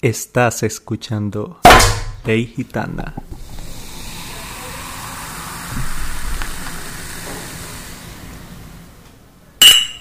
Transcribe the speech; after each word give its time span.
Estás 0.00 0.62
escuchando 0.62 1.58
Ley 2.24 2.46
Gitana. 2.46 3.14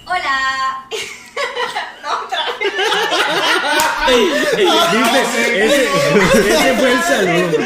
Hola. 0.05 0.88
no, 2.04 2.10
otra 2.13 2.46
vez. 2.60 2.73
Ese, 5.33 5.89
ese 6.48 6.73
fue 6.75 6.91
el 6.91 7.02
saludo. 7.02 7.57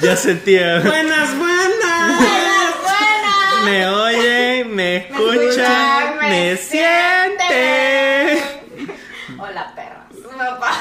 ya 0.00 0.16
sentía. 0.16 0.80
Buenas, 0.80 1.36
buenas. 1.36 2.18
Buenas, 2.18 2.76
buenas. 2.80 3.64
Me 3.66 3.86
oyen, 3.90 4.74
me 4.74 4.96
escuchan, 5.06 6.16
me 6.18 6.30
me 6.30 6.56
sienten. 6.56 8.38
Hola, 9.38 9.74
perros. 9.76 10.00
Papá. 10.40 10.72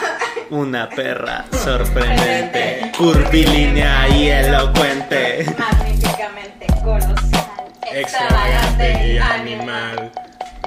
Una 0.52 0.89
perra 0.89 1.45
sorprendente, 1.63 2.91
curvilínea 2.98 4.07
y 4.09 4.30
elocuente. 4.30 5.45
Magníficamente 5.57 6.66
colosal. 6.84 7.48
Extravagante 7.91 9.07
y 9.13 9.17
animal. 9.20 10.12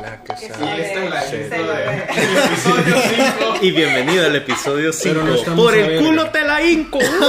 La 0.00 0.22
que 0.22 0.34
Que 0.34 0.48
sabe. 0.52 0.76
sí, 0.76 0.80
Esta 0.82 1.04
es 1.04 1.10
la 1.10 1.20
se 1.22 1.36
intro 1.42 1.62
lo 1.64 1.72
de- 1.72 1.78
ve. 1.86 2.06
del 2.14 2.36
episodio 2.44 2.94
5. 3.40 3.56
Y 3.62 3.70
bienvenido 3.72 4.26
al 4.26 4.36
episodio 4.36 4.92
5. 4.92 5.14
Pero 5.14 5.26
no 5.26 5.34
estamos 5.34 5.64
Por 5.64 5.74
el 5.76 6.04
culo 6.04 6.30
te 6.30 6.42
la 6.42 6.62
hinco. 6.62 6.98
Espérate, 7.00 7.26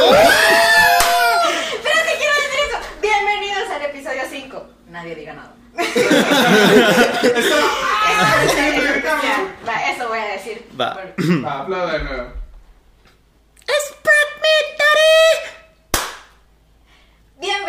quiero 2.19 2.35
decir 2.35 2.59
eso. 2.69 2.77
Bienvenidos 3.01 3.67
al 3.75 3.81
episodio 3.81 4.21
5. 4.29 4.69
Nadie 4.89 5.15
diga 5.15 5.33
nada. 5.33 5.53
eso, 9.95 10.07
voy 10.07 10.19
a 10.19 10.25
decir. 10.33 10.67
Va. 10.79 10.99
Va, 11.45 11.59
aplauda 11.61 11.93
de 11.97 12.03
nuevo. 12.03 12.42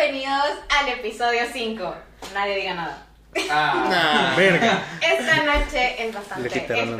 Bienvenidos 0.07 0.59
al 0.69 0.87
episodio 0.89 1.41
5. 1.51 1.95
Nadie 2.35 2.57
diga 2.57 2.75
nada. 2.75 3.07
Ah, 3.49 4.35
Verga. 4.37 4.83
Esta 5.01 5.43
noche 5.43 6.05
es 6.07 6.13
bastante 6.13 6.47
especial, 6.47 6.95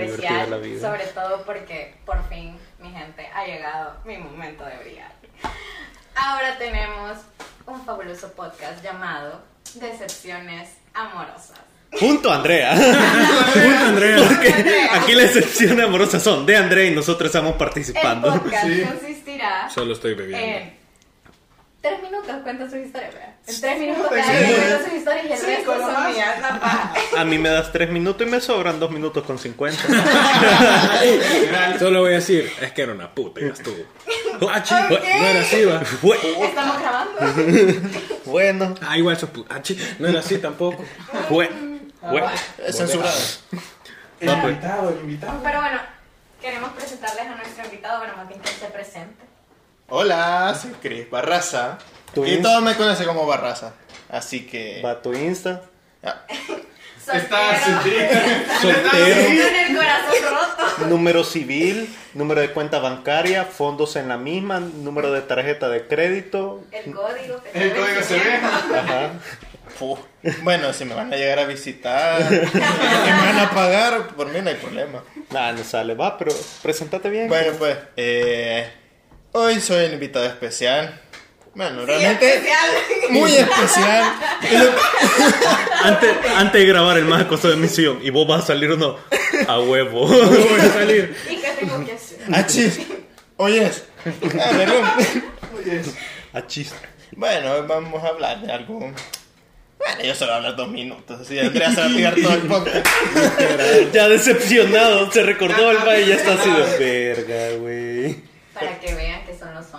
de 0.45 0.47
la 0.49 0.57
vida. 0.57 0.89
sobre 0.89 1.05
todo 1.13 1.43
porque 1.45 1.93
por 2.03 2.27
fin, 2.29 2.57
mi 2.79 2.89
gente, 2.89 3.29
ha 3.31 3.45
llegado 3.45 3.93
mi 4.05 4.17
momento 4.17 4.65
de 4.65 4.77
brillar. 4.77 5.11
Ahora 6.15 6.57
tenemos 6.57 7.19
un 7.67 7.85
fabuloso 7.85 8.31
podcast 8.33 8.83
llamado 8.83 9.39
Decepciones 9.75 10.69
Amorosas. 10.95 11.59
Junto 11.99 12.31
a 12.31 12.37
Andrea. 12.37 12.73
Punto, 13.53 13.85
Andrea. 13.85 14.17
Andrea. 14.17 14.95
Aquí 14.95 15.13
las 15.13 15.25
excepciones 15.35 15.85
amorosas 15.85 16.23
son 16.23 16.43
de 16.47 16.57
Andrea 16.57 16.85
y 16.89 16.95
nosotros 16.95 17.27
estamos 17.27 17.51
El 17.51 17.57
participando. 17.59 18.31
podcast 18.33 18.65
Sí. 18.67 18.81
consistirá 18.83 19.69
Solo 19.69 19.93
estoy 19.93 20.15
bebiendo. 20.15 20.43
en 20.43 20.84
tres 21.87 22.01
minutos 22.01 22.35
cuenta 22.43 22.69
su 22.69 22.77
historia, 22.77 23.07
¿verdad? 23.09 23.29
En 23.47 23.61
tres 23.61 23.79
minutos 23.79 24.07
cada 24.09 24.23
sí. 24.23 24.53
cuenta 24.53 24.89
su 24.89 24.95
historia 24.95 25.23
y 25.23 25.31
el 25.31 25.37
Sí, 25.37 25.45
resto 25.45 25.71
son 25.79 25.93
más. 25.93 26.13
mías, 26.13 26.41
la 26.41 26.59
paja. 26.59 26.93
A 27.17 27.25
mí 27.25 27.37
me 27.37 27.49
das 27.49 27.71
3 27.71 27.89
minutos 27.91 28.25
y 28.27 28.29
me 28.29 28.41
sobran 28.41 28.79
2 28.79 28.89
minutos 28.91 29.23
con 29.23 29.37
50. 29.37 29.83
Solo 31.79 32.01
voy 32.01 32.11
a 32.13 32.15
decir, 32.15 32.51
es 32.61 32.71
que 32.71 32.81
era 32.81 32.93
una 32.93 33.13
puta 33.13 33.39
y 33.41 33.47
ya 33.47 33.53
estuvo. 33.53 33.83
Ah, 34.51 34.61
chi, 34.63 34.73
Ok. 34.73 34.89
No 34.89 35.25
era 35.27 35.41
así, 35.41 35.65
va. 35.65 35.81
Estamos 36.45 36.79
grabando. 36.79 37.19
Bueno, 38.25 38.75
Ah, 38.81 38.97
igual 38.97 39.17
sos 39.17 39.29
puta. 39.29 39.55
Ah, 39.55 39.61
No 39.99 40.07
era 40.07 40.19
así 40.19 40.37
tampoco. 40.39 40.83
bueno, 41.29 41.55
bueno. 42.01 42.27
Censurado. 42.71 43.13
el 44.19 44.29
pues. 44.29 44.43
invitado, 44.43 44.89
el 44.89 44.99
invitado. 45.01 45.39
Pero 45.43 45.61
bueno, 45.61 45.79
queremos 46.41 46.71
presentarles 46.73 47.27
a 47.27 47.35
nuestro 47.35 47.65
invitado, 47.65 47.99
bueno, 47.99 48.13
más 48.17 48.27
bien 48.27 48.39
que 48.41 48.49
se 48.49 48.65
presente. 48.67 49.23
Hola, 49.87 50.57
soy 50.59 50.71
Chris 50.81 51.09
Barraza. 51.09 51.77
¿Tu 52.13 52.25
Y 52.25 52.41
todos 52.41 52.63
me 52.63 52.75
conocen 52.75 53.05
como 53.05 53.25
Barraza. 53.27 53.73
Así 54.09 54.45
que. 54.47 54.81
Va 54.83 55.01
tu 55.01 55.13
Insta. 55.13 55.61
Ah, 56.03 56.21
Está 57.13 57.59
Soltero. 57.63 58.19
Soltero. 58.61 59.43
Con 59.45 59.55
el 59.55 59.75
corazón 59.77 60.15
roto. 60.23 60.87
Número 60.87 61.23
civil, 61.23 61.95
número 62.15 62.41
de 62.41 62.49
cuenta 62.51 62.79
bancaria, 62.79 63.45
fondos 63.45 63.95
en 63.95 64.09
la 64.09 64.17
misma, 64.17 64.59
número 64.59 65.11
de 65.11 65.21
tarjeta 65.21 65.69
de 65.69 65.85
crédito. 65.85 66.63
El 66.71 66.91
código. 66.91 67.41
El 67.53 67.73
código 67.75 68.01
se 68.01 68.15
ve. 68.17 68.33
Ajá. 68.33 69.11
fu. 69.77 69.99
Bueno, 70.41 70.73
si 70.73 70.85
me 70.85 70.95
van 70.95 71.13
a 71.13 71.15
llegar 71.15 71.37
a 71.37 71.45
visitar 71.45 72.21
y 72.31 72.33
me 72.33 72.49
van 72.59 73.37
a 73.39 73.51
pagar, 73.53 74.07
por 74.15 74.27
mí 74.31 74.39
no 74.41 74.49
hay 74.49 74.55
problema. 74.55 75.03
Nada, 75.29 75.51
no 75.51 75.63
sale. 75.63 75.93
Va, 75.93 76.17
pero 76.17 76.33
preséntate 76.63 77.09
bien. 77.09 77.27
Bueno, 77.27 77.53
pues. 77.59 77.77
eh, 77.97 78.67
hoy 79.35 79.59
soy 79.59 79.85
el 79.85 79.93
invitado 79.93 80.25
especial. 80.25 81.01
Bueno, 81.53 81.81
Sí, 81.81 81.85
realmente. 81.87 82.35
especial. 82.35 82.69
Muy 83.11 83.31
especial. 83.35 84.03
Antes, 85.83 86.11
antes 86.35 86.61
de 86.61 86.67
grabar 86.67 86.97
el 86.97 87.05
más 87.05 87.21
acoso 87.21 87.47
de 87.47 87.53
emisión, 87.53 87.99
y 88.01 88.09
vos 88.09 88.27
vas 88.27 88.43
a 88.43 88.47
salir 88.47 88.71
o 88.71 88.75
no, 88.77 88.97
a 89.47 89.59
huevo. 89.59 90.07
Voy 90.07 90.59
a 90.59 90.73
salir. 90.73 91.15
¿Y 91.29 91.35
qué 91.35 91.49
tengo 91.59 91.85
que 91.85 91.91
hacer? 91.91 92.17
Achis. 92.33 92.79
Oyes. 93.37 93.83
Ah, 94.05 94.51
perdón. 94.57 94.83
A 96.33 96.47
chiste. 96.47 96.75
Bueno, 97.11 97.51
hoy 97.53 97.65
vamos 97.67 98.03
a 98.03 98.07
hablar 98.07 98.41
de 98.41 98.51
algo. 98.51 98.79
Bueno, 98.79 100.03
yo 100.03 100.15
solo 100.15 100.33
hablar 100.33 100.55
dos 100.55 100.69
minutos, 100.69 101.21
así 101.21 101.37
Andrea 101.39 101.69
se 101.71 101.81
va 101.81 101.85
a 101.85 101.89
tirar 101.89 102.15
todo 102.15 102.33
el 102.33 102.41
podcast. 102.41 102.87
Ya 103.93 104.07
decepcionado, 104.09 105.11
se 105.11 105.21
recordó 105.23 105.71
el 105.71 105.77
baile 105.77 106.05
y 106.05 106.07
ya 106.09 106.15
está 106.15 106.33
así 106.33 106.49
de 106.49 107.13
verga, 107.13 107.57
güey. 107.59 108.15
Para 108.53 108.79
que 108.79 108.93
vean 108.95 109.14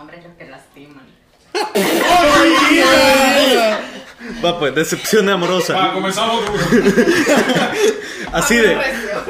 hombres 0.00 0.24
los 0.24 0.34
que 0.36 0.46
lastiman. 0.46 1.06
Va 4.44 4.58
pues, 4.58 4.74
decepción 4.74 5.28
Va, 5.28 5.34
amorosa. 5.34 5.92
comenzamos. 5.94 6.42
Así 8.32 8.56
de, 8.56 8.74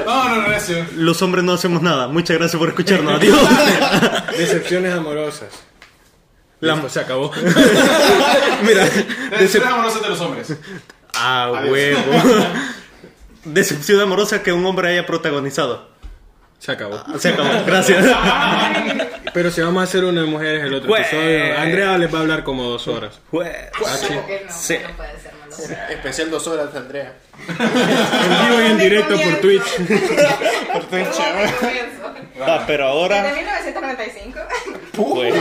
No, 0.05 0.29
no, 0.29 0.37
no, 0.43 0.49
necio. 0.49 0.85
los 0.97 1.21
hombres 1.23 1.45
no 1.45 1.53
hacemos 1.53 1.83
nada. 1.83 2.09
Muchas 2.09 2.39
gracias 2.39 2.59
por 2.59 2.69
escucharnos. 2.69 3.15
Adiós. 3.15 3.39
Decepciones 4.39 4.93
amorosas. 4.95 5.49
La- 6.61 6.75
Listo, 6.75 6.89
se 6.89 7.01
acabó. 7.01 7.31
Mira, 8.63 8.85
Decepción 9.39 9.69
amorosa 9.69 10.01
de 10.01 10.09
los 10.09 10.21
hombres. 10.21 10.57
a 11.15 11.45
Adiós. 11.45 11.71
huevo. 11.71 12.01
Decepción 13.45 14.01
amorosa 14.01 14.43
que 14.43 14.53
un 14.53 14.65
hombre 14.67 14.89
haya 14.91 15.07
protagonizado. 15.07 15.91
Se 16.59 16.73
acabó. 16.73 17.03
Se 17.19 17.29
acabó. 17.31 17.49
Gracias. 17.67 18.05
Pero 19.35 19.51
si 19.51 19.61
vamos 19.61 19.81
a 19.83 19.85
hacer 19.85 20.05
una 20.05 20.23
de 20.23 20.27
mujeres 20.27 20.65
el 20.65 20.75
otro 20.75 20.89
Güey. 20.89 21.03
episodio, 21.03 21.59
Andrea 21.59 21.99
les 21.99 22.13
va 22.13 22.19
a 22.19 22.23
hablar 22.23 22.43
como 22.45 22.65
dos 22.65 22.89
horas. 22.89 23.21
Jue- 23.31 23.71
Como 23.79 24.27
que 24.27 24.45
no, 24.47 24.53
Sí. 24.53 24.79
no 24.83 24.97
puede 24.97 25.11
ser 25.21 25.33
malo. 25.35 25.91
Especial 25.91 26.31
dos 26.31 26.47
horas 26.49 26.73
de 26.73 26.79
Andrea. 26.79 27.13
En 27.49 28.49
vivo 28.49 28.63
y 28.63 28.67
en 28.71 28.79
directo 28.79 29.15
por 29.23 29.37
Twitch. 29.41 29.63
Por 30.73 30.85
Twitch. 30.87 31.07
Va, 32.41 32.67
pero 32.67 32.87
ahora 32.87 33.23
Desde 33.23 33.37
1995. 33.37 34.41
güey, 34.97 35.33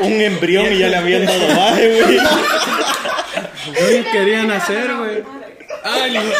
un 0.00 0.20
embrión 0.20 0.72
y 0.72 0.78
ya 0.78 0.88
le 0.88 0.96
habían 0.96 1.24
dado 1.26 1.46
baje, 1.56 2.02
güey. 2.02 2.16
No 2.16 4.12
querían 4.12 4.50
hacer, 4.50 4.94
güey. 4.94 5.22
Ay. 5.84 6.32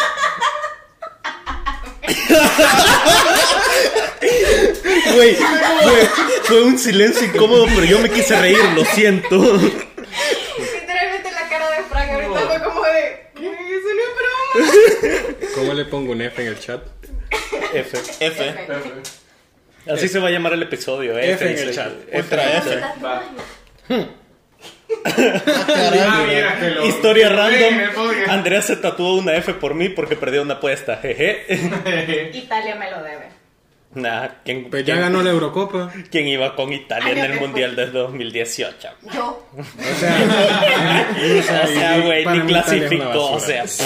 Güey, 5.15 5.35
fue, 5.35 6.09
fue 6.45 6.63
un 6.63 6.79
silencio 6.79 7.27
incómodo, 7.27 7.67
pero 7.67 7.85
yo 7.85 7.99
me 8.01 8.11
quise 8.11 8.39
reír, 8.41 8.59
lo 8.75 8.85
siento. 8.85 9.37
Literalmente 9.37 11.31
la 11.33 11.49
cara 11.49 11.71
de 11.71 11.83
Frank 11.85 12.11
ahorita 12.11 12.41
fue 12.41 12.63
como 12.63 12.83
de. 12.83 13.31
¿Qué? 13.35 13.47
Eso 13.47 13.89
no 13.95 14.03
es 14.03 14.13
broma. 14.17 15.51
¿Cómo 15.55 15.73
le 15.75 15.85
pongo 15.85 16.13
un 16.13 16.23
F 16.23 16.43
en 16.43 16.49
el 16.49 16.59
chat? 16.59 16.83
F. 17.73 17.99
F. 18.21 18.55
Así 19.91 20.09
se 20.09 20.19
va 20.19 20.29
a 20.29 20.31
llamar 20.31 20.53
el 20.53 20.63
episodio, 20.63 21.17
F, 21.19 21.33
F 21.33 21.51
en 21.51 21.69
el 21.69 21.75
chat. 21.75 21.93
Ultra 22.13 22.59
F. 22.59 22.81
Va. 23.05 23.23
Caray, 23.89 24.09
Ah, 25.05 26.57
lo- 26.75 26.87
Historia 26.87 27.29
random. 27.29 27.75
Andrea 28.29 28.63
se 28.63 28.77
tatuó 28.77 29.15
una 29.17 29.35
F 29.35 29.55
por 29.55 29.75
mí 29.75 29.89
porque 29.89 30.17
perdió 30.17 30.43
una 30.43 30.55
apuesta. 30.55 30.97
Jeje. 30.97 32.31
Italia 32.35 32.75
me 32.77 32.91
lo 32.91 33.03
debe. 33.03 33.27
Nah, 33.95 34.29
¿quién, 34.45 34.69
Pues 34.69 34.85
ya 34.85 34.95
quién- 34.95 35.07
ganó 35.07 35.23
la 35.23 35.31
Eurocopa. 35.31 35.91
quién 36.11 36.29
iba 36.29 36.55
con 36.55 36.73
Italia 36.73 37.13
en 37.13 37.33
el 37.33 37.41
Mundial 37.41 37.75
del 37.77 37.93
2018? 37.93 38.89
Yo. 39.15 39.47
O 39.57 39.65
sea, 39.99 40.17
O 41.65 41.67
sea, 41.67 41.99
güey, 42.01 42.27
ni 42.27 42.41
clasificó, 42.43 43.31
o 43.33 43.41
sea. 43.41 43.65
Ya 43.65 43.85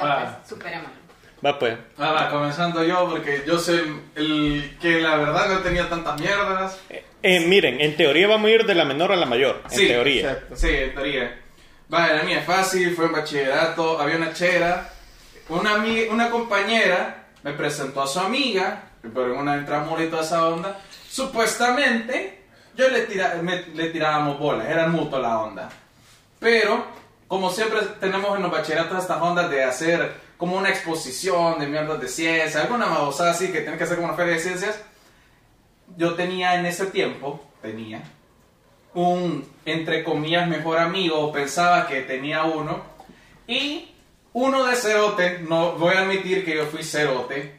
Ah. 0.00 0.38
pues. 0.48 0.64
Va 1.44 1.58
pues. 1.58 1.74
Ah, 1.98 2.12
va, 2.12 2.30
comenzando 2.30 2.82
yo 2.82 3.08
porque 3.10 3.42
yo 3.46 3.58
soy 3.58 3.80
el 4.16 4.76
que 4.80 5.00
la 5.00 5.16
verdad 5.16 5.48
no 5.50 5.58
tenía 5.60 5.88
tantas 5.88 6.18
mierdas. 6.20 6.80
Eh, 6.90 7.04
miren, 7.22 7.80
en 7.80 7.96
teoría 7.96 8.28
vamos 8.28 8.48
a 8.48 8.54
ir 8.54 8.64
de 8.66 8.74
la 8.74 8.84
menor 8.84 9.12
a 9.12 9.16
la 9.16 9.26
mayor. 9.26 9.62
En 9.70 9.78
Sí, 9.78 9.86
teoría. 9.88 10.20
exacto. 10.32 10.56
Sí, 10.56 10.68
en 10.70 10.94
teoría. 10.94 11.40
Va, 11.92 12.08
la 12.12 12.22
mía 12.22 12.40
es 12.40 12.44
fácil, 12.44 12.94
fue 12.94 13.06
en 13.06 13.12
bachillerato, 13.12 14.00
había 14.00 14.16
una 14.16 14.32
chera, 14.32 14.90
una, 15.48 15.76
ami- 15.76 16.08
una 16.10 16.30
compañera 16.30 17.24
me 17.42 17.52
presentó 17.52 18.02
a 18.02 18.06
su 18.06 18.20
amiga 18.20 18.84
pero 19.00 19.32
en 19.32 19.38
una 19.38 19.56
intramuro 19.56 20.02
y 20.02 20.08
toda 20.08 20.22
esa 20.22 20.48
onda, 20.48 20.76
supuestamente 21.08 22.40
yo 22.76 22.88
le, 22.88 23.02
tira, 23.02 23.36
me- 23.42 23.64
le 23.74 23.90
tirábamos 23.90 24.38
bolas, 24.38 24.68
era 24.68 24.86
mutuo 24.88 25.18
la 25.18 25.38
onda. 25.40 25.68
Pero, 26.38 26.84
como 27.26 27.50
siempre 27.50 27.80
tenemos 28.00 28.36
en 28.36 28.42
los 28.42 28.52
bachilleratos 28.52 28.98
estas 29.02 29.20
ondas 29.22 29.50
de 29.50 29.64
hacer 29.64 30.12
como 30.36 30.56
una 30.56 30.68
exposición 30.68 31.58
de 31.58 31.66
mierdas 31.66 32.00
de 32.00 32.08
ciencia, 32.08 32.60
alguna 32.62 32.86
babosada 32.86 33.30
así 33.30 33.50
que 33.50 33.60
tiene 33.62 33.76
que 33.78 33.84
hacer 33.84 33.96
como 33.96 34.08
una 34.08 34.16
feria 34.16 34.34
de 34.34 34.40
ciencias, 34.40 34.78
yo 35.96 36.14
tenía 36.14 36.58
en 36.58 36.66
ese 36.66 36.86
tiempo, 36.86 37.44
tenía, 37.62 38.02
un, 38.94 39.48
entre 39.64 40.04
comillas, 40.04 40.48
mejor 40.48 40.78
amigo, 40.78 41.18
o 41.18 41.32
pensaba 41.32 41.86
que 41.86 42.02
tenía 42.02 42.44
uno, 42.44 42.82
y 43.46 43.92
uno 44.32 44.66
de 44.66 44.76
cerote, 44.76 45.40
no 45.40 45.72
voy 45.72 45.94
a 45.96 46.00
admitir 46.00 46.44
que 46.44 46.56
yo 46.56 46.66
fui 46.66 46.82
cerote, 46.82 47.58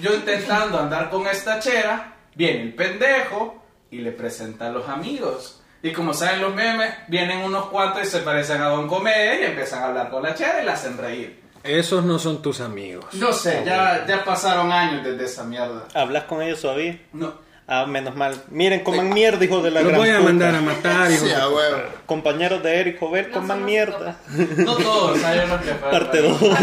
yo 0.00 0.14
intentando 0.14 0.78
andar 0.78 1.10
con 1.10 1.26
esta 1.26 1.58
chera, 1.58 2.14
viene 2.34 2.62
el 2.62 2.74
pendejo 2.74 3.62
y 3.90 3.98
le 3.98 4.12
presenta 4.12 4.68
a 4.68 4.70
los 4.70 4.88
amigos. 4.88 5.60
Y 5.82 5.92
como 5.92 6.14
saben 6.14 6.40
los 6.40 6.54
memes, 6.54 6.94
vienen 7.08 7.38
unos 7.38 7.66
cuantos 7.66 8.04
y 8.04 8.06
se 8.06 8.20
parecen 8.20 8.62
a 8.62 8.68
Don 8.68 8.86
Comedia 8.86 9.40
y 9.40 9.44
empiezan 9.46 9.82
a 9.82 9.86
hablar 9.86 10.10
con 10.10 10.22
la 10.22 10.34
chera 10.34 10.62
y 10.62 10.64
la 10.64 10.74
hacen 10.74 10.96
reír. 10.96 11.42
Esos 11.64 12.04
no 12.04 12.18
son 12.18 12.42
tus 12.42 12.60
amigos. 12.60 13.06
No 13.14 13.32
sé, 13.32 13.62
ya, 13.64 14.04
ya 14.06 14.24
pasaron 14.24 14.72
años 14.72 15.04
desde 15.04 15.24
esa 15.24 15.44
mierda. 15.44 15.86
¿Hablas 15.94 16.24
con 16.24 16.42
ellos 16.42 16.60
todavía? 16.60 17.00
No. 17.12 17.34
Ah, 17.68 17.86
menos 17.86 18.14
mal. 18.16 18.42
Miren, 18.48 18.80
coman 18.80 19.08
mierda, 19.10 19.44
hijo 19.44 19.62
de 19.62 19.70
la 19.70 19.80
Los 19.80 19.88
gran 19.90 20.00
voy 20.00 20.10
a 20.10 20.14
puta. 20.18 20.24
mandar 20.28 20.54
a 20.56 20.60
matar, 20.60 21.10
hijo 21.10 21.24
Sí, 21.26 21.30
de. 21.32 21.84
Compañeros 22.06 22.62
de 22.62 22.80
Eric 22.80 22.98
Jover, 23.00 23.28
No 23.28 23.34
coman 23.34 23.64
mierda. 23.64 24.16
No 24.56 24.76
todos, 24.76 25.22
hay 25.24 25.38
unos 25.40 25.60
que 25.62 25.70
Parte 25.72 26.20
reír. 26.20 26.36
2. 26.40 26.58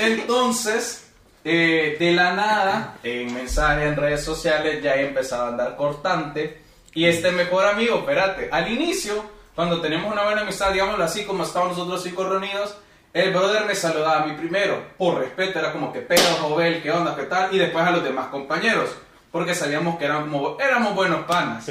Entonces, 0.00 1.06
eh, 1.44 1.96
de 1.98 2.12
la 2.12 2.32
nada, 2.34 2.96
en 3.02 3.32
mensajes, 3.32 3.86
en 3.86 3.96
redes 3.96 4.24
sociales, 4.24 4.82
ya 4.82 4.94
he 4.96 5.06
empezado 5.08 5.44
a 5.44 5.48
andar 5.48 5.76
cortante. 5.76 6.60
Y 6.92 7.06
este 7.06 7.30
mejor 7.30 7.66
amigo, 7.66 7.98
espérate, 7.98 8.48
al 8.50 8.70
inicio, 8.70 9.24
cuando 9.54 9.80
teníamos 9.80 10.12
una 10.12 10.24
buena 10.24 10.40
amistad, 10.42 10.72
digámoslo 10.72 11.04
así, 11.04 11.24
como 11.24 11.44
estábamos 11.44 11.76
nosotros 11.76 12.02
cinco 12.02 12.24
reunidos, 12.24 12.76
el 13.12 13.32
brother 13.32 13.64
me 13.66 13.74
saludaba 13.74 14.22
a 14.22 14.26
mí 14.26 14.34
primero, 14.34 14.82
por 14.96 15.18
respeto, 15.18 15.58
era 15.58 15.72
como 15.72 15.92
que 15.92 16.00
pedo, 16.00 16.22
joven, 16.40 16.80
qué 16.82 16.90
onda, 16.90 17.16
qué 17.16 17.24
tal, 17.24 17.52
y 17.54 17.58
después 17.58 17.84
a 17.84 17.90
los 17.90 18.04
demás 18.04 18.28
compañeros, 18.28 18.90
porque 19.32 19.54
sabíamos 19.54 19.98
que 19.98 20.04
éramos, 20.04 20.60
éramos 20.60 20.94
buenos 20.94 21.24
panas. 21.24 21.70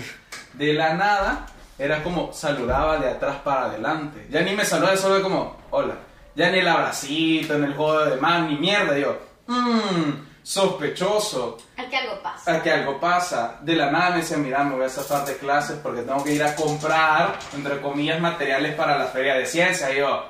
De 0.53 0.74
la 0.74 0.94
nada, 0.94 1.45
era 1.77 2.03
como 2.03 2.33
saludaba 2.33 2.97
de 2.97 3.09
atrás 3.09 3.38
para 3.44 3.65
adelante. 3.65 4.27
Ya 4.30 4.41
ni 4.41 4.53
me 4.53 4.65
saludaba, 4.65 4.97
solo 4.97 5.21
como, 5.21 5.57
hola. 5.69 5.95
Ya 6.36 6.51
ni 6.51 6.59
el 6.59 6.68
abracito, 6.68 7.56
en 7.56 7.63
el 7.63 7.74
juego 7.74 8.06
de 8.06 8.18
man, 8.18 8.47
ni 8.50 8.57
mierda. 8.57 8.94
Digo, 8.94 9.18
mmm, 9.47 10.12
sospechoso. 10.44 11.57
Aquí 11.77 11.95
algo 11.95 12.21
pasa. 12.21 12.56
A 12.56 12.62
que 12.62 12.71
algo 12.71 13.00
pasa. 13.00 13.57
De 13.62 13.75
la 13.75 13.91
nada 13.91 14.12
me 14.12 14.18
decía, 14.18 14.38
mira, 14.38 14.63
me 14.63 14.75
voy 14.75 14.86
a 14.86 14.89
zafar 14.89 15.25
de 15.25 15.38
clases 15.38 15.80
porque 15.81 16.01
tengo 16.01 16.24
que 16.24 16.33
ir 16.33 16.44
a 16.44 16.56
comprar, 16.56 17.38
entre 17.53 17.81
comillas, 17.81 18.19
materiales 18.19 18.75
para 18.75 18.97
la 18.97 19.06
feria 19.06 19.36
de 19.36 19.45
ciencia. 19.45 19.91
Y 19.94 19.97
yo, 19.97 20.24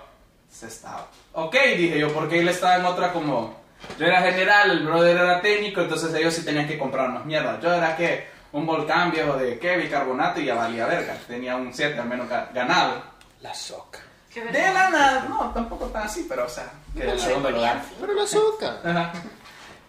se 0.52 0.68
estaba. 0.68 1.08
Ok, 1.34 1.56
dije 1.78 2.00
yo, 2.00 2.14
porque 2.14 2.40
él 2.40 2.50
estaba 2.50 2.76
en 2.78 2.86
otra 2.86 3.12
como... 3.14 3.58
Yo 3.98 4.06
era 4.06 4.22
general, 4.22 4.72
el 4.72 4.86
brother 4.86 5.16
era 5.18 5.42
técnico, 5.42 5.80
entonces 5.82 6.14
ellos 6.14 6.34
sí 6.34 6.44
tenían 6.44 6.68
que 6.68 6.78
comprar 6.78 7.10
más 7.10 7.24
mierda. 7.26 7.60
Yo 7.62 7.74
era 7.74 7.96
que 7.96 8.28
un 8.52 8.66
volcán 8.66 9.12
viejo 9.12 9.38
de 9.38 9.58
qué, 9.58 9.78
bicarbonato 9.78 10.42
y 10.42 10.46
ya 10.46 10.56
valía 10.56 10.86
verga. 10.86 11.16
Tenía 11.28 11.56
un 11.56 11.74
7 11.74 11.98
al 11.98 12.08
menos 12.08 12.28
ga- 12.30 12.52
ganado. 12.54 13.02
La 13.42 13.54
soca. 13.54 14.00
De 14.34 14.74
la 14.74 14.90
nada, 14.90 15.26
no, 15.30 15.52
tampoco 15.54 15.86
tan 15.88 16.04
así, 16.04 16.26
pero 16.30 16.46
o 16.46 16.50
sea, 16.50 16.70
que 16.96 17.10
el 17.10 17.20
segundo 17.20 17.50
lugar. 17.52 17.82
Pero 18.00 18.14
la 18.14 18.24
azúcar. 18.24 18.80
Ajá. 18.86 19.12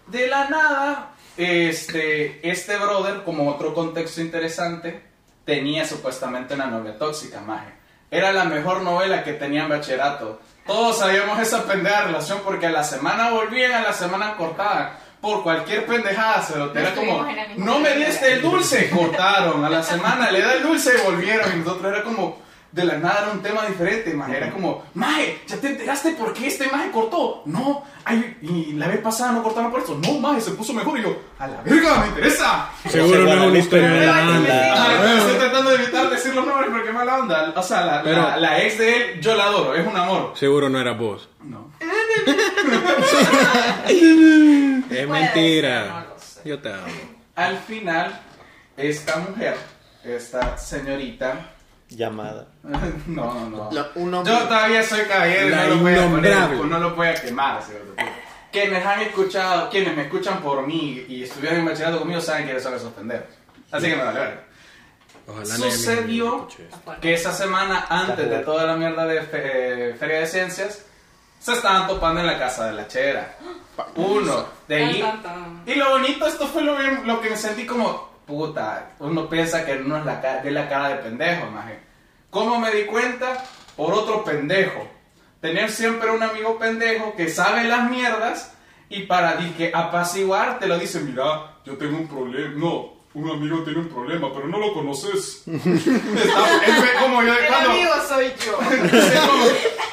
De 0.07 0.27
la 0.29 0.49
nada, 0.49 1.11
este, 1.37 2.49
este 2.49 2.77
brother, 2.77 3.23
como 3.25 3.49
otro 3.51 3.75
contexto 3.75 4.21
interesante, 4.21 5.03
tenía 5.45 5.85
supuestamente 5.85 6.55
una 6.55 6.67
novia 6.67 6.97
tóxica, 6.97 7.41
maje. 7.41 7.73
Era 8.11 8.33
la 8.33 8.45
mejor 8.45 8.83
novela 8.83 9.23
que 9.25 9.35
tenía 9.35 9.63
en 9.65 9.69
bachillerato. 9.69 10.41
Todos 10.71 10.99
sabíamos 10.99 11.37
esa 11.41 11.65
pendeja 11.65 12.03
relación 12.03 12.43
porque 12.45 12.67
a 12.67 12.71
la 12.71 12.85
semana 12.85 13.31
volvían, 13.31 13.73
a 13.73 13.83
la 13.83 13.93
semana 13.93 14.37
cortaban. 14.37 14.93
Por 15.21 15.43
cualquier 15.43 15.85
pendejada 15.85 16.43
se 16.43 16.57
lo 16.57 16.73
era 16.73 16.95
como, 16.95 17.25
no 17.57 17.81
me 17.81 17.91
novela". 17.91 18.07
diste 18.07 18.35
el 18.35 18.41
dulce, 18.41 18.89
cortaron. 18.89 19.65
A 19.65 19.69
la 19.69 19.83
semana 19.83 20.31
le 20.31 20.41
da 20.41 20.53
el 20.53 20.63
dulce 20.63 20.93
y 20.97 21.05
volvieron. 21.05 21.53
Y 21.53 21.59
nosotros 21.59 21.93
era 21.93 22.05
como, 22.05 22.39
de 22.73 22.85
la 22.85 22.99
nada 22.99 23.23
era 23.25 23.33
un 23.33 23.43
tema 23.43 23.67
diferente, 23.67 24.15
maje. 24.15 24.37
Era 24.37 24.51
como, 24.51 24.85
maje, 24.95 25.41
¿ya 25.47 25.57
te 25.57 25.69
enteraste 25.69 26.13
por 26.13 26.33
qué 26.33 26.47
este 26.47 26.69
maje 26.69 26.91
cortó? 26.91 27.43
No, 27.47 27.85
ay, 28.05 28.37
y 28.43 28.73
la 28.75 28.87
vez 28.89 29.01
pasada 29.01 29.33
no 29.33 29.43
cortaron 29.43 29.71
por 29.71 29.81
eso. 29.81 29.99
No, 30.01 30.19
maje, 30.21 30.41
se 30.41 30.53
puso 30.53 30.73
mejor. 30.73 30.99
Y 30.99 31.03
yo, 31.03 31.17
a 31.39 31.47
la 31.49 31.61
verga, 31.63 31.99
me 32.01 32.07
interesa. 32.09 32.71
Seguro 32.89 33.25
no 33.25 33.33
es 33.33 33.41
una 33.51 33.59
historia 33.59 33.89
de 33.91 34.07
la 34.07 34.13
Ajá, 34.19 34.37
anda. 34.37 35.19
estoy 35.19 35.37
tratando 35.39 35.71
de 35.71 35.77
evitar 35.77 36.11
decir 36.11 36.35
los 36.35 36.47
nombres 36.47 36.71
porque 36.73 36.93
mala 36.93 37.19
onda. 37.19 37.53
O 37.57 37.63
sea, 37.63 37.85
la, 37.85 38.03
Pero- 38.03 38.23
la, 38.23 38.37
la 38.37 38.63
ex 38.63 38.79
de 38.79 38.97
él, 39.15 39.21
yo 39.21 39.35
la 39.35 39.45
adoro, 39.45 39.75
es 39.75 39.87
un 39.87 39.97
amor. 39.97 40.33
Seguro 40.37 40.69
no 40.69 40.81
era 40.81 40.93
vos. 40.93 41.29
No. 41.43 41.71
Es 44.91 45.09
mentira. 45.09 46.07
Yo 46.45 46.59
te 46.61 46.73
amo. 46.73 46.85
Al 47.37 47.57
final, 47.59 48.21
esta 48.77 49.17
mujer, 49.19 49.57
esta 50.05 50.59
señorita, 50.59 51.53
Llamada. 51.91 52.47
no, 53.07 53.49
no, 53.49 53.71
no. 53.71 54.25
Yo 54.25 54.39
todavía 54.47 54.83
soy 54.83 55.01
caballero 55.07 55.57
no 55.57 55.67
lo 55.67 55.77
voy 55.79 55.95
a 55.95 56.09
poner, 56.09 56.51
no 56.67 56.79
lo 56.79 56.95
voy 56.95 57.07
a 57.09 57.15
quemar. 57.15 57.61
Quienes 58.53 58.85
han 58.85 59.01
escuchado, 59.03 59.69
quienes 59.71 59.97
me 59.97 60.03
escuchan 60.03 60.41
por 60.41 60.67
mí 60.67 61.05
y 61.09 61.23
estuvieron 61.25 61.61
en 61.61 61.67
bachillerato 61.67 61.99
conmigo 62.01 62.21
saben 62.21 62.45
quiénes 62.45 62.63
son 62.63 62.75
esos 62.75 62.93
pendejos. 62.93 63.27
Así 63.71 63.87
que 63.89 63.97
me 63.97 64.03
vale. 64.05 64.51
Ojalá 65.27 65.45
Sucedió 65.57 66.49
que 67.01 67.15
esa 67.15 67.33
semana 67.33 67.87
antes 67.89 68.29
de 68.29 68.39
toda 68.41 68.65
la 68.65 68.75
mierda 68.77 69.07
de 69.07 69.23
fe- 69.23 69.95
Feria 69.99 70.21
de 70.21 70.27
Ciencias, 70.27 70.85
se 71.39 71.53
estaban 71.53 71.87
topando 71.87 72.21
en 72.21 72.27
la 72.27 72.39
casa 72.39 72.67
de 72.67 72.73
la 72.73 72.89
chera. 72.89 73.37
Uno, 73.95 74.45
de 74.67 74.75
ahí. 74.77 75.05
Y 75.67 75.75
lo 75.77 75.91
bonito, 75.91 76.27
esto 76.27 76.47
fue 76.49 76.63
lo, 76.63 76.77
lo 77.05 77.21
que 77.21 77.31
me 77.31 77.37
sentí 77.37 77.65
como, 77.65 78.10
puta, 78.31 78.93
uno 79.01 79.29
piensa 79.29 79.67
que 79.67 79.75
no 79.77 79.99
es 79.99 80.05
la 80.05 80.21
cara 80.69 80.89
de 80.89 80.97
pendejo, 80.97 81.51
maje. 81.51 81.81
¿Cómo 82.31 82.61
me 82.61 82.71
di 82.71 82.85
cuenta? 82.85 83.45
Por 83.77 83.93
otro 83.93 84.25
pendejo. 84.25 84.87
Tener 85.41 85.71
siempre 85.71 86.11
un 86.11 86.23
amigo 86.23 86.59
pendejo 86.59 87.17
que 87.17 87.29
sabe 87.29 87.65
las 87.65 87.91
mierdas 87.91 88.55
y 88.89 89.03
para 89.03 89.37
que 89.57 89.73
apaciguar 89.75 90.59
te 90.61 90.69
lo 90.69 90.79
dice, 90.79 91.01
mira, 91.01 91.57
yo 91.65 91.77
tengo 91.77 91.97
un 91.97 92.07
problema. 92.07 92.55
No, 92.57 93.00
un 93.13 93.29
amigo 93.29 93.59
tiene 93.65 93.81
un 93.81 93.89
problema, 93.89 94.33
pero 94.33 94.47
no 94.47 94.59
lo 94.59 94.73
conoces. 94.73 95.43
Está- 95.47 96.45
fue 96.45 96.89
como 97.03 97.23
yo 97.23 97.33
de 97.35 97.41
El 97.41 97.47
cuando... 97.49 97.71
amigo 97.71 97.91
soy 98.09 98.33
yo. 98.47 98.57
como- 98.57 99.45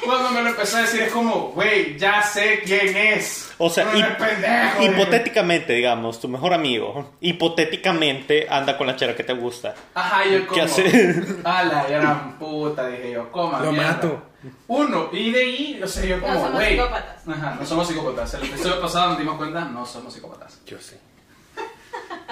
cuando 0.05 0.29
me 0.31 0.41
lo 0.43 0.49
empezó 0.49 0.77
a 0.77 0.81
decir 0.81 1.01
es 1.01 1.11
como, 1.11 1.49
güey, 1.49 1.97
ya 1.97 2.21
sé 2.21 2.61
quién 2.63 2.95
es. 2.95 3.51
O 3.57 3.69
sea, 3.69 3.85
no 3.85 3.93
hip- 3.97 4.17
pendejo. 4.17 4.83
hipotéticamente, 4.83 5.73
digamos, 5.73 6.19
tu 6.21 6.27
mejor 6.29 6.53
amigo, 6.53 7.13
hipotéticamente 7.19 8.47
anda 8.49 8.77
con 8.77 8.87
la 8.87 8.95
chera 8.95 9.15
que 9.15 9.23
te 9.23 9.33
gusta. 9.33 9.73
Ajá, 9.95 10.25
yo 10.25 10.45
como. 10.45 10.53
¿Qué 10.55 10.61
hacer? 10.61 11.25
A 11.43 11.63
la 11.63 11.83
gran 11.89 12.37
puta, 12.37 12.87
dije 12.87 13.11
yo, 13.13 13.31
coma. 13.31 13.59
Lo 13.61 13.71
mierda. 13.71 13.91
mato. 13.93 14.21
Uno, 14.67 15.09
y 15.11 15.31
de 15.31 15.39
ahí, 15.41 15.81
o 15.83 15.87
sea, 15.87 16.05
yo 16.05 16.17
No 16.17 16.21
como, 16.21 16.35
somos 16.35 16.51
güey. 16.53 16.69
psicópatas. 16.75 17.27
Ajá, 17.27 17.57
no 17.59 17.65
somos 17.65 17.87
psicópatas. 17.87 18.33
El 18.35 18.43
episodio 18.43 18.79
pasado 18.81 19.09
nos 19.09 19.17
dimos 19.19 19.37
cuenta, 19.37 19.65
no 19.65 19.85
somos 19.85 20.13
psicópatas. 20.13 20.59
Yo 20.67 20.77
sí. 20.79 20.95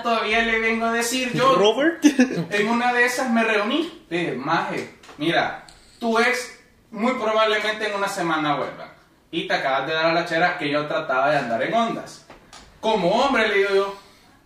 Todavía 0.05 0.43
le 0.43 0.59
vengo 0.59 0.85
a 0.85 0.91
decir 0.91 1.33
yo. 1.33 1.55
Robert. 1.55 2.05
En 2.51 2.69
una 2.69 2.93
de 2.93 3.05
esas 3.05 3.27
me 3.31 3.43
reuní. 3.43 4.05
Dije, 4.07 4.33
maje, 4.33 4.99
mira, 5.17 5.65
tu 5.97 6.19
ex 6.19 6.59
muy 6.91 7.13
probablemente 7.13 7.89
en 7.89 7.95
una 7.95 8.07
semana 8.07 8.55
vuelva. 8.55 8.93
Y 9.31 9.47
te 9.47 9.55
acabas 9.55 9.87
de 9.87 9.93
dar 9.93 10.05
a 10.05 10.13
la 10.13 10.27
chera 10.27 10.59
que 10.59 10.69
yo 10.69 10.85
trataba 10.85 11.31
de 11.31 11.39
andar 11.39 11.63
en 11.63 11.73
ondas. 11.73 12.27
Como 12.79 13.09
hombre 13.15 13.47
le 13.47 13.57
digo 13.57 13.69
yo, 13.73 13.95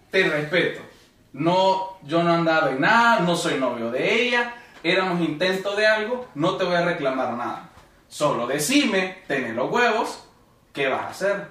te 0.09 0.29
respeto. 0.29 0.79
No, 1.33 1.97
yo 2.03 2.23
no 2.23 2.35
andaba 2.35 2.69
en 2.69 2.79
nada, 2.79 3.19
no 3.19 3.35
soy 3.35 3.59
novio 3.59 3.91
de 3.91 4.13
ella, 4.13 4.55
éramos 4.81 5.19
intento 5.19 5.75
de 5.75 5.85
algo, 5.85 6.29
no 6.35 6.55
te 6.55 6.63
voy 6.63 6.75
a 6.75 6.85
reclamar 6.85 7.33
nada. 7.33 7.69
Solo 8.07 8.47
decime, 8.47 9.23
tenés 9.27 9.53
los 9.55 9.69
huevos, 9.69 10.23
¿qué 10.71 10.87
vas 10.87 11.01
a 11.01 11.09
hacer? 11.09 11.47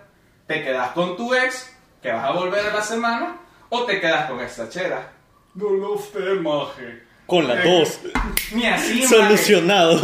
¿Te 0.47 0.65
quedas 0.65 0.93
con 0.93 1.15
tu 1.15 1.35
ex, 1.35 1.77
que 2.01 2.11
vas 2.11 2.25
a 2.25 2.31
volver 2.31 2.69
a 2.69 2.73
la 2.73 2.83
semana, 2.83 3.43
o 3.71 3.85
te 3.85 4.01
quedas 4.01 4.31
con 4.31 4.41
esta 4.41 4.69
chera? 4.69 5.13
No 5.55 5.71
lo 5.71 5.99
sé, 5.99 6.19
maje. 6.41 7.03
Con 7.27 7.47
las 7.47 7.63
dos. 7.65 8.01
Ni 8.53 8.67
así, 8.67 9.03
maje. 9.03 9.09
Solucionado. 9.09 10.01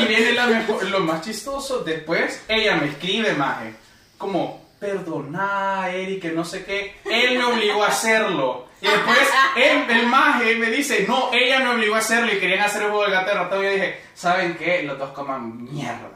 Y 0.00 0.04
viene 0.06 0.32
la 0.32 0.46
mejor- 0.46 0.84
lo 0.84 1.00
más 1.00 1.22
chistoso, 1.22 1.80
después 1.80 2.44
ella 2.48 2.76
me 2.76 2.86
escribe, 2.88 3.32
maje, 3.34 3.74
como, 4.18 4.70
perdona, 4.78 5.88
Eric, 5.90 6.22
que 6.22 6.30
no 6.32 6.44
sé 6.44 6.64
qué, 6.64 6.96
él 7.04 7.38
me 7.38 7.44
obligó 7.44 7.82
a 7.84 7.88
hacerlo. 7.88 8.68
Y 8.80 8.86
después 8.86 9.18
él, 9.56 9.84
el 9.90 10.06
maje 10.06 10.56
me 10.56 10.66
dice, 10.70 11.04
no, 11.08 11.30
ella 11.32 11.60
me 11.60 11.70
obligó 11.70 11.94
a 11.94 11.98
hacerlo 11.98 12.32
y 12.32 12.38
querían 12.38 12.60
hacer 12.62 12.82
el 12.82 12.88
juego 12.88 13.04
del 13.04 13.12
gato 13.12 13.28
de 13.30 13.34
ratón. 13.34 13.60
Y 13.60 13.64
yo 13.64 13.70
dije, 13.74 14.00
¿saben 14.14 14.56
qué? 14.56 14.82
Los 14.82 14.98
dos 14.98 15.10
coman 15.10 15.64
mierda. 15.64 16.10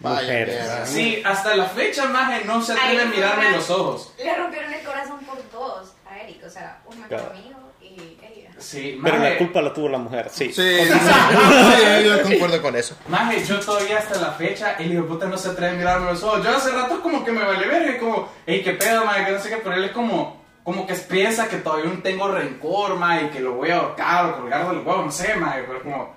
Vaya. 0.00 0.86
Sí, 0.86 1.22
hasta 1.24 1.54
la 1.56 1.66
fecha, 1.66 2.06
maje, 2.06 2.44
no 2.46 2.62
se 2.62 2.72
atreve 2.72 3.02
a 3.02 3.04
mirarme 3.06 3.46
en 3.48 3.52
los 3.52 3.68
ojos. 3.70 4.12
Le 4.18 4.34
rompieron 4.36 4.72
el 4.72 4.82
corazón 4.82 5.20
por 5.20 5.36
dos 5.52 5.92
a 6.10 6.18
Eric, 6.18 6.42
o 6.46 6.50
sea, 6.50 6.80
un 6.86 7.02
Claro. 7.02 7.30
amigo 7.30 7.58
y 7.82 8.16
ella. 8.24 8.50
Sí, 8.58 8.98
Pero 9.02 9.18
la 9.18 9.36
culpa 9.38 9.60
la 9.62 9.72
tuvo 9.74 9.88
la 9.88 9.98
mujer, 9.98 10.28
sí. 10.30 10.52
Sí, 10.52 10.62
sí, 10.62 10.84
sí, 10.90 12.04
yo 12.04 12.22
concuerdo 12.22 12.62
con 12.62 12.76
eso. 12.76 12.96
Maje, 13.08 13.44
yo 13.44 13.60
todavía 13.60 13.98
hasta 13.98 14.18
la 14.18 14.32
fecha, 14.32 14.74
el 14.78 14.92
hijo 14.92 15.02
de 15.02 15.08
puta 15.08 15.26
no 15.26 15.36
se 15.38 15.50
atreve 15.50 15.74
a 15.74 15.78
mirarme 15.78 16.06
en 16.08 16.14
los 16.14 16.22
ojos. 16.22 16.42
Yo 16.44 16.56
hace 16.56 16.70
rato 16.70 17.00
como 17.02 17.22
que 17.24 17.32
me 17.32 17.42
vale 17.44 17.66
verga, 17.66 17.96
y 17.96 17.98
como, 17.98 18.28
ey, 18.46 18.62
qué 18.62 18.72
pedo, 18.72 19.04
maje, 19.04 19.26
que 19.26 19.32
no 19.32 19.38
sé 19.40 19.48
qué, 19.50 19.56
pero 19.58 19.74
él 19.74 19.84
es 19.84 19.92
como, 19.92 20.42
como 20.62 20.86
que 20.86 20.94
piensa 20.94 21.48
que 21.48 21.56
todavía 21.56 21.90
no 21.92 22.02
tengo 22.02 22.28
rencor, 22.28 22.96
maje, 22.96 23.26
y 23.26 23.28
que 23.30 23.40
lo 23.40 23.52
voy 23.54 23.70
a 23.70 23.76
ahorcar 23.76 24.26
o 24.26 24.36
colgar 24.40 24.66
del 24.68 24.78
huevo, 24.78 25.02
no 25.04 25.12
sé, 25.12 25.34
maje, 25.36 25.64
pero 25.66 25.82
como, 25.82 26.14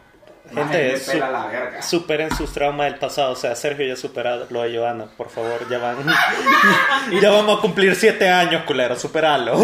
Gente, 0.54 1.00
su- 1.00 1.18
la 1.18 1.48
verga. 1.48 1.82
superen 1.82 2.36
sus 2.36 2.52
traumas 2.54 2.92
del 2.92 3.00
pasado. 3.00 3.32
O 3.32 3.36
sea, 3.36 3.56
Sergio 3.56 3.86
ya 3.86 3.94
ha 3.94 3.98
superado 3.98 4.48
lo 4.50 4.62
de 4.64 4.78
Joana, 4.78 5.06
por 5.18 5.30
favor, 5.30 5.68
ya 5.70 5.78
van. 5.80 5.98
ya 7.22 7.30
vamos 7.32 7.58
a 7.58 7.62
cumplir 7.62 7.96
siete 7.96 8.30
años, 8.30 8.64
culero, 8.66 8.96
superalo. 8.98 9.58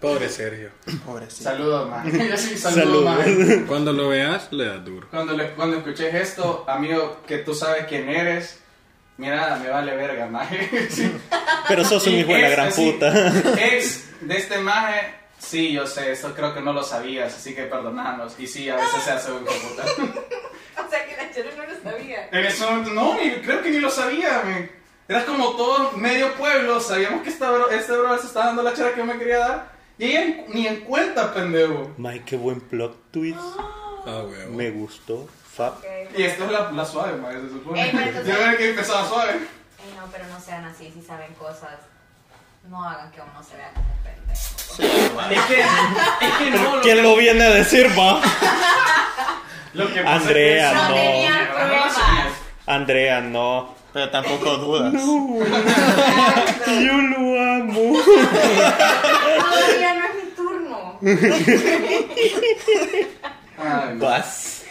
Pobre 0.00 0.28
Sergio. 0.28 0.70
Pobrecito. 1.06 1.44
Saludos, 1.44 1.88
maje. 1.90 2.28
Yo 2.28 2.36
sí, 2.36 2.56
saludos, 2.58 2.84
Saludos. 2.84 3.04
maje. 3.04 3.64
Cuando 3.66 3.92
lo 3.92 4.08
veas, 4.10 4.52
le 4.52 4.66
das 4.66 4.84
duro. 4.84 5.08
Cuando, 5.10 5.32
le, 5.32 5.52
cuando 5.52 5.78
escuches 5.78 6.14
esto, 6.14 6.64
amigo, 6.68 7.22
que 7.26 7.38
tú 7.38 7.54
sabes 7.54 7.86
quién 7.88 8.08
eres, 8.08 8.60
mira, 9.16 9.56
me 9.56 9.70
vale 9.70 9.96
verga, 9.96 10.26
maje. 10.26 10.88
Sí. 10.90 11.10
Pero 11.68 11.84
sos 11.84 12.06
un 12.06 12.14
hijo 12.14 12.32
de 12.32 12.42
la 12.42 12.48
gran 12.50 12.68
así, 12.68 12.92
puta. 12.92 13.32
Ex 13.58 14.04
de 14.20 14.36
este 14.36 14.58
maje, 14.58 15.14
sí, 15.38 15.72
yo 15.72 15.86
sé, 15.86 16.12
esto 16.12 16.34
creo 16.34 16.54
que 16.54 16.60
no 16.60 16.72
lo 16.72 16.82
sabías, 16.82 17.34
así 17.34 17.54
que 17.54 17.64
perdonadnos. 17.64 18.38
Y 18.38 18.46
sí, 18.46 18.68
a 18.68 18.76
veces 18.76 19.02
se 19.02 19.10
hace 19.12 19.32
un 19.32 19.44
puta. 19.44 19.84
O 20.78 20.88
sea 20.90 21.06
que 21.06 21.16
la 21.16 21.32
chera 21.32 21.50
no 21.56 21.64
lo 21.64 21.90
sabía. 21.90 22.28
En 22.30 22.44
ese 22.44 22.64
momento, 22.64 22.90
no, 22.92 23.14
ni- 23.14 23.36
creo 23.42 23.62
que 23.62 23.70
ni 23.70 23.78
lo 23.78 23.90
sabía, 23.90 24.42
me. 24.44 24.70
Era 25.08 25.24
como 25.24 25.56
todo 25.56 25.92
medio 25.92 26.34
pueblo, 26.34 26.80
sabíamos 26.80 27.22
que 27.22 27.30
esta 27.30 27.50
bro, 27.50 27.70
este 27.70 27.92
bro 27.96 28.16
se 28.18 28.26
estaba 28.26 28.46
dando 28.46 28.62
la 28.62 28.74
chera 28.74 28.90
que 28.92 28.98
yo 28.98 29.06
me 29.06 29.18
quería 29.18 29.38
dar. 29.38 29.72
Y 29.98 30.04
ella 30.16 30.44
ni 30.48 30.66
en 30.66 30.80
cuenta, 30.82 31.32
pendejo. 31.32 31.92
Mike, 31.96 32.24
qué 32.26 32.36
buen 32.36 32.60
plot 32.60 33.10
twist. 33.10 33.38
Ah, 34.06 34.22
huevo. 34.28 34.52
Me 34.52 34.70
gustó. 34.70 35.26
Fab. 35.50 35.78
Ok. 35.78 35.84
Y 36.18 36.22
esta 36.24 36.44
es 36.44 36.50
la, 36.52 36.70
la 36.70 36.84
suave, 36.84 37.16
maje, 37.16 37.40
se 37.40 37.48
supone. 37.48 37.82
Ey, 37.82 37.90
pero 37.92 38.04
entonces- 38.06 38.34
Yo 38.34 38.38
ver 38.46 38.56
que 38.58 38.68
empezaba 38.70 39.08
suave. 39.08 39.32
Ey, 39.32 39.94
no, 39.96 40.06
pero 40.12 40.26
no 40.26 40.38
sean 40.40 40.64
así, 40.66 40.90
si 40.92 41.00
saben 41.02 41.32
cosas. 41.34 41.78
No 42.68 42.82
hagan 42.82 43.10
que 43.12 43.20
uno 43.20 43.42
se 43.42 43.56
vea 43.56 43.70
como 43.74 43.86
pendejo. 44.02 45.20
Es 45.30 45.40
que, 45.42 45.60
es 45.60 46.32
que 46.38 46.50
no, 46.50 46.76
lo 46.76 46.82
¿Quién 46.82 46.96
que, 46.96 47.02
lo 47.02 47.16
viene 47.16 47.44
a 47.44 47.50
decir, 47.50 47.86
va? 47.98 48.20
lo 49.74 49.92
que 49.92 50.00
pasa 50.02 50.16
Andrea, 50.16 50.72
es 50.72 50.78
que 50.78 50.82
no. 50.82 50.88
No 50.88 51.68
No, 51.68 51.86
no. 51.86 52.30
Andrea, 52.66 53.20
no. 53.20 53.74
Pero 53.92 54.10
tampoco 54.10 54.56
dudas. 54.58 54.92
Yo 54.92 55.00
lo 56.92 57.40
amo. 57.40 57.96
Todavía 59.38 59.94
no 59.94 60.04
es 60.04 60.14
mi 60.24 60.30
turno. 60.36 60.98
Ay, 63.58 63.94
no. 63.94 64.04
Vas. 64.06 64.64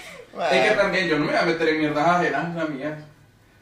Es 0.52 0.70
que 0.70 0.75
también 0.75 1.08
yo 1.08 1.18
no 1.18 1.25
me 1.25 1.32
voy 1.32 1.42
a 1.42 1.46
meter 1.46 1.70
en 1.70 1.80
mierdas 1.80 2.08
ajenas, 2.08 2.56
la 2.56 2.66
mía. 2.66 2.98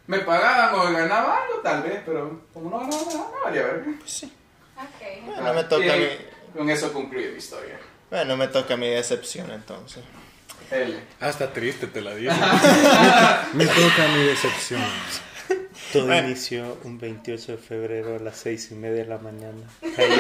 Me 0.07 0.19
pagaban 0.19 0.75
o 0.75 0.91
ganaba 0.91 1.37
algo, 1.43 1.59
tal 1.63 1.81
vez, 1.83 2.01
pero 2.05 2.41
como 2.53 2.69
no 2.69 2.79
ganaba 2.79 3.03
nada, 3.05 3.27
no 3.33 3.43
valía 3.45 3.63
verga. 3.63 3.91
Ok. 3.91 5.25
Bueno, 5.25 5.53
me 5.53 5.63
toca 5.63 5.93
a 5.93 5.97
mí. 5.97 6.03
Y 6.53 6.57
Con 6.57 6.69
eso 6.69 6.91
concluye 6.91 7.29
mi 7.31 7.37
historia. 7.37 7.77
Bueno, 8.09 8.35
me 8.37 8.47
toca 8.47 8.75
mi 8.75 8.89
decepción 8.89 9.49
entonces. 9.51 10.03
L. 10.71 10.99
Hasta 11.19 11.51
triste 11.53 11.87
te 11.87 12.01
la 12.01 12.15
digo. 12.15 12.31
Me 13.53 13.65
toca 13.65 14.07
mi 14.15 14.23
decepción. 14.25 14.81
Todo 15.91 16.07
Bueno. 16.07 16.27
inició 16.29 16.77
un 16.83 16.97
28 16.97 17.51
de 17.53 17.57
febrero 17.59 18.15
a 18.15 18.19
las 18.19 18.37
6 18.37 18.71
y 18.71 18.75
media 18.75 19.03
de 19.03 19.09
la 19.09 19.17
mañana. 19.19 19.61
Caían, 19.95 20.19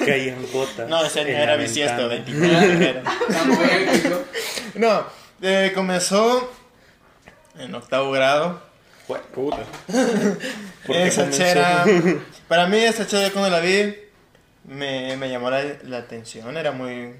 caían 0.06 0.46
gotas. 0.52 0.88
No, 0.88 1.02
ese 1.04 1.22
en 1.22 1.28
era 1.28 1.56
bisiesto, 1.56 2.08
ventana. 2.08 2.38
29 2.38 2.66
de 2.66 2.72
enero. 2.74 3.02
Tan 3.30 3.56
poético. 3.56 4.24
No, 4.74 5.06
eh, 5.40 5.72
comenzó 5.74 6.52
en 7.58 7.74
octavo 7.74 8.10
grado. 8.12 8.60
Puta. 9.06 9.64
¿Por 10.86 10.96
qué 10.96 11.06
Esa 11.06 11.30
chera, 11.30 11.84
para 12.48 12.66
mí 12.66 12.78
esa 12.78 13.06
chera 13.06 13.30
cuando 13.30 13.50
la 13.50 13.60
vi 13.60 13.94
me, 14.64 15.16
me 15.16 15.28
llamó 15.28 15.50
la, 15.50 15.62
la 15.82 15.98
atención, 15.98 16.56
era 16.56 16.72
muy... 16.72 17.14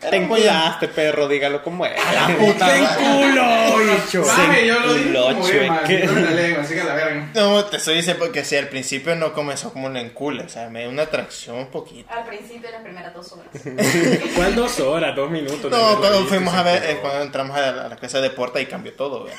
Te 0.00 0.08
Era 0.08 0.20
muy... 0.26 0.40
enculaste, 0.40 0.88
perro, 0.88 1.28
dígalo 1.28 1.62
como 1.62 1.84
es. 1.84 1.92
la 2.14 2.34
puta 2.38 2.72
¡Te 2.74 2.80
madre. 2.80 3.04
enculo, 3.04 3.78
bicho! 3.78 4.22
Maje, 4.26 4.66
yo 4.66 4.80
lo 4.80 4.94
dije 4.94 5.12
como 5.12 5.44
Se 5.46 5.62
es, 5.62 5.68
maje, 5.68 5.94
enculó, 6.04 6.12
yo 6.14 6.20
me 6.20 6.20
la 6.22 6.30
lengua, 6.42 6.62
así 6.62 6.74
que 6.74 6.84
la 6.84 6.94
verga. 6.94 7.28
No, 7.34 7.64
te 7.66 7.76
estoy 7.76 7.96
diciendo 7.96 8.24
porque 8.24 8.44
si 8.44 8.56
al 8.56 8.68
principio 8.68 9.14
no 9.16 9.32
comenzó 9.34 9.72
como 9.72 9.86
un 9.88 9.96
encule, 9.98 10.44
o 10.44 10.48
sea, 10.48 10.70
me 10.70 10.80
dio 10.80 10.88
una 10.88 11.02
atracción 11.02 11.56
un 11.56 11.66
poquito. 11.66 12.10
Al 12.12 12.24
principio, 12.24 12.70
las 12.70 12.80
primeras 12.82 13.12
dos 13.14 13.32
horas. 13.32 13.46
¿Cuál 14.36 14.54
dos 14.54 14.80
horas? 14.80 15.14
Dos 15.14 15.30
minutos. 15.30 15.70
No, 15.70 15.98
cuando 15.98 16.20
Te 16.22 16.24
fuimos 16.28 16.54
a 16.54 16.62
ver, 16.62 16.82
eh, 16.84 16.98
cuando 17.02 17.22
entramos 17.22 17.56
a 17.56 17.60
la, 17.60 17.84
a 17.84 17.88
la 17.90 17.96
casa 17.96 18.20
de 18.22 18.30
Porta 18.30 18.58
y 18.60 18.66
cambió 18.66 18.94
todo, 18.94 19.24
¿verdad? 19.24 19.38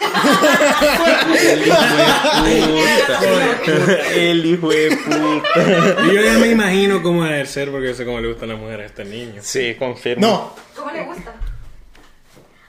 El 4.16 4.46
hijo 4.46 4.70
de 4.70 4.90
puta. 4.98 6.02
Y 6.12 6.16
yo 6.16 6.22
ya 6.22 6.34
me 6.38 6.48
imagino 6.50 7.02
cómo 7.02 7.24
debe 7.26 7.46
ser 7.46 7.72
porque 7.72 7.88
yo 7.88 7.94
sé 7.94 8.06
cómo 8.06 8.20
le 8.20 8.28
gustan 8.30 8.50
las 8.50 8.58
mujeres 8.60 8.84
a 8.84 8.86
este 8.88 9.06
niño. 9.06 9.42
Sí, 9.44 9.76
confirmo. 9.78 10.26
No, 10.28 10.51
¿Cómo 10.76 10.92
le 10.92 11.04
gusta? 11.04 11.34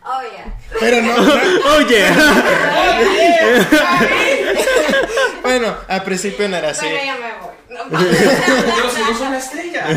Oh, 0.05 0.21
yeah. 0.33 0.53
pero 0.81 1.01
no, 1.01 1.15
Oye. 1.77 2.05
bueno, 5.43 5.77
al 5.89 6.03
principio 6.03 6.49
no 6.49 6.57
era 6.57 6.71
así. 6.71 6.87
Bueno, 6.87 7.05
ya 7.05 7.17
me 7.17 7.33
voy. 7.39 7.53
No, 7.69 7.81
Pero 7.91 8.91
si 8.91 9.01
no 9.25 9.35
estrella. 9.37 9.87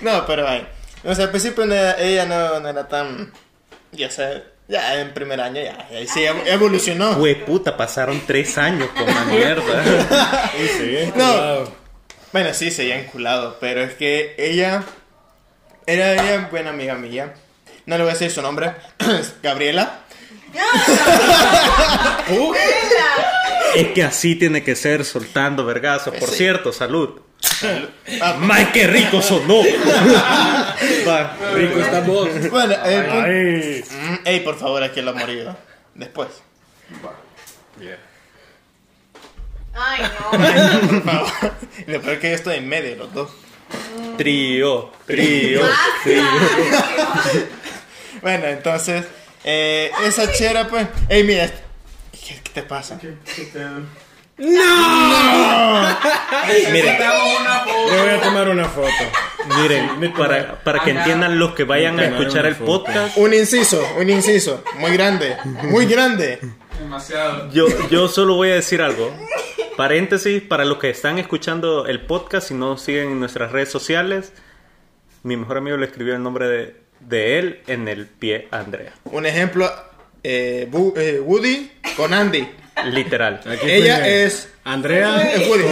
No, 0.00 0.24
pero 0.26 0.46
ay, 0.46 0.64
o 1.02 1.12
sea, 1.12 1.24
al 1.24 1.30
principio 1.30 1.66
no 1.66 1.74
era- 1.74 1.98
ella 1.98 2.24
no, 2.24 2.60
no 2.60 2.68
era 2.68 2.86
tan, 2.86 3.32
ya 3.90 4.08
sé, 4.10 4.44
ya 4.68 5.00
en 5.00 5.12
primer 5.12 5.40
año 5.40 5.60
ya, 5.60 5.88
ahí 5.90 6.06
sí 6.06 6.20
ev- 6.20 6.46
evolucionó. 6.46 7.14
Fue 7.16 7.34
puta, 7.34 7.76
pasaron 7.76 8.22
tres 8.24 8.56
años 8.58 8.88
con 8.90 9.06
la 9.06 9.24
mierda. 9.24 10.52
Sí, 10.56 10.68
sí. 10.68 10.98
No. 11.16 11.24
cuidado. 11.32 11.72
Bueno, 12.32 12.54
sí, 12.54 12.70
se 12.70 12.82
había 12.82 13.00
enculado, 13.00 13.56
pero 13.58 13.80
es 13.82 13.94
que 13.94 14.36
ella 14.38 14.84
era 15.88 16.12
ella 16.12 16.48
buena 16.50 16.70
amiga 16.70 16.94
mía. 16.94 17.34
No 17.86 17.96
le 17.96 18.02
voy 18.04 18.10
a 18.10 18.14
decir 18.14 18.30
su 18.30 18.42
nombre, 18.42 18.72
Gabriela. 19.42 20.00
Es 23.74 23.88
que 23.88 24.02
así 24.02 24.34
tiene 24.34 24.64
que 24.64 24.74
ser, 24.74 25.04
soltando 25.04 25.64
vergazos. 25.64 26.14
Por 26.14 26.28
Sí. 26.30 26.36
cierto, 26.36 26.72
salud. 26.72 27.20
Ah, 28.20 28.34
¡May, 28.38 28.72
qué 28.72 28.86
rico 28.86 29.20
sonó! 29.22 29.60
Va. 31.06 31.36
Rico 31.54 31.78
está 31.80 32.00
vos. 32.00 32.28
Bueno, 32.50 32.74
Ay. 32.82 33.84
Mm, 33.90 34.16
Ey, 34.26 34.40
por 34.40 34.58
favor, 34.58 34.82
aquí 34.82 35.00
lo 35.02 35.10
ha 35.10 35.14
morido. 35.14 35.56
Después. 35.94 36.28
Yeah. 37.78 37.98
Ay, 39.74 40.02
no. 40.02 40.30
Por 40.88 41.02
favor. 41.04 41.28
Lo 41.86 42.00
peor 42.02 42.18
que 42.18 42.30
yo 42.30 42.34
estoy 42.34 42.56
en 42.56 42.68
medio 42.68 42.90
de 42.90 42.96
los 42.96 43.12
dos. 43.12 43.30
Trío, 44.16 44.90
trío. 45.06 45.60
Basta. 45.60 47.40
Bueno, 48.20 48.46
entonces, 48.46 49.04
eh, 49.44 49.92
esa 50.04 50.32
chera, 50.32 50.66
pues. 50.66 50.88
Ey, 51.08 51.22
mira, 51.22 51.48
¿qué, 52.10 52.40
qué 52.42 52.50
te 52.52 52.62
pasa? 52.64 52.98
Una 54.38 55.98
foto. 57.64 57.90
Le 57.90 58.00
voy 58.00 58.10
a 58.10 58.20
tomar 58.20 58.48
una 58.48 58.64
foto. 58.66 58.88
Miren, 59.56 60.12
para, 60.14 60.62
para 60.62 60.80
que 60.80 60.90
entiendan 60.90 61.38
los 61.38 61.54
que 61.54 61.64
vayan 61.64 61.98
a 61.98 62.04
escuchar 62.04 62.46
el 62.46 62.54
podcast, 62.56 63.16
Un 63.16 63.34
inciso, 63.34 63.82
un 63.98 64.08
inciso. 64.10 64.62
Muy 64.76 64.92
grande, 64.92 65.36
muy 65.62 65.86
grande. 65.86 66.38
Demasiado. 66.78 67.50
yo, 67.50 67.66
yo 67.88 68.06
solo 68.08 68.34
voy 68.36 68.50
a 68.50 68.54
decir 68.54 68.80
algo. 68.80 69.12
Paréntesis, 69.78 70.42
para 70.42 70.64
los 70.64 70.78
que 70.78 70.90
están 70.90 71.20
escuchando 71.20 71.86
el 71.86 72.00
podcast 72.00 72.50
y 72.50 72.54
no 72.54 72.76
siguen 72.76 73.12
en 73.12 73.20
nuestras 73.20 73.52
redes 73.52 73.70
sociales, 73.70 74.32
mi 75.22 75.36
mejor 75.36 75.58
amigo 75.58 75.76
le 75.76 75.86
escribió 75.86 76.16
el 76.16 76.22
nombre 76.24 76.48
de, 76.48 76.76
de 76.98 77.38
él 77.38 77.60
en 77.68 77.86
el 77.86 78.06
pie 78.08 78.48
a 78.50 78.58
Andrea. 78.58 78.92
Un 79.04 79.24
ejemplo, 79.24 79.70
eh, 80.24 80.66
Bu- 80.68 80.94
eh, 80.96 81.20
Woody 81.20 81.70
con 81.96 82.12
Andy. 82.12 82.48
Literal. 82.86 83.40
Aquí 83.46 83.70
Ella 83.70 84.04
es- 84.08 84.48
Andrea. 84.64 85.22
Es 85.32 85.46
Woody. 85.48 85.64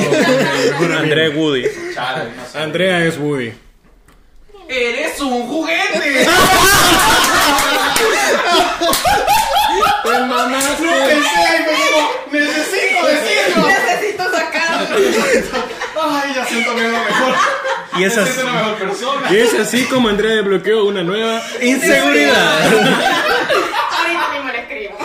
Andrea 0.96 1.30
Woody. 1.30 1.64
Chale, 1.92 2.30
no 2.36 2.46
sé. 2.46 2.58
Andrea 2.60 3.04
es 3.04 3.18
Woody. 3.18 3.52
¡Eres 4.68 5.20
un 5.20 5.48
juguete! 5.48 6.26
Te 10.04 10.10
mamaste. 10.20 10.84
Pensé 10.86 11.64
como, 11.66 12.30
Ay, 14.96 16.32
ya 16.34 16.44
siento 16.46 16.74
que 16.74 16.86
es 16.86 16.92
lo 16.92 16.98
mejor. 16.98 17.34
Y 17.98 18.04
una 18.04 18.52
mejor 18.52 18.74
persona. 18.78 19.32
Y 19.32 19.36
es 19.38 19.54
así 19.54 19.84
como 19.86 20.08
Andrea 20.08 20.34
desbloqueó 20.36 20.84
una 20.84 21.02
nueva 21.02 21.42
inseguridad. 21.62 22.62
Ahorita 22.66 24.28
mismo 24.32 24.50
le 24.52 24.58
escribo. 24.60 24.98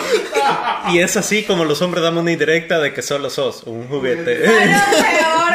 Y 0.90 0.98
es 0.98 1.16
así 1.16 1.44
como 1.44 1.64
los 1.64 1.80
hombres 1.82 2.02
damos 2.02 2.22
una 2.22 2.32
indirecta 2.32 2.78
de 2.80 2.92
que 2.92 3.00
solo 3.02 3.30
sos 3.30 3.62
un 3.64 3.88
juguete. 3.88 4.36
Pero 4.36 4.52
peor. 4.52 5.52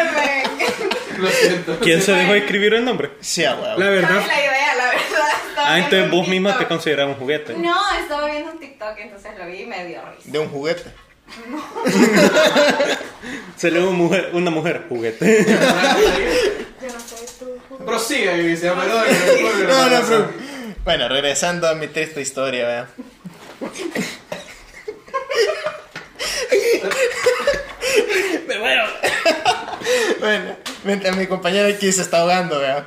Lo 1.19 1.29
siento. 1.29 1.77
¿Quién 1.79 2.01
se 2.01 2.11
dejó 2.13 2.33
escribir 2.35 2.73
el 2.75 2.85
nombre? 2.85 3.11
Sí, 3.21 3.43
a 3.43 3.55
huevo. 3.55 3.77
La 3.79 3.85
No 3.85 3.91
verdad, 3.91 4.19
es 4.21 4.27
la 4.27 4.39
idea, 4.39 4.75
la 4.77 4.85
verdad. 4.85 5.27
Estaba 5.49 5.67
Ah, 5.69 5.75
viendo 5.75 5.95
entonces 5.95 6.03
un 6.13 6.19
vos 6.19 6.27
misma 6.27 6.49
te 6.51 6.57
TikTok. 6.59 6.67
consideras 6.69 7.07
un 7.07 7.13
juguete. 7.15 7.53
No, 7.53 7.75
estaba 7.99 8.29
viendo 8.29 8.51
un 8.51 8.59
TikTok, 8.59 8.97
entonces 8.99 9.31
lo 9.37 9.45
vi 9.47 9.61
y 9.61 9.65
me 9.65 9.85
dio 9.85 9.99
risa. 10.15 10.29
De 10.31 10.39
un 10.39 10.47
juguete. 10.49 10.83
Se 13.57 13.71
le 13.71 13.81
una 13.81 13.91
mujer, 13.91 14.29
una 14.33 14.51
mujer 14.51 14.85
juguete. 14.87 15.45
Yo 16.81 16.87
no 16.93 16.99
sé, 16.99 17.15
tú. 17.39 17.57
Prosigue, 17.85 18.41
Inicia, 18.41 18.73
perdón. 18.75 19.03
No, 19.67 19.89
no, 19.89 20.01
pero... 20.07 20.31
Bueno, 20.83 21.09
regresando 21.09 21.67
a 21.67 21.75
mi 21.75 21.87
triste 21.87 22.21
historia, 22.21 22.65
vea. 22.65 22.87
Bueno, 30.19 30.55
mientras 30.83 31.15
mi 31.15 31.27
compañera 31.27 31.67
aquí 31.67 31.91
se 31.91 32.01
está 32.01 32.21
ahogando, 32.21 32.59
vea. 32.59 32.85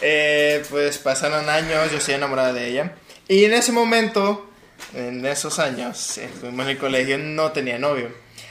Eh, 0.00 0.64
pues 0.68 0.98
pasaron 0.98 1.48
años, 1.48 1.90
yo 1.90 1.98
estoy 1.98 2.14
enamorada 2.14 2.52
de 2.52 2.68
ella. 2.68 2.92
Y 3.28 3.44
en 3.44 3.54
ese 3.54 3.72
momento, 3.72 4.50
en 4.94 5.24
esos 5.24 5.58
años, 5.58 6.18
estuvimos 6.18 6.66
en 6.66 6.70
el 6.72 6.78
colegio, 6.78 7.18
no 7.18 7.52
tenía 7.52 7.78
novio. 7.78 8.10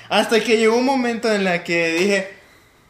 Hasta 0.10 0.44
que 0.44 0.58
llegó 0.58 0.76
un 0.76 0.86
momento 0.86 1.32
en 1.32 1.48
el 1.48 1.64
que 1.64 1.94
dije, 1.94 2.34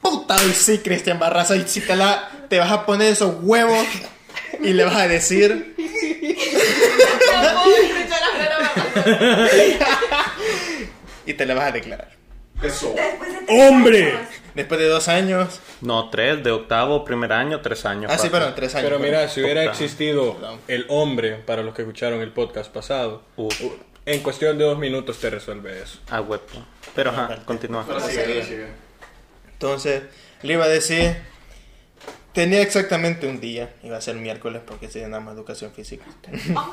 puta, 0.01 0.35
hoy 0.35 0.53
sí, 0.53 0.79
Cristian 0.79 1.19
Barraza, 1.19 1.55
y 1.55 1.67
si 1.67 1.81
te, 1.81 1.95
la, 1.95 2.29
te 2.49 2.59
vas 2.59 2.71
a 2.71 2.85
poner 2.85 3.13
esos 3.13 3.35
huevos 3.41 3.85
y 4.61 4.73
le 4.73 4.83
vas 4.83 4.95
a 4.95 5.07
decir, 5.07 5.75
la 7.31 7.63
y 11.25 11.33
te 11.33 11.45
le 11.45 11.53
vas 11.53 11.65
a 11.65 11.71
declarar. 11.71 12.11
Eso. 12.61 12.95
¡Hombre! 13.47 14.13
Después 14.55 14.79
de 14.79 14.87
dos 14.87 15.07
años, 15.07 15.59
No, 15.81 16.09
tres, 16.09 16.43
de 16.43 16.51
octavo, 16.51 17.05
primer 17.05 17.31
año, 17.33 17.61
tres 17.61 17.85
años. 17.85 18.11
ah, 18.13 18.17
sí, 18.17 18.27
pero 18.31 18.53
tres 18.53 18.75
años. 18.75 18.89
Pero 18.89 18.99
mira, 18.99 19.27
si 19.29 19.41
hubiera 19.41 19.61
Puta. 19.61 19.71
existido 19.73 20.37
el 20.67 20.85
hombre, 20.89 21.35
para 21.37 21.63
los 21.63 21.73
que 21.73 21.83
escucharon 21.83 22.21
el 22.21 22.31
podcast 22.31 22.71
pasado, 22.71 23.23
Uf. 23.37 23.53
en 24.05 24.19
cuestión 24.21 24.57
de 24.57 24.65
dos 24.65 24.77
minutos 24.77 25.19
te 25.19 25.29
resuelve 25.29 25.81
eso. 25.81 25.99
Ah, 26.09 26.21
huevo. 26.21 26.43
Pero 26.95 27.11
ajá, 27.11 27.37
continúa. 27.45 27.85
Entonces, 29.53 30.03
le 30.41 30.53
iba 30.53 30.65
a 30.65 30.69
decir, 30.69 31.15
tenía 32.33 32.61
exactamente 32.61 33.27
un 33.27 33.39
día, 33.39 33.73
iba 33.83 33.97
a 33.97 34.01
ser 34.01 34.15
miércoles 34.15 34.61
porque 34.65 34.89
se 34.89 34.99
llamaba 34.99 35.31
educación 35.31 35.71
física. 35.71 36.05
Ay, 36.31 36.43
todavía 36.45 36.67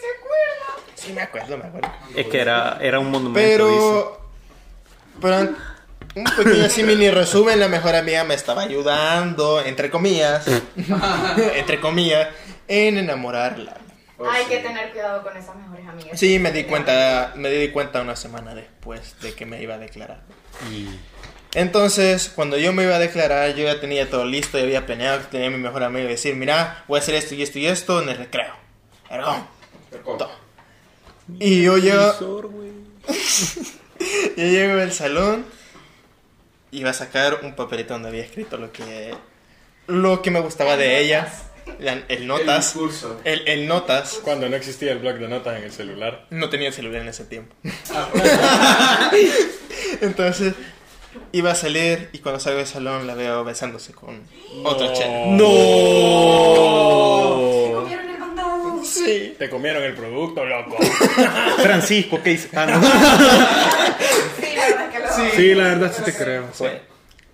se 0.00 0.18
acuerda. 0.18 0.84
Sí, 0.94 1.12
me 1.12 1.22
acuerdo, 1.22 1.58
me 1.58 1.64
acuerdo. 1.64 1.88
Es 2.16 2.26
que 2.26 2.40
era, 2.40 2.78
era 2.80 2.98
un 2.98 3.10
monumento, 3.10 3.34
Pero, 3.34 4.20
pero 5.20 5.54
un 6.14 6.24
pequeño 6.24 6.64
así 6.64 6.82
mini 6.82 7.10
resumen, 7.10 7.58
la 7.60 7.68
mejor 7.68 7.94
amiga 7.94 8.24
me 8.24 8.34
estaba 8.34 8.62
ayudando, 8.62 9.62
entre 9.62 9.90
comillas, 9.90 10.46
entre 11.54 11.80
comillas, 11.80 12.28
en 12.68 12.98
enamorarla. 12.98 13.76
Hay 14.30 14.44
que 14.44 14.58
tener 14.58 14.90
cuidado 14.90 15.22
con 15.22 15.36
esas 15.36 15.56
mejores 15.56 15.86
amigas. 15.86 16.18
Sí, 16.20 16.38
me 16.38 16.52
di 16.52 16.64
cuenta, 16.64 17.32
me 17.36 17.48
di 17.48 17.70
cuenta 17.70 18.02
una 18.02 18.16
semana 18.16 18.54
después 18.54 19.18
de 19.20 19.34
que 19.34 19.46
me 19.46 19.62
iba 19.62 19.74
a 19.74 19.78
declarar. 19.78 20.22
dice. 20.68 20.98
Entonces, 21.54 22.30
cuando 22.32 22.56
yo 22.58 22.72
me 22.72 22.84
iba 22.84 22.94
a 22.94 22.98
declarar, 23.00 23.54
yo 23.56 23.64
ya 23.64 23.80
tenía 23.80 24.08
todo 24.08 24.24
listo, 24.24 24.56
ya 24.56 24.64
había 24.64 24.86
planeado 24.86 25.18
que 25.20 25.26
tenía 25.26 25.48
a 25.48 25.50
mi 25.50 25.58
mejor 25.58 25.82
amigo 25.82 26.06
y 26.06 26.10
decir, 26.10 26.36
mira, 26.36 26.84
voy 26.86 26.98
a 26.98 27.02
hacer 27.02 27.16
esto 27.16 27.34
y 27.34 27.42
esto 27.42 27.58
y 27.58 27.66
esto 27.66 28.00
en 28.00 28.08
el 28.08 28.18
recreo. 28.18 28.54
Ergón. 29.10 29.46
Y 31.40 31.62
yo 31.62 31.76
llego, 31.78 32.12
yo 34.36 34.44
llego 34.44 34.80
al 34.80 34.92
salón, 34.92 35.44
iba 36.72 36.90
a 36.90 36.94
sacar 36.94 37.40
un 37.42 37.54
papelito 37.54 37.92
donde 37.94 38.08
había 38.08 38.22
escrito 38.22 38.56
lo 38.56 38.72
que, 38.72 39.14
lo 39.86 40.22
que 40.22 40.30
me 40.30 40.40
gustaba 40.40 40.76
de 40.76 41.00
ella, 41.00 41.32
la- 41.78 41.92
el 41.92 42.04
El 42.08 42.26
notas, 42.26 42.72
discurso. 42.72 43.20
el, 43.24 43.46
el 43.46 43.66
notas. 43.68 44.20
Cuando 44.24 44.48
no 44.48 44.56
existía 44.56 44.92
el 44.92 44.98
blog 44.98 45.16
de 45.18 45.28
notas 45.28 45.56
en 45.58 45.64
el 45.64 45.72
celular. 45.72 46.26
No 46.30 46.48
tenía 46.48 46.72
celular 46.72 47.02
en 47.02 47.08
ese 47.08 47.24
tiempo. 47.24 47.54
Entonces, 50.00 50.54
iba 51.32 51.50
a 51.52 51.54
salir 51.54 52.08
y 52.12 52.18
cuando 52.18 52.40
salgo 52.40 52.58
del 52.58 52.66
salón 52.66 53.06
la 53.06 53.14
veo 53.14 53.44
besándose 53.44 53.92
con 53.92 54.20
otra 54.64 54.92
chela. 54.92 55.26
¡No! 55.26 55.46
Comieron 57.82 58.08
el. 58.08 58.20
Sí. 58.86 59.34
Te 59.38 59.48
comieron 59.50 59.82
el 59.84 59.94
producto, 59.94 60.44
loco. 60.44 60.76
Francisco, 61.62 62.20
¿qué 62.22 62.32
hice? 62.32 62.48
Ah, 62.56 62.66
no. 62.66 62.80
Sí, 65.14 65.22
la. 65.22 65.30
Sí. 65.30 65.36
Sí, 65.36 65.54
la 65.54 65.64
verdad 65.64 65.92
sí 65.96 66.02
te 66.02 66.14
creo. 66.14 66.48
sí. 66.52 66.64
Bueno, 66.64 66.80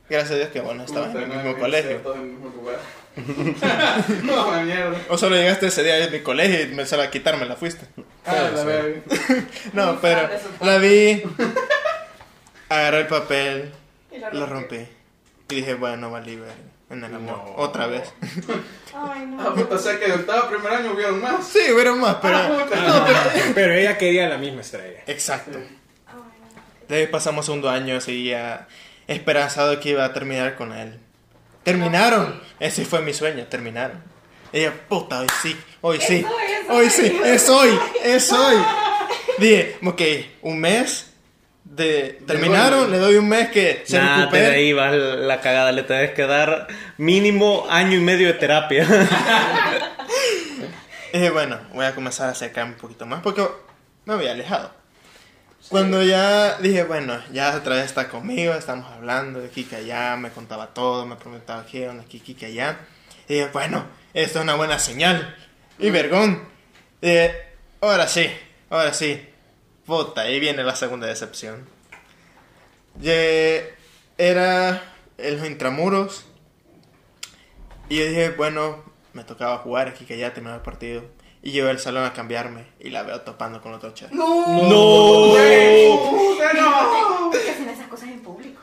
gracias 0.08 0.30
a 0.32 0.34
Dios 0.36 0.48
que 0.50 0.60
bueno, 0.60 0.84
estaba 0.84 1.10
en 1.10 1.16
el 1.16 1.28
mismo 1.28 1.56
colegio. 1.58 1.96
Todos 1.98 2.16
en 2.16 2.22
el 2.22 2.28
mismo 2.28 2.48
lugar. 2.50 2.78
no, 4.24 4.62
mierda. 4.62 4.98
O 5.08 5.16
solo 5.16 5.36
llegaste 5.36 5.68
ese 5.68 5.82
día 5.82 6.04
a 6.04 6.10
mi 6.10 6.20
colegio 6.20 6.62
y 6.62 6.74
me 6.74 6.84
solo 6.84 7.02
a 7.02 7.10
quitarme 7.10 7.46
la 7.46 7.56
fuiste. 7.56 7.86
Ah, 8.26 8.50
la 8.54 8.64
verga. 8.64 9.00
No, 9.72 9.98
pero 10.00 10.28
la 10.60 10.78
vi, 10.78 11.22
agarré 12.68 13.00
el 13.00 13.06
papel, 13.06 13.72
Y 14.12 14.18
lo 14.18 14.30
lo 14.32 14.46
rompí. 14.46 14.86
Y 15.48 15.54
dije, 15.54 15.74
bueno, 15.74 16.10
valí 16.10 16.36
ver 16.36 16.76
en 16.90 17.04
el 17.04 17.14
amor. 17.14 17.38
No. 17.38 17.54
Otra 17.56 17.86
vez. 17.86 18.12
Ay, 18.94 19.26
no. 19.26 19.42
Ah, 19.42 19.54
o 19.70 19.78
sea 19.78 19.98
que 19.98 20.06
de 20.06 20.12
octavo 20.14 20.44
a 20.44 20.48
primer 20.48 20.72
año 20.72 20.92
hubieron 20.92 21.20
más. 21.20 21.46
Sí, 21.46 21.72
hubieron 21.72 22.00
más, 22.00 22.16
pero... 22.16 22.38
Pero 23.54 23.74
ella 23.74 23.96
quería 23.96 24.28
la 24.28 24.38
misma 24.38 24.60
estrella. 24.60 25.00
Exacto. 25.06 25.58
No. 25.58 25.75
De 26.88 26.96
ahí 26.96 27.06
pasamos 27.08 27.46
segundo 27.46 27.68
año, 27.70 28.00
seguía 28.00 28.66
esperanzado 29.08 29.78
que 29.80 29.90
iba 29.90 30.04
a 30.04 30.12
terminar 30.12 30.54
con 30.56 30.72
él. 30.72 30.98
Terminaron. 31.64 32.40
Ese 32.60 32.84
fue 32.84 33.00
mi 33.02 33.12
sueño, 33.12 33.44
terminaron. 33.46 34.02
Y 34.52 34.60
ella, 34.60 34.72
puta, 34.88 35.20
hoy 35.20 35.26
sí, 35.42 35.56
hoy 35.80 36.00
sí, 36.00 36.24
hoy, 36.24 36.52
es 36.52 36.68
hoy 36.68 36.76
hoy. 36.84 36.90
sí, 36.90 37.20
es 37.24 37.48
hoy, 37.48 37.78
es 38.04 38.32
hoy. 38.32 38.56
Dije, 39.38 39.76
ok, 39.84 40.02
un 40.42 40.60
mes 40.60 41.12
de... 41.64 42.20
Terminaron, 42.26 42.90
le 42.90 42.98
doy 42.98 43.16
un 43.16 43.28
mes 43.28 43.48
que 43.48 43.82
se 43.84 43.98
Nah, 43.98 44.14
de 44.16 44.20
recupere. 44.22 44.46
ahí 44.54 44.72
va 44.72 44.90
la 44.92 45.40
cagada. 45.40 45.72
Le 45.72 45.82
tenés 45.82 46.12
que 46.12 46.26
dar 46.26 46.68
mínimo 46.96 47.66
año 47.68 47.98
y 47.98 48.00
medio 48.00 48.28
de 48.28 48.34
terapia. 48.34 48.86
Dije, 51.12 51.30
bueno, 51.30 51.58
voy 51.74 51.84
a 51.84 51.94
comenzar 51.94 52.28
a 52.28 52.32
acercarme 52.32 52.72
un 52.74 52.78
poquito 52.78 53.06
más 53.06 53.20
porque 53.22 53.46
me 54.04 54.14
había 54.14 54.32
alejado. 54.32 54.70
Cuando 55.68 56.02
ya 56.02 56.58
dije, 56.58 56.84
bueno, 56.84 57.20
ya 57.32 57.56
otra 57.56 57.76
vez 57.76 57.86
está 57.86 58.08
conmigo, 58.08 58.54
estamos 58.54 58.90
hablando 58.92 59.40
de 59.40 59.48
aquí 59.48 59.64
que 59.64 59.76
allá, 59.76 60.16
me 60.16 60.30
contaba 60.30 60.68
todo, 60.68 61.06
me 61.06 61.16
preguntaba 61.16 61.66
qué 61.66 61.88
onda, 61.88 62.04
aquí, 62.04 62.20
aquí, 62.20 62.34
que 62.34 62.46
allá. 62.46 62.78
Y 63.28 63.34
dije, 63.34 63.48
bueno, 63.52 63.84
esto 64.14 64.38
es 64.38 64.44
una 64.44 64.54
buena 64.54 64.78
señal. 64.78 65.34
Y 65.78 65.90
vergón. 65.90 66.46
Dije, 67.02 67.34
ahora 67.80 68.06
sí, 68.06 68.30
ahora 68.70 68.94
sí. 68.94 69.28
Puta, 69.86 70.22
ahí 70.22 70.38
viene 70.40 70.62
la 70.62 70.76
segunda 70.76 71.06
decepción. 71.08 71.68
Ye- 73.00 73.74
Era 74.18 74.82
en 75.18 75.36
los 75.38 75.46
intramuros. 75.46 76.26
Y 77.88 77.98
yo 77.98 78.06
dije, 78.06 78.30
bueno, 78.30 78.82
me 79.12 79.24
tocaba 79.24 79.58
jugar 79.58 79.88
aquí 79.88 80.04
que 80.04 80.14
allá 80.14 80.32
terminó 80.32 80.54
el 80.54 80.62
partido. 80.62 81.04
Y 81.46 81.52
llego 81.52 81.68
al 81.68 81.78
salón 81.78 82.02
a 82.02 82.12
cambiarme 82.12 82.64
y 82.80 82.90
la 82.90 83.04
veo 83.04 83.20
topando 83.20 83.62
con 83.62 83.72
otro 83.72 83.94
chat. 83.94 84.10
¡No! 84.10 84.26
¡Puta, 86.10 86.52
no! 86.54 87.30
¿Por 87.30 87.40
qué 87.40 87.50
hacen 87.52 87.68
esas 87.68 87.86
cosas 87.86 88.08
en 88.08 88.18
público? 88.18 88.62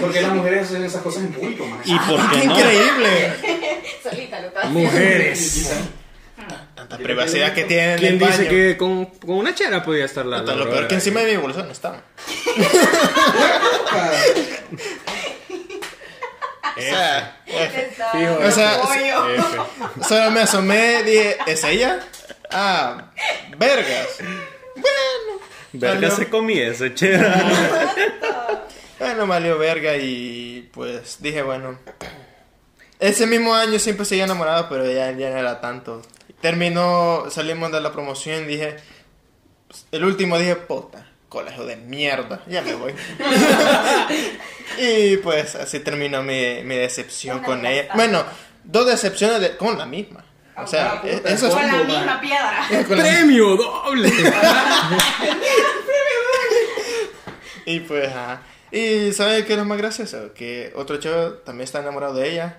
Porque 0.00 0.22
las 0.22 0.34
mujeres 0.34 0.66
hacen 0.66 0.82
esas 0.82 1.02
cosas 1.02 1.22
en 1.22 1.32
público, 1.32 1.64
man. 1.66 1.78
¿Y 1.84 1.96
por 1.96 2.30
qué 2.30 2.40
¡Qué 2.40 2.46
no? 2.48 2.58
increíble! 2.58 3.32
Solita 4.02 4.40
lo 4.40 4.48
haciendo. 4.48 4.80
Mujeres. 4.80 5.70
Tanta 6.74 6.98
privacidad 6.98 7.54
que 7.54 7.62
tienen 7.62 7.90
en 7.90 7.98
¿Quién 7.98 8.12
el 8.14 8.18
dice 8.18 8.38
baño. 8.38 8.50
que 8.50 8.76
con, 8.76 9.04
con 9.04 9.36
una 9.36 9.54
chera 9.54 9.84
podía 9.84 10.06
estar 10.06 10.26
la, 10.26 10.42
Lo 10.42 10.68
peor 10.68 10.88
que 10.88 10.96
encima 10.96 11.20
de 11.20 11.30
mi 11.30 11.36
bolsa 11.36 11.62
no 11.62 11.70
O 16.76 16.80
sea, 16.80 17.40
F. 17.46 17.90
Fijo, 18.12 18.38
O 18.46 18.50
sea. 18.50 18.80
F. 18.82 20.04
solo 20.08 20.30
me 20.30 20.40
asomé, 20.40 21.02
dije, 21.04 21.36
¿es 21.46 21.64
ella? 21.64 22.00
Ah, 22.50 23.10
vergas. 23.56 24.08
Bueno. 24.74 25.40
Verga 25.72 26.08
Salió- 26.10 26.16
se 26.16 26.28
comía 26.30 26.68
ese 26.68 26.94
chera. 26.94 27.92
Bueno, 28.98 29.26
valió 29.26 29.58
verga 29.58 29.96
y 29.96 30.68
pues 30.72 31.18
dije, 31.20 31.42
bueno. 31.42 31.78
Ese 32.98 33.26
mismo 33.26 33.54
año 33.54 33.78
siempre 33.78 34.06
seguía 34.06 34.24
enamorado, 34.24 34.68
pero 34.70 34.90
ya, 34.90 35.10
ya 35.12 35.28
no 35.30 35.36
era 35.38 35.60
tanto. 35.60 36.00
Terminó, 36.40 37.26
salimos 37.30 37.72
de 37.72 37.80
la 37.82 37.92
promoción 37.92 38.44
y 38.44 38.46
dije, 38.46 38.76
el 39.92 40.04
último 40.04 40.38
dije, 40.38 40.56
puta, 40.56 41.05
colegio 41.36 41.64
de 41.66 41.76
mierda, 41.76 42.40
ya 42.46 42.62
me 42.62 42.74
voy. 42.74 42.94
y 44.78 45.16
pues 45.18 45.54
así 45.54 45.80
terminó 45.80 46.22
mi, 46.22 46.62
mi 46.64 46.76
decepción 46.76 47.38
Una 47.38 47.46
con 47.46 47.66
ella. 47.66 47.88
Bueno, 47.94 48.24
dos 48.64 48.86
decepciones 48.86 49.40
de- 49.40 49.56
con 49.56 49.76
la 49.78 49.86
misma. 49.86 50.24
O 50.56 50.66
sea, 50.66 50.92
Ah, 50.94 51.02
puta, 51.02 51.28
e- 51.30 51.34
eso 51.34 51.46
es 51.48 51.54
Con 51.54 51.66
la 51.66 51.72
¿Cómo, 51.72 51.84
misma 51.84 52.06
man? 52.06 52.20
piedra. 52.20 52.66
¡Premio 52.88 53.56
doble! 53.56 54.10
Y 57.64 57.80
pues, 57.80 58.08
ajá. 58.08 58.42
Y 58.70 59.12
¿sabe 59.12 59.44
qué 59.44 59.54
es 59.54 59.58
lo 59.58 59.64
más 59.64 59.78
gracioso? 59.78 60.32
Que 60.34 60.72
otro 60.76 60.98
chavo 60.98 61.30
también 61.44 61.64
está 61.64 61.80
enamorado 61.80 62.14
de 62.14 62.30
ella. 62.32 62.58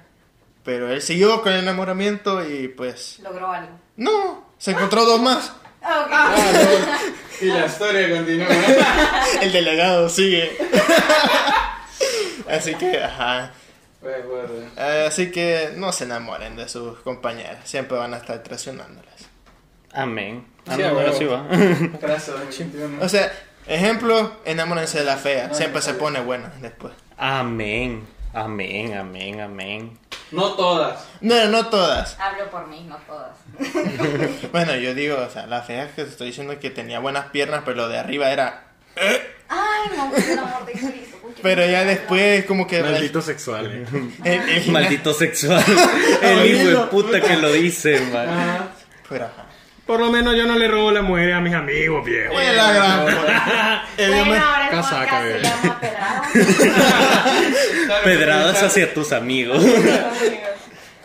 Pero 0.63 0.91
él 0.91 1.01
siguió 1.01 1.41
con 1.41 1.53
el 1.53 1.59
enamoramiento 1.61 2.45
y 2.45 2.67
pues... 2.67 3.19
Logró 3.19 3.49
algo. 3.51 3.71
No, 3.95 4.45
se 4.57 4.71
encontró 4.71 5.05
dos 5.05 5.21
más. 5.21 5.53
Ah, 5.81 6.35
ok. 6.35 7.26
Y 7.41 7.45
la 7.45 7.65
historia 7.65 8.09
continúa. 8.09 8.47
El 9.41 9.51
delegado 9.51 10.09
sigue. 10.09 10.57
Así 12.49 12.75
que, 12.75 13.03
ajá. 13.03 13.51
Así 15.05 15.31
que 15.31 15.71
no 15.75 15.91
se 15.91 16.05
enamoren 16.05 16.55
de 16.55 16.69
sus 16.69 16.99
compañeras. 16.99 17.59
Siempre 17.65 17.97
van 17.97 18.13
a 18.13 18.17
estar 18.17 18.41
traicionándolas. 18.41 19.27
Amén. 19.91 20.45
Amén, 20.65 20.93
sí 21.17 21.25
va. 21.25 21.45
Gracias, 22.01 22.27
2021. 22.39 23.03
O 23.03 23.09
sea, 23.09 23.31
ejemplo, 23.67 24.37
enamórense 24.45 24.99
de 24.99 25.05
la 25.05 25.17
fea. 25.17 25.53
Siempre 25.53 25.81
se 25.81 25.93
pone 25.93 26.21
buena 26.21 26.53
después. 26.61 26.93
Amén. 27.17 28.05
Amén, 28.33 28.93
amén, 28.95 29.39
amén. 29.41 29.97
No 30.31 30.53
todas. 30.53 31.05
No, 31.21 31.45
no 31.47 31.67
todas. 31.67 32.17
Hablo 32.19 32.49
por 32.51 32.67
mí, 32.67 32.85
no 32.87 32.97
todas. 33.07 33.37
Bueno, 34.51 34.75
yo 34.75 34.93
digo, 34.93 35.17
o 35.17 35.29
sea, 35.29 35.47
la 35.47 35.61
fea 35.61 35.87
que 35.95 36.03
te 36.03 36.09
estoy 36.09 36.27
diciendo 36.27 36.59
que 36.59 36.69
tenía 36.69 36.99
buenas 36.99 37.27
piernas, 37.27 37.61
pero 37.65 37.77
lo 37.77 37.89
de 37.89 37.97
arriba 37.97 38.29
era... 38.31 38.65
Ay, 39.49 39.89
no, 39.95 40.09
por 40.09 40.19
el 40.19 40.37
amor 40.39 40.65
de 40.65 40.71
Cristo. 40.73 41.17
¿con 41.21 41.31
quién 41.31 41.43
Pero 41.43 41.65
ya 41.65 41.83
después 41.85 42.45
como 42.45 42.67
que... 42.67 42.81
Maldito 42.83 43.21
sexual. 43.21 43.65
eh. 43.71 43.85
el- 44.23 44.49
el- 44.49 44.71
Maldito 44.71 45.13
sexual. 45.13 45.63
El 46.21 46.45
hijo 46.45 46.67
de 46.81 46.87
puta 46.87 47.21
que 47.21 47.37
lo 47.37 47.51
dice, 47.53 47.99
man. 48.11 48.69
Pero, 49.09 49.25
ajá. 49.25 49.45
Por 49.87 49.99
lo 50.01 50.11
menos 50.11 50.35
yo 50.35 50.45
no 50.45 50.55
le 50.59 50.67
robo 50.67 50.91
la 50.91 51.01
mujer 51.01 51.31
a 51.33 51.39
mis 51.41 51.53
amigos, 51.53 52.03
viejo. 52.05 52.33
Oye, 52.35 52.53
la 52.53 52.71
gran. 52.73 53.07
El 53.97 54.11
Bueno, 54.11 54.45
ahora 54.45 54.65
el 54.65 54.69
Casaca, 54.71 54.99
podcast 54.99 55.21
se 55.23 55.27
bebé. 55.27 55.41
llama 55.43 55.79
Pedrado. 55.79 56.21
Pedradas 58.03 58.63
hacia 58.63 58.93
tus 58.93 59.11
amigos. 59.13 59.63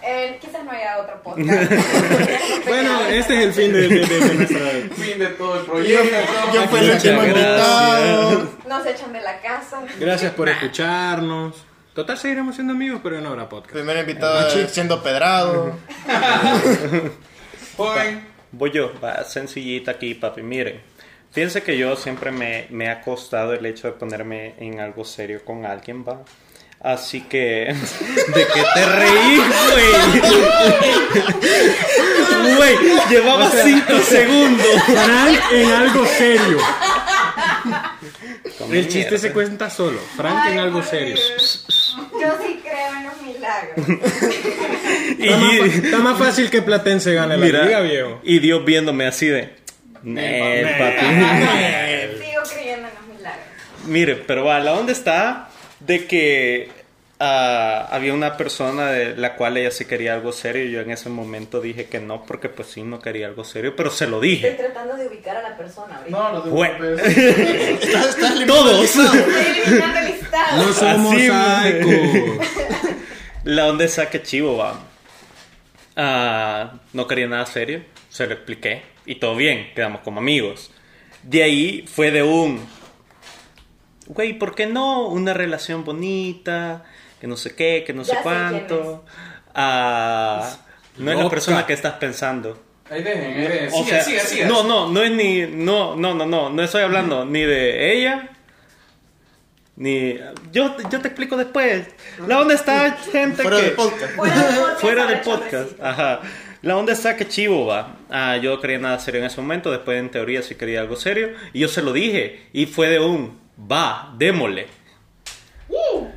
Eh, 0.05 0.37
quizás 0.41 0.65
no 0.65 0.71
haya 0.73 0.99
otro 0.99 1.23
podcast. 1.23 1.73
Bueno, 2.67 3.01
este 3.09 3.35
es 3.39 3.41
el 3.47 3.53
fin 3.55 3.73
de, 3.73 3.83
de, 3.89 4.05
de- 4.07 4.19
de 4.21 4.35
nuestra... 4.35 4.59
Fin 4.97 5.19
de 5.19 5.27
todo 5.29 5.61
el 5.61 5.67
proyecto. 5.67 6.17
yo 6.53 6.63
fui 6.69 6.81
el 6.81 6.91
último 6.91 7.23
invitado. 7.25 8.51
Nos 8.69 8.87
echan 8.87 9.13
de 9.13 9.21
la 9.21 9.41
casa. 9.41 9.81
Gracias 10.01 10.33
por 10.33 10.49
escucharnos. 10.49 11.65
Total, 11.95 12.19
seguiremos 12.19 12.55
siendo 12.57 12.73
amigos, 12.73 13.01
pero 13.03 13.21
no 13.21 13.29
habrá 13.29 13.49
podcast. 13.49 13.75
Primer 13.75 13.97
invitado 13.99 14.51
siendo 14.69 15.03
pedrado. 15.03 15.79
Joven. 17.77 18.32
Voy 18.53 18.71
yo, 18.71 18.93
va 19.03 19.25
sencillita 19.25 19.93
aquí, 19.93 20.15
papi. 20.15 20.43
Miren, 20.43 20.81
fíjense 21.31 21.63
que 21.63 21.77
yo 21.79 21.97
siempre 21.97 22.31
me, 22.31 22.67
me 22.71 22.89
ha 22.91 23.01
costado 23.01 23.55
el 23.55 23.65
hecho 23.65 23.87
de 23.89 23.95
ponerme 23.95 24.55
en 24.59 24.81
algo 24.81 25.05
serio 25.05 25.45
con 25.45 25.65
alguien, 25.65 26.05
va. 26.07 26.23
Así 26.83 27.21
que, 27.23 27.75
¿de 28.35 28.47
qué 28.47 28.65
te 28.75 28.87
reís, 28.87 29.43
güey? 29.73 30.23
Güey, 32.57 32.77
llevaba 33.09 33.49
cinco 33.51 33.99
segundos. 34.01 34.67
Frank 34.85 35.39
en 35.53 35.71
algo 35.71 36.05
serio. 36.07 36.59
El 38.71 38.85
chiste 38.85 38.99
mierda. 38.99 39.19
se 39.19 39.33
cuenta 39.33 39.71
solo. 39.71 40.01
Frank 40.17 40.39
Ay, 40.43 40.53
en 40.53 40.59
algo 40.59 40.83
serio. 40.83 41.15
Yo 41.17 42.31
sí 42.43 42.61
creo 42.63 42.72
milagros. 43.77 44.13
Está 45.19 45.37
más, 45.37 45.53
Y, 45.55 45.87
está 45.87 45.99
más 45.99 46.19
fácil 46.19 46.51
que 46.51 46.63
Platense 46.63 47.15
gane 47.15 47.37
la 47.37 47.45
mira, 47.45 47.65
liga, 47.65 47.81
viejo. 47.81 48.21
y 48.25 48.39
Dios 48.39 48.65
viéndome 48.65 49.07
así 49.07 49.27
de... 49.27 49.55
"Nel, 50.03 50.65
papi. 50.79 51.07
Sigo 52.25 52.43
creyendo 52.53 52.89
en 52.89 52.95
los 52.95 53.17
milagros. 53.17 53.45
Mire, 53.87 54.17
pero 54.17 54.45
va, 54.45 54.59
la 54.61 54.73
onda 54.75 54.91
está 54.93 55.49
de 55.81 56.07
que 56.07 56.71
ah, 57.21 57.87
había 57.91 58.13
una 58.15 58.37
persona 58.37 58.91
de 58.91 59.17
la 59.17 59.37
cual 59.37 59.57
ella 59.57 59.71
sí 59.71 59.85
quería 59.85 60.15
algo 60.15 60.33
serio 60.33 60.65
y 60.65 60.73
yo 60.73 60.81
en 60.81 60.91
ese 60.91 61.09
momento 61.09 61.61
dije 61.61 61.87
que 61.87 62.01
no 62.01 62.25
porque 62.25 62.49
pues 62.49 62.69
sí 62.69 62.83
no 62.83 62.99
quería 63.01 63.27
algo 63.29 63.45
serio, 63.45 63.75
pero 63.77 63.91
se 63.93 64.07
lo 64.09 64.17
Estoy 64.17 64.29
dije. 64.31 64.51
tratando 64.53 64.97
de 64.97 65.07
ubicar 65.07 65.37
a 65.37 65.43
la 65.43 65.57
persona 65.57 65.99
ahorita. 65.99 66.19
No, 66.19 66.33
los 66.33 66.45
de 66.47 66.51
Güey. 66.51 66.71
Estás- 67.81 68.09
estás 68.17 68.47
Todos. 68.47 68.85
Estoy 68.85 69.21
eliminando 69.63 69.99
el 70.01 70.07
listado. 70.07 70.57
No 70.67 70.73
somos 70.73 71.15
Así, 71.15 71.29
psychos. 71.29 72.47
La 73.45 73.67
onda 73.67 73.85
está 73.85 74.09
que 74.09 74.23
chivo 74.23 74.57
va. 74.57 74.79
Ah, 75.97 76.75
no 76.93 77.07
quería 77.07 77.27
nada 77.27 77.45
serio, 77.47 77.85
se 78.09 78.27
lo 78.27 78.33
expliqué 78.35 78.83
y 79.05 79.17
todo 79.17 79.37
bien, 79.37 79.73
quedamos 79.75 80.01
como 80.03 80.21
amigos. 80.21 80.71
De 81.23 81.43
ahí 81.43 81.85
fue 81.87 82.11
de 82.11 82.23
un, 82.23 82.65
güey, 84.07 84.33
¿por 84.39 84.55
qué 84.55 84.67
no? 84.67 85.09
Una 85.09 85.35
relación 85.35 85.85
bonita, 85.85 86.85
que 87.21 87.27
no 87.27 87.37
sé 87.37 87.55
qué, 87.55 87.85
que 87.87 87.93
no 87.93 88.05
sé 88.05 88.13
Ya 88.13 88.19
sé 88.19 88.23
quién 88.23 88.35
cuánto. 88.39 89.05
Ah, 89.55 90.57
no 90.97 91.13
es 91.13 91.19
la 91.19 91.29
persona 91.29 91.67
que 91.67 91.73
estás 91.75 91.95
pensando. 91.95 92.63
Ahí 92.91 93.03
dejen, 93.03 93.25
ahí 93.37 93.43
dejen. 93.49 93.69
O 93.69 93.85
Siga, 93.85 93.87
sea, 93.87 94.05
siga, 94.05 94.21
siga. 94.21 94.47
no, 94.49 94.63
no, 94.65 94.89
no 94.89 95.03
es 95.03 95.11
ni, 95.11 95.43
no, 95.47 95.95
no, 95.97 96.15
no, 96.15 96.27
no, 96.27 96.49
no 96.51 96.63
estoy 96.63 96.83
hablando 96.83 97.25
ni 97.25 97.43
de 97.43 97.93
ella, 97.99 98.31
ni, 99.83 100.19
yo, 100.53 100.77
yo 100.91 101.01
te 101.01 101.09
explico 101.09 101.37
después. 101.37 101.87
La 102.29 102.41
onda 102.41 102.55
está 102.55 102.93
gente 102.93 103.43
Fuera 103.43 103.57
que 103.59 103.63
del 103.65 103.73
podcast. 103.73 104.13
Fuera 104.81 105.07
del 105.07 105.21
podcast. 105.21 105.73
ajá. 105.83 106.21
La 106.63 106.77
onda 106.77 106.93
está 106.93 107.17
que 107.17 107.27
chivo 107.27 107.67
va. 107.67 107.97
Ah, 108.09 108.37
yo 108.37 108.55
no 108.55 108.61
quería 108.61 108.79
nada 108.79 108.99
serio 109.01 109.21
en 109.21 109.27
ese 109.27 109.41
momento, 109.41 109.73
después 109.73 109.99
en 109.99 110.11
teoría 110.11 110.43
sí 110.43 110.55
quería 110.55 110.81
algo 110.81 110.95
serio 110.95 111.31
y 111.53 111.59
yo 111.59 111.67
se 111.69 111.83
lo 111.83 111.93
dije 111.93 112.47
y 112.53 112.67
fue 112.67 112.89
de 112.89 113.01
un, 113.01 113.41
va, 113.71 114.15
démosle. 114.17 114.69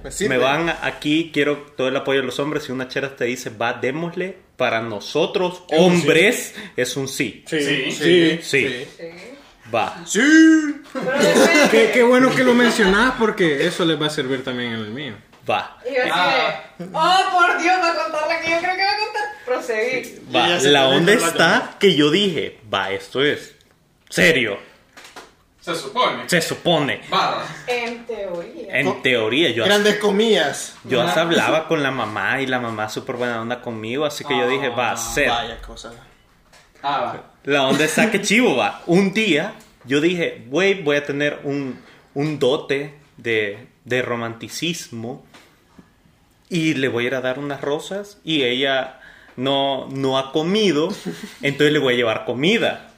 Me 0.04 0.12
sirve. 0.12 0.38
Me 0.38 0.44
van 0.44 0.70
aquí, 0.84 1.32
quiero 1.34 1.58
todo 1.76 1.88
el 1.88 1.96
apoyo 1.96 2.20
de 2.20 2.26
los 2.28 2.40
hombres. 2.40 2.66
Si 2.66 2.72
una 2.72 2.88
chera 2.88 3.16
te 3.16 3.26
dice 3.26 3.50
va, 3.50 3.74
démosle, 3.74 4.38
para 4.58 4.82
nosotros, 4.82 5.64
Es 5.70 5.80
un 5.80 5.94
sí. 5.96 6.02
hombres, 6.02 6.56
es 6.78 6.96
un 6.98 7.08
sí. 7.08 7.44
Sí, 7.48 7.62
Sí. 7.62 7.92
sí. 7.92 8.40
Sí, 8.44 8.86
Sí. 8.98 9.06
Va. 9.74 9.98
Sí. 10.06 10.82
Qué, 11.72 11.92
qué 11.94 12.04
bueno 12.04 12.34
que 12.34 12.44
lo 12.44 12.54
mencionás 12.54 13.14
porque 13.20 13.66
eso 13.68 13.86
les 13.86 14.02
va 14.02 14.08
a 14.08 14.10
servir 14.10 14.44
también 14.44 14.74
en 14.74 14.80
el 14.80 14.90
mío. 14.92 15.14
Va. 15.50 15.78
Y 15.90 15.94
yo 15.96 16.02
así 16.02 16.12
Ah. 16.14 16.64
de, 16.78 16.86
oh 16.92 17.22
por 17.32 17.62
Dios, 17.62 17.76
va 17.82 17.92
a 17.92 18.04
contar 18.04 18.28
la 18.28 18.42
que 18.42 18.50
yo 18.52 18.58
creo 18.60 18.76
que 18.76 18.84
va 18.84 18.90
a 18.92 18.98
contar. 19.06 19.24
Proseguí. 19.46 20.22
Va. 20.36 20.48
ya 20.50 20.60
se 20.60 20.72
La 20.72 20.88
onda 20.88 21.14
está 21.14 21.76
que 21.80 21.96
yo 21.96 22.10
dije, 22.10 22.60
va, 22.74 22.92
esto 22.92 23.24
es 23.24 23.56
serio. 24.10 24.58
Se 25.62 25.74
supone. 25.76 26.30
Se 26.30 26.42
supone. 26.42 27.02
Barra. 27.10 27.44
En 27.66 28.06
teoría. 28.06 28.80
En 28.80 29.02
teoría, 29.02 29.50
yo 29.50 29.66
Grandes 29.66 29.98
comillas. 29.98 30.76
Yo 30.84 31.02
hasta 31.02 31.22
hablaba 31.22 31.68
con 31.68 31.82
la 31.82 31.90
mamá 31.90 32.40
y 32.40 32.46
la 32.46 32.60
mamá 32.60 32.88
súper 32.88 33.16
buena 33.16 33.42
onda 33.42 33.62
conmigo, 33.62 34.06
así 34.06 34.24
que 34.24 34.38
yo 34.38 34.48
dije, 34.48 34.70
va 34.70 34.92
a 34.92 34.98
ser. 34.98 35.28
Vaya 35.30 35.60
cosa. 35.62 35.92
Ah, 36.84 37.00
va. 37.02 37.24
La 37.46 37.68
onda 37.68 37.86
está 37.86 38.12
que 38.12 38.22
chivo 38.22 38.56
va. 38.56 38.84
Un 38.86 39.14
día 39.14 39.56
yo 39.86 40.02
dije, 40.02 40.44
güey, 40.48 40.82
voy 40.82 40.98
a 40.98 41.06
tener 41.06 41.40
un, 41.44 41.80
un 42.14 42.40
dote 42.40 42.94
de, 43.18 43.68
de 43.84 44.02
romanticismo 44.02 45.26
y 46.50 46.74
le 46.76 46.88
voy 46.88 47.06
a 47.06 47.08
ir 47.08 47.16
a 47.16 47.22
dar 47.22 47.40
unas 47.40 47.62
rosas 47.62 48.20
y 48.24 48.44
ella 48.44 49.00
no, 49.36 49.88
no 49.90 50.18
ha 50.18 50.32
comido, 50.32 50.90
entonces 51.42 51.72
le 51.72 51.80
voy 51.80 51.94
a 51.94 51.98
llevar 51.98 52.26
comida. 52.26 52.90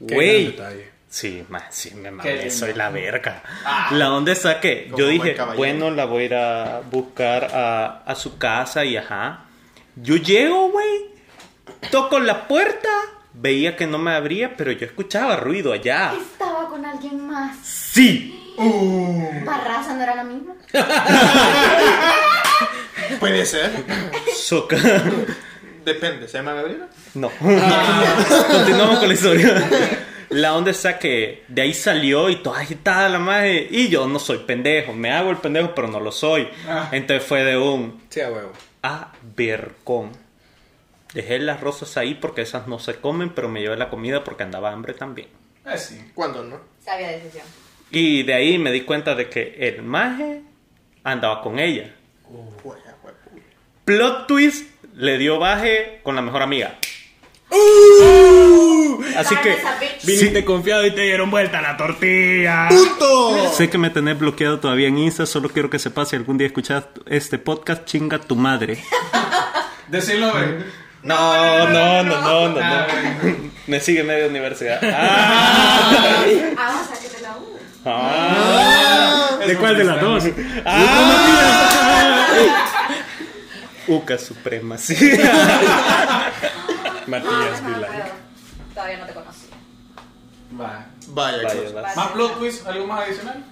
Güey. 0.00 0.56
Sí, 1.08 1.44
ma, 1.50 1.70
sí, 1.70 1.94
me 1.94 2.10
mamé, 2.10 2.50
soy 2.50 2.72
la 2.72 2.88
verga. 2.88 3.42
Ah. 3.66 3.90
La 3.92 4.14
onda 4.14 4.32
está 4.32 4.60
que 4.60 4.90
yo 4.96 5.06
dije, 5.06 5.36
bueno, 5.56 5.90
la 5.90 6.06
voy 6.06 6.22
a 6.22 6.26
ir 6.26 6.34
a 6.34 6.80
buscar 6.90 7.50
a, 7.52 8.02
a 8.06 8.14
su 8.14 8.38
casa 8.38 8.84
y 8.86 8.96
ajá. 8.96 9.44
Yo 9.96 10.16
llego, 10.16 10.70
güey, 10.70 11.10
toco 11.90 12.18
la 12.18 12.48
puerta, 12.48 12.88
veía 13.34 13.76
que 13.76 13.86
no 13.86 13.98
me 13.98 14.12
abría, 14.12 14.56
pero 14.56 14.72
yo 14.72 14.86
escuchaba 14.86 15.36
ruido 15.36 15.72
allá. 15.72 16.14
Estaba 16.20 16.68
con 16.68 16.84
alguien 16.84 17.26
más. 17.26 17.56
Sí, 17.64 18.38
¿Barraza 19.44 19.94
no 19.94 20.02
era 20.02 20.14
la 20.14 20.24
misma? 20.24 20.54
Puede 23.20 23.44
ser. 23.46 23.70
soca. 24.36 24.76
Depende. 25.84 26.28
¿Se 26.28 26.38
llama 26.38 26.54
Gabriela? 26.54 26.88
No. 27.14 27.30
Continuamos 28.50 28.98
con 28.98 29.08
la 29.08 29.14
historia. 29.14 29.68
La 30.30 30.54
onda 30.54 30.70
está 30.70 30.98
que 30.98 31.44
de 31.48 31.62
ahí 31.62 31.74
salió 31.74 32.30
y 32.30 32.36
toda 32.36 32.60
agitada 32.60 33.08
la 33.08 33.18
madre. 33.18 33.66
Y 33.70 33.88
yo 33.88 34.06
no 34.06 34.18
soy 34.18 34.38
pendejo. 34.38 34.92
Me 34.92 35.12
hago 35.12 35.30
el 35.30 35.36
pendejo, 35.38 35.74
pero 35.74 35.88
no 35.88 36.00
lo 36.00 36.12
soy. 36.12 36.48
Ah. 36.68 36.88
Entonces 36.92 37.26
fue 37.26 37.44
de 37.44 37.58
un. 37.58 38.00
Sí, 38.08 38.20
a 38.20 38.30
huevo. 38.30 38.52
a 38.82 39.12
vercón. 39.36 40.10
Dejé 41.14 41.38
las 41.38 41.60
rosas 41.60 41.96
ahí 41.96 42.14
porque 42.14 42.42
esas 42.42 42.66
no 42.66 42.78
se 42.78 42.96
comen, 42.96 43.30
pero 43.30 43.48
me 43.48 43.60
llevé 43.60 43.76
la 43.76 43.90
comida 43.90 44.24
porque 44.24 44.42
andaba 44.42 44.72
hambre 44.72 44.94
también. 44.94 45.28
Eh, 45.66 45.78
sí. 45.78 46.10
¿Cuándo 46.14 46.42
no? 46.42 46.60
Sabia 46.80 47.08
decisión. 47.08 47.44
Y 47.90 48.22
de 48.22 48.34
ahí 48.34 48.58
me 48.58 48.72
di 48.72 48.82
cuenta 48.82 49.14
de 49.14 49.28
que 49.28 49.54
el 49.58 49.82
maje 49.82 50.42
andaba 51.04 51.42
con 51.42 51.58
ella. 51.58 51.94
Huevo. 52.28 52.76
Plot 53.84 54.26
twist, 54.28 54.70
le 54.94 55.18
dio 55.18 55.38
baje 55.38 56.00
con 56.02 56.14
la 56.14 56.22
mejor 56.22 56.42
amiga. 56.42 56.78
Así 59.16 59.36
que. 59.36 59.56
Viniste 60.04 60.44
confiado 60.44 60.86
y 60.86 60.92
te 60.92 61.02
dieron 61.02 61.30
vuelta 61.30 61.60
la 61.60 61.76
tortilla. 61.76 62.68
¡Punto! 62.68 63.52
sé 63.52 63.68
que 63.68 63.78
me 63.78 63.90
tenés 63.90 64.18
bloqueado 64.18 64.60
todavía 64.60 64.88
en 64.88 64.98
Insta, 64.98 65.26
solo 65.26 65.48
quiero 65.48 65.68
que 65.68 65.78
sepas 65.78 66.08
si 66.08 66.16
algún 66.16 66.38
día 66.38 66.46
escuchas 66.46 66.84
este 67.06 67.38
podcast, 67.38 67.84
chinga 67.84 68.18
tu 68.18 68.36
madre. 68.36 68.78
Decirlo. 69.88 70.32
No, 71.02 71.68
no, 71.68 72.02
no, 72.04 72.20
no, 72.20 72.48
no, 72.48 72.60
no. 72.60 72.86
Me 73.66 73.80
sigue 73.80 74.02
media 74.04 74.26
universidad. 74.26 74.78
Ah, 74.84 76.24
Ah, 76.58 76.80
o 76.82 76.86
sea, 76.88 76.98
que 77.02 77.08
te 77.16 77.20
la 77.22 77.36
U. 77.36 77.58
ah, 77.86 79.38
¿De 79.46 79.56
cuál 79.56 79.76
de 79.78 79.84
las 79.84 80.00
dos? 80.00 80.24
Uca 83.88 84.16
Suprema, 84.18 84.78
sí. 84.78 84.94
No, 84.96 85.24
Matías 87.08 87.62
no, 87.62 87.68
no 87.68 87.74
Vilay. 87.76 87.90
puedo. 87.90 88.04
Todavía 88.74 88.98
no 88.98 89.06
te 89.06 89.12
conocí. 89.12 89.46
Va. 90.60 90.86
Vaya, 91.08 91.38
Vaya, 91.42 91.62
cosa. 91.64 91.74
va. 91.74 91.94
¿Más 91.96 92.06
plot 92.12 92.38
twist? 92.38 92.66
¿Algo 92.66 92.86
más 92.86 93.06
adicional? 93.06 93.44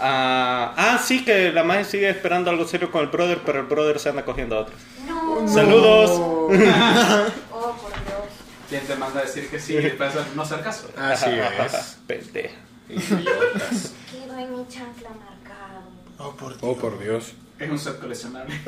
Ah, 0.00 0.72
ah, 0.76 0.98
sí, 1.04 1.24
que 1.24 1.52
la 1.52 1.64
magia 1.64 1.84
sigue 1.84 2.08
esperando 2.08 2.50
algo 2.50 2.64
serio 2.66 2.90
con 2.90 3.02
el 3.02 3.08
brother, 3.08 3.40
pero 3.44 3.60
el 3.60 3.66
brother 3.66 3.98
se 3.98 4.08
anda 4.08 4.24
cogiendo 4.24 4.56
a 4.56 4.60
otros. 4.60 4.78
No. 5.06 5.13
Saludos. 5.48 6.10
Oh, 7.56 7.72
por 7.76 7.92
Dios. 7.92 8.28
¿Quién 8.68 8.86
te 8.86 8.94
manda 8.96 9.20
a 9.20 9.24
decir 9.24 9.48
que 9.48 9.58
sí 9.58 9.74
después 9.74 10.12
no 10.34 10.42
hacer 10.42 10.60
caso? 10.60 10.90
Así 10.96 11.30
es. 11.30 11.98
Idiotas. 12.88 13.92
En 14.12 14.52
mi 14.52 14.68
chancla 14.68 15.08
marcado. 15.10 15.80
Oh, 16.18 16.32
por 16.32 16.50
Dios. 16.50 16.60
Oh, 16.62 16.76
por 16.76 16.98
Dios. 17.02 17.32
Es 17.58 17.70
un 17.70 17.78
set 17.78 17.98
coleccionable. 17.98 18.54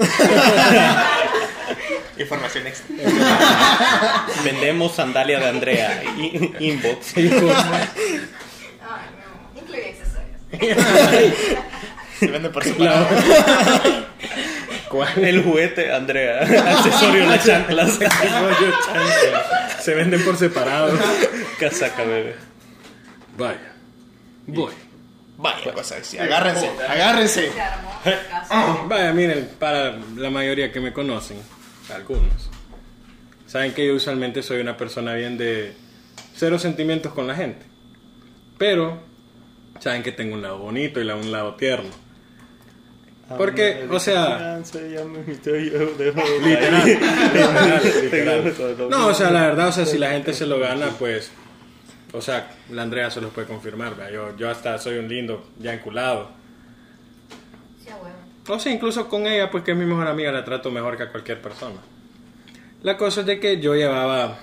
Información 2.18 2.66
extra. 2.66 2.96
Vendemos 4.44 4.94
sandalia 4.94 5.38
de 5.40 5.48
Andrea. 5.48 6.02
Inbox. 6.58 7.16
Ay, 7.16 7.30
no. 9.18 9.60
Incluye 9.60 9.90
accesorios. 9.90 10.40
Se 12.18 12.26
vende 12.28 12.48
por 12.48 12.64
separado. 12.64 13.06
¿Cuál? 14.96 15.18
El 15.24 15.42
juguete, 15.42 15.92
Andrea. 15.92 16.40
Accesorio 16.76 17.26
las 17.26 17.44
chanclas. 17.44 17.98
chancla? 18.86 19.76
Se 19.80 19.94
venden 19.94 20.24
por 20.24 20.36
separado. 20.36 20.98
Casaca, 21.60 22.02
bebé. 22.04 22.34
Vaya. 23.36 23.72
Voy. 24.46 24.72
Vaya, 25.38 25.72
cosa 25.74 25.96
así. 25.98 26.16
Agárrense, 26.18 26.70
agárrense. 26.88 27.52
Se 27.52 27.60
armó 27.60 27.90
el 28.06 28.14
caso. 28.30 28.84
Vaya, 28.88 29.12
miren, 29.12 29.50
para 29.58 29.96
la 30.16 30.30
mayoría 30.30 30.72
que 30.72 30.80
me 30.80 30.94
conocen, 30.94 31.36
algunos, 31.94 32.48
saben 33.46 33.74
que 33.74 33.86
yo 33.86 33.94
usualmente 33.94 34.42
soy 34.42 34.60
una 34.62 34.78
persona 34.78 35.12
bien 35.12 35.36
de 35.36 35.74
cero 36.34 36.58
sentimientos 36.58 37.12
con 37.12 37.26
la 37.26 37.34
gente. 37.34 37.66
Pero 38.56 39.02
saben 39.80 40.02
que 40.02 40.10
tengo 40.12 40.34
un 40.36 40.40
lado 40.42 40.56
bonito 40.58 41.00
y 41.00 41.04
la- 41.04 41.16
un 41.16 41.30
lado 41.30 41.54
tierno. 41.56 41.90
Porque, 43.28 43.88
o 43.90 43.98
sea, 43.98 44.60
literal, 44.62 45.12
literal, 46.44 46.84
literal. 48.02 48.54
No, 48.88 49.08
o 49.08 49.14
sea, 49.14 49.30
la 49.30 49.48
verdad, 49.48 49.68
o 49.68 49.72
sea, 49.72 49.84
si 49.84 49.98
la 49.98 50.10
gente 50.10 50.32
se 50.32 50.46
lo 50.46 50.60
gana, 50.60 50.90
pues, 50.96 51.32
o 52.12 52.20
sea, 52.20 52.52
la 52.70 52.82
Andrea 52.82 53.10
se 53.10 53.20
los 53.20 53.32
puede 53.32 53.48
confirmar, 53.48 53.96
¿verdad? 53.96 54.12
Yo, 54.12 54.36
yo 54.36 54.48
hasta 54.48 54.78
soy 54.78 54.98
un 54.98 55.08
lindo 55.08 55.44
ya 55.58 55.74
enculado. 55.74 56.30
O 58.48 58.60
sea, 58.60 58.72
incluso 58.72 59.08
con 59.08 59.26
ella, 59.26 59.50
pues 59.50 59.64
que 59.64 59.72
es 59.72 59.76
mi 59.76 59.86
mejor 59.86 60.06
amiga, 60.06 60.30
la 60.30 60.44
trato 60.44 60.70
mejor 60.70 60.96
que 60.96 61.02
a 61.02 61.10
cualquier 61.10 61.42
persona. 61.42 61.80
La 62.82 62.96
cosa 62.96 63.22
es 63.22 63.26
de 63.26 63.40
que 63.40 63.58
yo 63.58 63.74
llevaba 63.74 64.38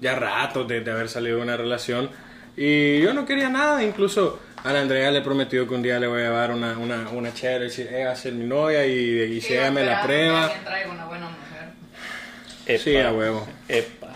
ya 0.00 0.14
rato 0.14 0.62
de, 0.62 0.82
de 0.82 0.90
haber 0.92 1.08
salido 1.08 1.38
de 1.38 1.42
una 1.42 1.56
relación 1.56 2.10
y 2.56 3.00
yo 3.00 3.12
no 3.12 3.26
quería 3.26 3.48
nada. 3.48 3.82
Incluso 3.82 4.38
a 4.64 4.72
la 4.72 4.80
Andrea 4.80 5.10
le 5.10 5.18
he 5.18 5.22
prometido 5.22 5.66
que 5.66 5.74
un 5.74 5.82
día 5.82 5.98
le 5.98 6.06
voy 6.06 6.20
a 6.20 6.24
llevar 6.24 6.50
una, 6.52 6.76
una, 6.78 7.08
una 7.10 7.32
chela 7.34 7.64
y 7.64 7.68
decir, 7.68 7.88
eh, 7.92 8.04
va 8.04 8.12
a 8.12 8.16
ser 8.16 8.32
mi 8.34 8.44
novia 8.46 8.86
y, 8.86 8.92
y 9.22 9.40
si 9.40 9.48
Sí, 9.48 9.54
ella 9.54 9.70
me 9.70 9.82
la 9.84 10.02
prueba. 10.02 10.52
traiga 10.64 10.90
una 10.90 11.04
buena 11.06 11.28
mujer. 11.28 12.78
Sí, 12.78 12.96
a 12.96 13.12
huevo. 13.12 13.46
Epa. 13.68 14.08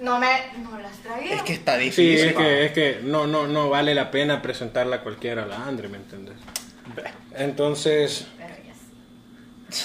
No 0.00 0.18
me. 0.18 0.26
No 0.62 0.78
las 0.80 0.96
traía. 0.98 1.36
Es 1.36 1.42
que 1.42 1.52
está 1.52 1.76
Sí, 1.78 1.84
difícil. 1.84 2.28
es 2.28 2.34
que, 2.34 2.64
es 2.66 2.72
que 2.72 3.00
no, 3.04 3.26
no, 3.28 3.46
no 3.46 3.68
vale 3.70 3.94
la 3.94 4.10
pena 4.10 4.42
presentarla 4.42 4.96
a 4.96 5.00
cualquiera 5.02 5.44
a 5.44 5.46
la 5.46 5.64
Andre, 5.66 5.86
¿me 5.88 5.98
entiendes? 5.98 6.34
Entonces, 7.36 8.26
Pero 8.38 8.54
ya 8.66 8.72
sí. 9.70 9.84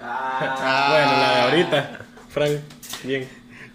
Ah, 0.00 0.88
bueno, 0.92 1.12
la 1.22 1.34
de 1.36 1.40
ahorita, 1.42 1.98
Frank, 2.28 2.60
bien. 3.04 3.26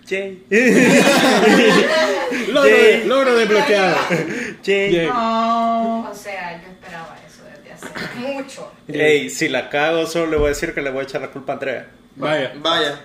Jay. 0.08 0.44
Logro, 2.50 3.06
logro 3.06 3.36
desbloqueado. 3.36 3.98
Jay. 4.64 4.90
Bien. 4.90 5.10
O 5.12 6.12
sea, 6.14 6.62
yo 6.62 6.68
esperaba 6.70 7.18
eso 7.28 7.44
desde 7.44 7.74
hace 7.74 7.88
mucho. 8.20 8.72
Ey, 8.88 9.30
si 9.30 9.50
la 9.50 9.70
cago, 9.70 10.06
solo 10.06 10.28
le 10.28 10.38
voy 10.38 10.46
a 10.48 10.50
decir 10.50 10.74
que 10.74 10.82
le 10.82 10.92
voy 10.92 11.02
a 11.02 11.04
echar 11.04 11.22
la 11.22 11.30
culpa 11.32 11.54
a 11.54 11.56
Andrea. 11.56 11.88
Vaya. 12.16 12.52
Vaya. 12.58 13.00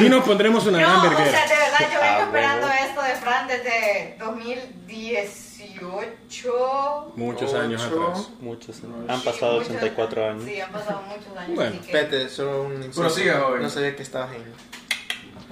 Y 0.00 0.08
nos 0.10 0.24
pondremos 0.24 0.66
una 0.66 0.78
gran 0.78 0.92
No, 0.94 1.00
o 1.00 1.02
verguera. 1.08 1.30
sea, 1.30 1.46
de 1.46 1.54
verdad, 1.56 1.78
yo 1.80 1.88
vengo 2.00 2.02
Ah, 2.02 2.22
esperando 2.24 2.66
huevo. 2.66 2.78
esto 2.88 3.02
de 3.02 3.14
Fran 3.14 3.48
desde 3.48 4.16
2018. 4.18 7.12
Muchos 7.16 7.54
años 7.54 7.82
Ocho. 7.90 8.08
atrás. 8.08 8.30
Muchos 8.40 8.76
Han 9.08 9.20
pasado 9.22 9.54
Muchos- 9.58 9.70
84 9.70 10.30
años. 10.30 10.44
Sí, 10.44 10.60
han 10.60 10.72
pasado 10.72 11.02
muchos 11.02 11.36
años. 11.36 11.54
Bueno, 11.54 11.72
que... 11.72 11.78
Espérate, 11.86 12.28
solo 12.28 12.62
un 12.64 12.74
insulto. 12.76 13.00
Prosigue, 13.00 13.32
joven. 13.32 13.62
No 13.62 13.70
sabía 13.70 13.96
que 13.96 14.02
estabas 14.02 14.34
en. 14.34 14.42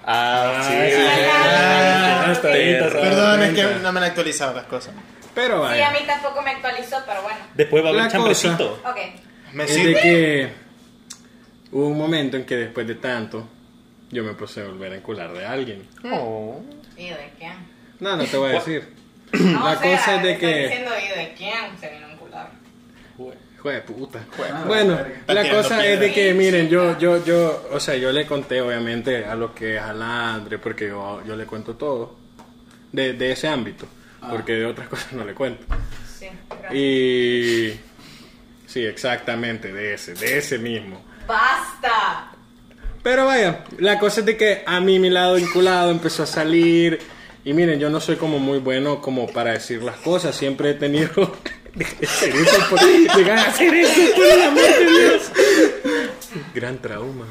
Ah, 0.06 0.60
sí. 0.62 0.74
sí. 0.94 1.02
Ah, 1.32 2.32
da 2.34 2.40
Perdón, 2.42 3.42
es 3.42 3.54
que 3.54 3.64
no 3.82 3.92
me 3.92 4.00
han 4.00 4.04
actualizado 4.04 4.54
las 4.54 4.64
cosas. 4.66 4.94
Pero 5.34 5.66
Sí, 5.68 5.80
a 5.80 5.88
vaya. 5.88 5.90
mí 5.90 6.06
tampoco 6.06 6.42
me 6.42 6.50
actualizó, 6.50 6.96
pero 7.06 7.22
bueno. 7.22 7.38
Después 7.54 7.82
va 7.82 7.88
a 7.88 7.90
haber 7.90 8.02
La 8.04 8.08
chambrecito. 8.10 8.80
Ok. 8.84 8.96
Me 9.52 9.64
Es 9.64 9.74
de 9.74 9.74
sirve. 9.82 10.00
que 10.00 10.52
hubo 11.72 11.88
un 11.88 11.98
momento 11.98 12.36
en 12.36 12.44
que 12.44 12.56
después 12.56 12.86
de 12.86 12.94
tanto, 12.96 13.48
yo 14.10 14.22
me 14.24 14.34
puse 14.34 14.60
a 14.60 14.64
volver 14.64 14.92
a 14.92 14.96
encular 14.96 15.32
de 15.32 15.44
alguien. 15.44 15.88
Oh. 16.12 16.60
¿Y 16.96 17.08
de 17.08 17.32
quién? 17.38 17.54
No, 18.00 18.16
no 18.16 18.24
te 18.24 18.36
voy 18.36 18.50
a 18.50 18.54
decir. 18.54 18.92
No, 19.32 19.64
La 19.64 19.72
o 19.72 19.80
sea, 19.80 19.96
cosa 19.96 20.14
es 20.16 20.22
de 20.22 20.38
que- 20.38 20.62
diciendo, 20.68 20.90
¿y 20.96 21.18
de 21.18 21.34
quién 21.36 21.78
se 21.80 21.90
vino 21.90 22.06
a 22.06 22.10
puta. 23.86 24.20
Ah, 24.52 24.64
Bueno, 24.66 24.98
la 25.26 25.50
cosa 25.50 25.84
es 25.86 25.98
de 25.98 26.12
que, 26.12 26.34
miren, 26.34 26.68
yo, 26.68 26.98
yo, 26.98 27.24
yo, 27.24 27.68
o 27.72 27.80
sea, 27.80 27.96
yo 27.96 28.12
le 28.12 28.26
conté 28.26 28.60
obviamente 28.60 29.24
a 29.24 29.34
lo 29.34 29.54
que 29.54 29.76
es 29.76 29.82
a 29.82 29.92
la 29.94 30.34
Andre, 30.34 30.58
porque 30.58 30.88
yo, 30.88 31.22
yo 31.26 31.34
le 31.34 31.46
cuento 31.46 31.74
todo 31.74 32.16
de, 32.92 33.14
de 33.14 33.32
ese 33.32 33.48
ámbito, 33.48 33.86
porque 34.30 34.52
de 34.52 34.66
otras 34.66 34.88
cosas 34.90 35.12
no 35.14 35.24
le 35.24 35.34
cuento. 35.34 35.64
Sí, 36.18 36.28
gracias. 36.48 36.74
Y 36.74 37.80
sí, 38.66 38.84
exactamente, 38.84 39.72
de 39.72 39.94
ese, 39.94 40.14
de 40.14 40.38
ese 40.38 40.58
mismo. 40.58 41.02
¡Basta! 41.26 42.30
Pero 43.02 43.26
vaya, 43.26 43.64
la 43.78 43.98
cosa 43.98 44.20
es 44.20 44.26
de 44.26 44.36
que 44.36 44.62
a 44.66 44.80
mí 44.80 44.98
mi 44.98 45.10
lado 45.10 45.34
vinculado 45.36 45.90
empezó 45.90 46.22
a 46.22 46.26
salir. 46.26 46.98
Y 47.46 47.52
miren, 47.52 47.78
yo 47.78 47.90
no 47.90 48.00
soy 48.00 48.16
como 48.16 48.38
muy 48.38 48.58
bueno 48.58 49.02
como 49.02 49.26
para 49.26 49.52
decir 49.52 49.82
las 49.82 49.96
cosas. 49.96 50.34
Siempre 50.34 50.70
he 50.70 50.74
tenido... 50.74 51.10
Deja 51.74 51.94
de 52.00 52.06
hacer 52.06 52.34
eso, 52.36 52.66
por... 52.70 52.80
deja 52.80 53.34
de 53.34 53.40
hacer 53.40 53.74
eso, 53.74 54.00
por 54.14 54.24
el 54.26 54.42
amor 54.42 54.62
de 54.62 54.86
Dios. 54.90 55.22
Gran 56.54 56.80
trauma. 56.80 57.26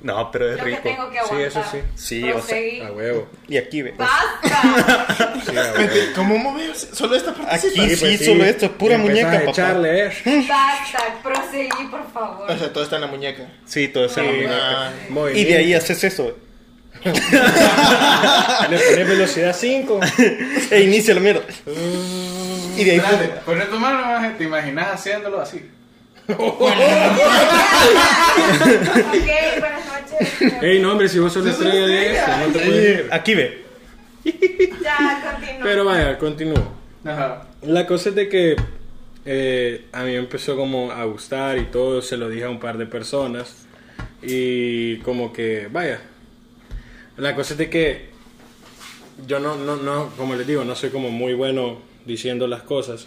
No, 0.00 0.30
pero 0.30 0.52
es 0.52 0.58
Lo 0.58 0.64
que 0.64 0.70
rico. 0.70 0.82
tengo 0.84 1.10
que 1.10 1.16
Sí, 1.16 1.20
aguantar. 1.24 1.46
eso 1.48 1.64
sí. 1.72 1.78
Sí, 1.96 2.22
o 2.22 2.26
sea, 2.34 2.34
Proseguí. 2.40 2.80
A 2.82 2.92
huevo. 2.92 3.28
Y 3.48 3.56
aquí 3.56 3.82
ve. 3.82 3.94
¡Basta! 3.98 5.40
Sí, 5.44 5.56
a 5.56 5.60
huevo. 5.60 5.76
Espérate, 5.80 6.12
¿Cómo 6.14 6.38
movió? 6.38 6.72
Solo 6.74 7.16
esta 7.16 7.34
parte. 7.34 7.52
Aquí 7.56 7.68
Sí, 7.68 7.74
sí, 7.90 7.96
pues 7.98 8.18
sí. 8.20 8.24
solo 8.24 8.44
esto 8.44 8.66
es 8.66 8.70
pura 8.72 8.94
empezás 8.94 9.10
muñeca, 9.24 9.36
a 9.36 9.40
papá. 9.40 9.50
echarle, 9.50 10.06
eh. 10.06 10.12
¡Basta! 10.48 11.20
Proseguí, 11.22 11.84
por 11.90 12.12
favor. 12.12 12.48
O 12.48 12.56
sea, 12.58 12.72
todo 12.72 12.84
está 12.84 12.94
en 12.96 13.02
la 13.02 13.06
muñeca. 13.08 13.42
Sí, 13.66 13.88
todo 13.88 14.04
eso 14.04 14.20
en 14.20 14.26
la 14.26 14.32
Sí. 14.32 14.36
muñeca. 14.38 14.88
Ah, 14.88 15.30
Y 15.34 15.44
de 15.44 15.56
ahí 15.56 15.74
haces 15.74 16.04
eso. 16.04 16.38
Le 17.04 18.78
pones 18.78 19.08
velocidad 19.08 19.56
5. 19.58 20.00
E 20.70 20.80
inicia 20.80 21.14
la 21.14 21.20
mierda. 21.20 21.42
Y 22.78 22.84
de 22.84 22.90
ahí. 22.92 22.96
Espérate, 22.98 23.28
Pon 23.44 23.58
tu 23.70 23.78
mano, 23.78 24.00
maje, 24.06 24.30
te 24.38 24.44
imaginas 24.44 24.88
haciéndolo 24.94 25.40
así. 25.40 25.68
ok, 26.28 26.58
buenas 29.60 29.86
noches. 29.86 30.62
Ey, 30.62 30.80
no, 30.80 30.92
hombre, 30.92 31.08
si 31.08 31.18
vos 31.18 31.32
sos 31.32 31.44
la 31.44 31.50
estrella 31.52 31.86
de 31.86 32.12
esto, 32.16 32.30
no 32.38 32.46
te 32.52 32.58
puedes- 32.60 33.12
Aquí 33.12 33.34
ve. 33.34 33.64
Ya, 34.24 35.22
continúa. 35.32 35.62
Pero 35.62 35.84
vaya, 35.84 36.18
continúo. 36.18 36.72
Ajá. 37.04 37.46
La 37.62 37.86
cosa 37.86 38.10
es 38.10 38.14
de 38.14 38.28
que 38.28 38.56
eh, 39.24 39.86
a 39.92 40.00
mí 40.02 40.10
me 40.12 40.16
empezó 40.18 40.56
como 40.56 40.90
a 40.92 41.04
gustar 41.04 41.58
y 41.58 41.64
todo, 41.66 42.02
se 42.02 42.16
lo 42.16 42.28
dije 42.28 42.44
a 42.44 42.50
un 42.50 42.60
par 42.60 42.76
de 42.78 42.86
personas 42.86 43.66
y 44.22 44.98
como 44.98 45.32
que, 45.32 45.68
vaya, 45.70 46.00
la 47.16 47.34
cosa 47.34 47.54
es 47.54 47.58
de 47.58 47.70
que 47.70 48.08
yo 49.26 49.38
no, 49.40 49.56
no, 49.56 49.76
no, 49.76 50.10
como 50.16 50.34
les 50.34 50.46
digo, 50.46 50.64
no 50.64 50.74
soy 50.74 50.90
como 50.90 51.10
muy 51.10 51.34
bueno 51.34 51.78
diciendo 52.08 52.48
las 52.48 52.62
cosas, 52.62 53.06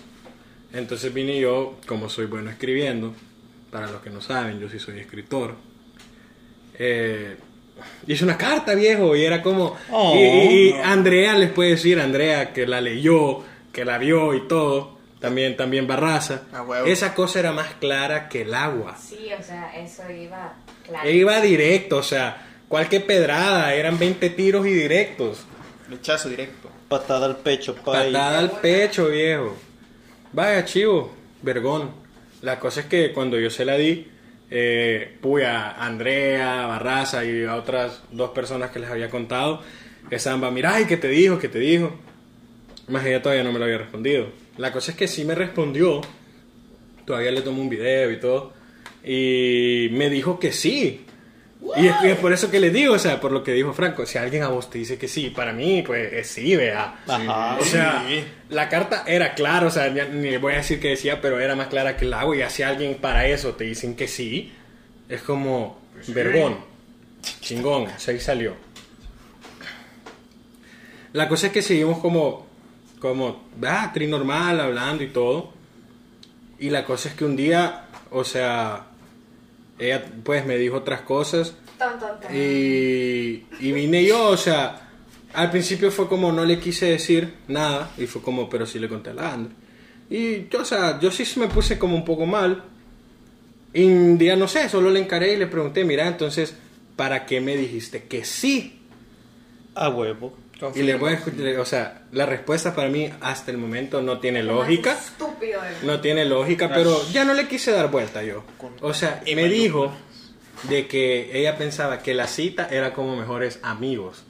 entonces 0.73 1.13
vine 1.13 1.39
yo, 1.39 1.77
como 1.85 2.07
soy 2.07 2.27
bueno 2.27 2.49
escribiendo, 2.49 3.13
para 3.71 3.89
los 3.91 4.01
que 4.01 4.09
no 4.09 4.21
saben, 4.21 4.59
yo 4.59 4.69
sí 4.69 4.79
soy 4.79 4.99
escritor, 4.99 5.55
eh, 6.77 7.35
hice 8.07 8.23
una 8.23 8.37
carta, 8.37 8.73
viejo, 8.75 9.15
y 9.15 9.23
era 9.23 9.41
como... 9.41 9.75
Oh. 9.91 10.15
y, 10.15 10.71
Andrea 10.83 11.35
les 11.35 11.51
puede 11.51 11.71
decir, 11.71 11.99
Andrea, 11.99 12.53
que 12.53 12.65
la 12.67 12.79
leyó, 12.79 13.43
que 13.73 13.83
la 13.83 13.97
vio 13.97 14.33
y 14.33 14.47
todo, 14.47 14.97
también, 15.19 15.57
también 15.57 15.87
Barraza. 15.87 16.43
Esa 16.85 17.13
cosa 17.13 17.39
era 17.39 17.51
más 17.51 17.73
clara 17.75 18.29
que 18.29 18.41
el 18.41 18.53
agua. 18.53 18.97
Sí, 18.97 19.29
o 19.37 19.43
sea, 19.43 19.71
eso 19.77 20.03
iba 20.09 20.55
claro. 20.85 21.07
E 21.07 21.13
iba 21.13 21.39
directo, 21.41 21.97
o 21.97 22.03
sea, 22.03 22.47
cualquier 22.67 23.05
pedrada, 23.05 23.73
eran 23.73 23.99
20 23.99 24.29
tiros 24.31 24.65
y 24.65 24.73
directos. 24.73 25.45
Rechazo 25.89 26.29
directo. 26.29 26.70
Patada 26.91 27.25
al 27.25 27.37
pecho. 27.37 27.73
Patada 27.73 28.37
al 28.37 28.51
pecho, 28.59 29.07
viejo. 29.07 29.55
Vaya, 30.33 30.65
chivo, 30.65 31.15
vergón. 31.41 31.89
La 32.41 32.59
cosa 32.59 32.81
es 32.81 32.87
que 32.87 33.13
cuando 33.13 33.39
yo 33.39 33.49
se 33.49 33.63
la 33.63 33.77
di, 33.77 34.07
eh, 34.49 35.17
puya, 35.21 35.71
Andrea, 35.81 36.65
Barraza 36.65 37.23
y 37.23 37.45
a 37.45 37.55
otras 37.55 38.01
dos 38.11 38.31
personas 38.31 38.71
que 38.71 38.79
les 38.79 38.89
había 38.89 39.09
contado, 39.09 39.61
estaban, 40.09 40.43
va, 40.43 40.51
mira, 40.51 40.81
¿y 40.81 40.85
qué 40.85 40.97
te 40.97 41.07
dijo? 41.07 41.39
¿Qué 41.39 41.47
te 41.47 41.59
dijo? 41.59 41.97
Más 42.89 43.05
ella 43.05 43.21
todavía 43.21 43.45
no 43.45 43.53
me 43.53 43.59
lo 43.59 43.63
había 43.63 43.77
respondido. 43.77 44.27
La 44.57 44.73
cosa 44.73 44.91
es 44.91 44.97
que 44.97 45.07
sí 45.07 45.23
me 45.23 45.33
respondió, 45.33 46.01
todavía 47.05 47.31
le 47.31 47.41
tomé 47.41 47.61
un 47.61 47.69
video 47.69 48.11
y 48.11 48.19
todo, 48.19 48.51
y 49.01 49.87
me 49.93 50.09
dijo 50.09 50.41
que 50.41 50.51
sí. 50.51 51.05
Y 51.77 51.87
es, 51.87 51.95
y 52.03 52.07
es 52.07 52.17
por 52.17 52.33
eso 52.33 52.49
que 52.49 52.59
le 52.59 52.69
digo, 52.71 52.95
o 52.95 52.99
sea, 52.99 53.21
por 53.21 53.31
lo 53.31 53.43
que 53.43 53.53
dijo 53.53 53.71
Franco, 53.73 54.05
si 54.05 54.17
alguien 54.17 54.43
a 54.43 54.47
vos 54.47 54.69
te 54.69 54.79
dice 54.79 54.97
que 54.97 55.07
sí, 55.07 55.29
para 55.29 55.53
mí, 55.53 55.83
pues 55.83 56.11
es 56.11 56.27
sí, 56.27 56.55
vea. 56.55 57.01
Ajá. 57.07 57.57
O 57.59 57.63
sea, 57.63 58.03
Sí. 58.07 58.23
la 58.49 58.67
carta 58.67 59.03
era 59.05 59.35
clara, 59.35 59.67
o 59.67 59.71
sea, 59.71 59.87
ya 59.93 60.05
ni 60.05 60.31
le 60.31 60.37
voy 60.39 60.53
a 60.53 60.57
decir 60.57 60.79
que 60.79 60.89
decía, 60.89 61.21
pero 61.21 61.39
era 61.39 61.55
más 61.55 61.67
clara 61.67 61.95
que 61.97 62.05
el 62.05 62.13
agua. 62.13 62.35
Y 62.35 62.49
si 62.49 62.63
alguien 62.63 62.95
para 62.95 63.27
eso 63.27 63.53
te 63.53 63.63
dicen 63.65 63.95
que 63.95 64.07
sí, 64.07 64.51
es 65.07 65.21
como 65.21 65.79
vergón, 66.07 66.57
chingón, 67.41 67.87
se 67.97 68.11
ahí 68.11 68.19
salió. 68.19 68.55
La 71.13 71.27
cosa 71.27 71.47
es 71.47 71.53
que 71.53 71.61
seguimos 71.61 71.99
como, 71.99 72.47
como, 72.99 73.49
ah, 73.65 73.91
trinormal, 73.93 74.59
hablando 74.59 75.03
y 75.03 75.09
todo. 75.09 75.53
Y 76.59 76.69
la 76.69 76.85
cosa 76.85 77.09
es 77.09 77.15
que 77.15 77.25
un 77.25 77.35
día, 77.35 77.85
o 78.11 78.23
sea, 78.23 78.87
ella 79.81 80.05
pues 80.23 80.45
me 80.45 80.57
dijo 80.57 80.77
otras 80.77 81.01
cosas. 81.01 81.55
Ton. 81.77 81.91
Y, 82.33 83.45
y 83.59 83.71
vine 83.71 84.05
yo, 84.05 84.29
o 84.29 84.37
sea, 84.37 84.89
al 85.33 85.49
principio 85.49 85.91
fue 85.91 86.07
como 86.07 86.31
no 86.31 86.45
le 86.45 86.59
quise 86.59 86.85
decir 86.85 87.33
nada 87.47 87.91
y 87.97 88.05
fue 88.05 88.21
como, 88.21 88.49
pero 88.49 88.65
sí 88.65 88.79
le 88.79 88.87
conté 88.87 89.09
a 89.09 89.13
la 89.13 89.33
Andre. 89.33 89.53
Y 90.09 90.49
yo, 90.49 90.61
o 90.61 90.65
sea, 90.65 90.99
yo 90.99 91.09
sí 91.09 91.25
me 91.39 91.47
puse 91.47 91.79
como 91.79 91.95
un 91.95 92.05
poco 92.05 92.25
mal. 92.25 92.63
Y 93.73 93.85
un 93.85 94.17
día, 94.17 94.35
no 94.35 94.47
sé, 94.47 94.67
solo 94.67 94.89
le 94.89 94.99
encaré 94.99 95.33
y 95.33 95.37
le 95.37 95.47
pregunté, 95.47 95.85
mira, 95.85 96.07
entonces, 96.07 96.53
¿para 96.97 97.25
qué 97.25 97.39
me 97.39 97.55
dijiste 97.55 98.03
que 98.03 98.25
sí? 98.25 98.81
A 99.73 99.89
huevo. 99.89 100.37
Y 100.75 100.83
le 100.83 100.95
voy 100.95 101.13
a 101.13 101.15
escuchar, 101.15 101.57
o 101.59 101.65
sea, 101.65 102.03
la 102.11 102.25
respuesta 102.25 102.75
para 102.75 102.89
mí 102.89 103.09
hasta 103.21 103.49
el 103.49 103.57
momento 103.57 104.01
no 104.01 104.19
tiene 104.19 104.43
lógica. 104.43 104.99
Estúpido 105.41 105.61
No 105.83 105.99
tiene 106.01 106.25
lógica, 106.25 106.69
pero 106.73 107.01
ya 107.11 107.23
no 107.25 107.33
le 107.33 107.47
quise 107.47 107.71
dar 107.71 107.89
vuelta 107.89 108.23
yo. 108.23 108.43
O 108.81 108.93
sea, 108.93 109.21
me 109.25 109.47
dijo 109.49 109.91
de 110.63 110.87
que 110.87 111.31
ella 111.37 111.57
pensaba 111.57 111.99
que 111.99 112.13
la 112.13 112.27
cita 112.27 112.67
era 112.69 112.93
como 112.93 113.15
mejores 113.15 113.59
amigos. 113.63 114.23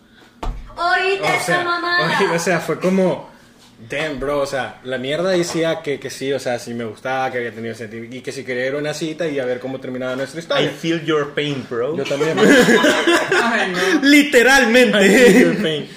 Oíste 0.77 1.21
O 1.21 1.25
esa 1.25 1.43
sea, 1.45 1.63
mamada. 1.63 2.17
oye, 2.21 2.29
o 2.35 2.39
sea, 2.39 2.59
fue 2.61 2.79
como, 2.79 3.29
damn, 3.89 4.19
bro, 4.21 4.39
o 4.39 4.45
sea, 4.45 4.79
la 4.85 4.97
mierda 4.97 5.31
decía 5.31 5.81
que, 5.81 5.99
que 5.99 6.09
sí, 6.09 6.31
o 6.31 6.39
sea, 6.39 6.57
si 6.59 6.73
me 6.73 6.85
gustaba, 6.85 7.29
que 7.29 7.39
había 7.39 7.51
tenido 7.51 7.75
sentido, 7.75 8.05
y 8.05 8.21
que 8.21 8.31
si 8.31 8.45
quería 8.45 8.67
ir 8.67 8.75
a 8.75 8.77
una 8.77 8.93
cita 8.93 9.27
y 9.27 9.37
a 9.39 9.45
ver 9.45 9.59
cómo 9.59 9.81
terminaba 9.81 10.15
nuestra 10.15 10.39
I 10.39 10.43
historia. 10.43 10.71
feel 10.71 11.03
your 11.03 11.33
pain, 11.33 11.65
bro. 11.69 11.97
Yo 11.97 12.05
también. 12.05 12.37
Ay, 13.43 13.71
no. 13.73 14.01
Literalmente. 14.07 15.87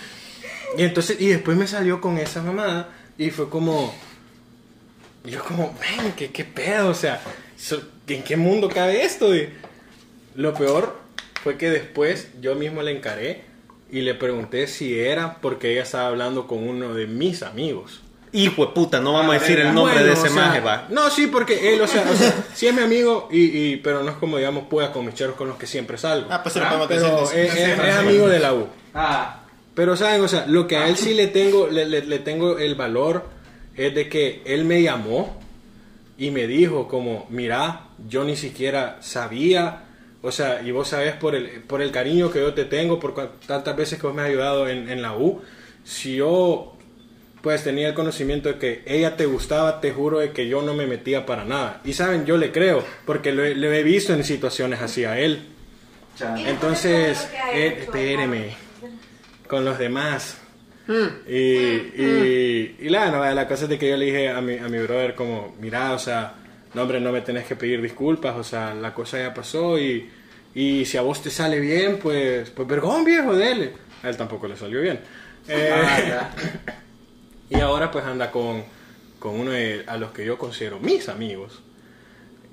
y 0.77 0.83
entonces, 0.83 1.21
y 1.21 1.29
después 1.29 1.57
me 1.57 1.69
salió 1.69 2.01
con 2.01 2.19
esa 2.19 2.43
mamada 2.43 2.89
y 3.17 3.31
fue 3.31 3.49
como, 3.49 3.95
yo 5.25 5.43
como, 5.43 5.75
ven, 5.81 6.13
¿qué, 6.17 6.31
qué 6.31 6.45
pedo? 6.45 6.89
O 6.89 6.95
sea, 6.95 7.21
¿en 8.09 8.23
qué 8.23 8.37
mundo 8.37 8.69
cabe 8.69 9.03
esto? 9.05 9.35
Y 9.35 9.49
lo 10.35 10.55
peor 10.55 10.97
fue 11.43 11.57
que 11.57 11.71
después 11.71 12.29
yo 12.41 12.55
mismo 12.55 12.83
le 12.83 12.91
encaré 12.93 13.43
y 13.91 14.01
le 14.03 14.15
pregunté 14.15 14.67
si 14.67 14.99
era 14.99 15.37
porque 15.41 15.73
ella 15.73 15.83
estaba 15.83 16.09
hablando 16.09 16.47
con 16.47 16.67
uno 16.67 16.95
de 16.95 17.07
mis 17.07 17.43
amigos. 17.43 18.01
Hijo 18.33 18.67
de 18.67 18.73
puta, 18.73 18.99
no 19.01 19.13
vamos 19.13 19.33
a 19.35 19.37
Ah, 19.37 19.41
decir 19.41 19.61
el 19.61 19.73
nombre 19.73 19.95
Bueno, 19.95 20.07
de 20.09 20.13
ese 20.15 20.29
o 20.29 20.33
sea, 20.33 20.47
maje, 20.47 20.61
va. 20.61 20.89
No, 20.91 21.09
sí, 21.09 21.29
porque 21.29 21.73
él, 21.73 21.81
o 21.81 21.87
sea, 21.87 22.05
o 22.11 22.17
sea, 22.17 22.35
sí 22.55 22.67
es 22.67 22.75
mi 22.75 22.83
amigo, 22.83 23.29
y, 23.31 23.45
y- 23.45 23.77
pero 23.77 24.03
no 24.03 24.11
es 24.11 24.17
como, 24.17 24.39
digamos, 24.39 24.65
pueda 24.69 24.91
con 24.93 25.07
mis 25.07 25.15
cheros 25.15 25.37
con 25.37 25.47
los 25.47 25.57
que 25.57 25.69
siempre 25.69 25.97
salgo. 25.99 26.27
Ah, 26.31 26.43
pues 26.43 26.53
se 26.55 26.59
lo 26.59 26.67
Ah, 26.67 26.71
podemos 26.71 26.89
pero 26.89 27.21
decir. 27.21 27.39
es, 27.39 27.55
es- 27.55 27.79
es 27.79 27.95
amigo 27.95 28.27
de 28.29 28.41
la 28.41 28.53
U. 28.53 28.67
Ah, 28.93 29.41
Pero, 29.77 29.97
¿saben? 29.97 30.21
O 30.23 30.29
sea, 30.29 30.47
lo 30.49 30.67
que 30.67 30.77
a 30.77 30.89
él 30.89 30.97
sí 30.97 31.15
le 31.15 31.29
tengo, 31.29 31.69
le, 31.69 31.85
le- 31.87 32.05
le 32.05 32.19
tengo 32.19 32.59
el 32.59 32.75
valor 32.75 33.25
es 33.77 33.95
de 33.95 34.09
que 34.09 34.43
él 34.45 34.65
me 34.65 34.83
llamó 34.83 35.41
y 36.17 36.31
me 36.31 36.47
dijo 36.47 36.87
como, 36.89 37.27
mira, 37.31 37.89
yo 38.09 38.25
ni 38.25 38.37
siquiera 38.37 38.99
sabía, 39.01 39.83
o 40.23 40.31
sea, 40.33 40.63
y 40.63 40.71
vos 40.71 40.89
sabés 40.89 41.15
por 41.15 41.35
el, 41.35 41.61
por 41.63 41.83
el 41.83 41.91
cariño 41.91 42.31
que 42.31 42.39
yo 42.41 42.55
te 42.55 42.65
tengo, 42.65 43.01
por 43.01 43.15
tantas 43.47 43.77
veces 43.77 44.01
que 44.01 44.07
vos 44.07 44.15
me 44.15 44.23
has 44.23 44.29
ayudado 44.29 44.69
en, 44.69 44.89
en 44.89 45.03
la 45.03 45.17
U, 45.17 45.43
si 45.85 46.17
yo 46.17 46.71
pues 47.43 47.63
tenía 47.63 47.89
el 47.89 47.95
conocimiento 47.95 48.49
de 48.49 48.59
que 48.59 48.83
ella 48.87 49.17
te 49.17 49.27
gustaba, 49.27 49.81
te 49.83 49.93
juro 49.93 50.21
de 50.21 50.31
que 50.31 50.49
yo 50.49 50.63
no 50.63 50.73
me 50.73 50.87
metía 50.87 51.27
para 51.27 51.45
nada. 51.45 51.83
Y 51.85 51.93
saben, 51.93 52.25
yo 52.25 52.39
le 52.39 52.53
creo, 52.53 52.83
porque 53.05 53.33
lo, 53.33 53.45
he- 53.45 53.55
lo 53.55 53.71
he 53.71 53.83
visto 53.83 54.15
en 54.15 54.25
situaciones 54.25 54.81
así 54.81 55.05
a 55.05 55.19
él. 55.19 55.43
Entonces, 56.49 57.29
eh, 57.53 57.67
espéreme, 57.83 58.57
con 59.47 59.65
los 59.67 59.79
demás. 59.79 60.39
Hmm. 60.87 61.29
Y, 61.29 61.35
y, 61.37 62.77
y 62.81 62.89
la, 62.91 63.11
no, 63.11 63.25
la 63.35 63.49
cosa 63.49 63.65
es 63.65 63.71
de 63.71 63.79
que 63.79 63.89
yo 63.89 63.97
le 63.97 64.05
dije 64.07 64.29
a 64.31 64.41
mi, 64.41 64.59
a 64.59 64.69
mi 64.69 64.79
brother 64.79 65.15
como, 65.15 65.55
mira, 65.61 65.93
o 65.93 65.99
sea, 65.99 66.35
no 66.75 66.83
hombre, 66.83 67.01
no 67.01 67.11
me 67.13 67.23
tenés 67.23 67.47
que 67.47 67.57
pedir 67.57 67.81
disculpas, 67.81 68.37
o 68.37 68.45
sea, 68.45 68.75
la 68.75 68.93
cosa 68.93 69.19
ya 69.19 69.33
pasó 69.33 69.79
y, 69.79 70.11
y 70.55 70.85
si 70.85 70.97
a 70.99 71.01
vos 71.03 71.23
te 71.23 71.31
sale 71.31 71.59
bien, 71.61 71.99
pues, 72.03 72.51
pues 72.51 72.69
vergón 72.69 73.05
viejo, 73.05 73.35
dele. 73.35 73.73
A 74.03 74.11
él 74.11 74.17
tampoco 74.17 74.47
le 74.47 74.57
salió 74.57 74.81
bien. 74.83 75.01
Eh, 75.49 75.71
Ah, 75.73 75.99
ya. 76.07 76.35
y 77.51 77.61
ahora 77.61 77.91
pues 77.91 78.05
anda 78.05 78.31
con, 78.31 78.65
con 79.19 79.39
uno 79.41 79.53
de, 79.53 79.85
a 79.87 79.97
los 79.97 80.13
que 80.13 80.25
yo 80.27 80.37
considero 80.37 80.79
mis 80.81 81.09
amigos. 81.09 81.63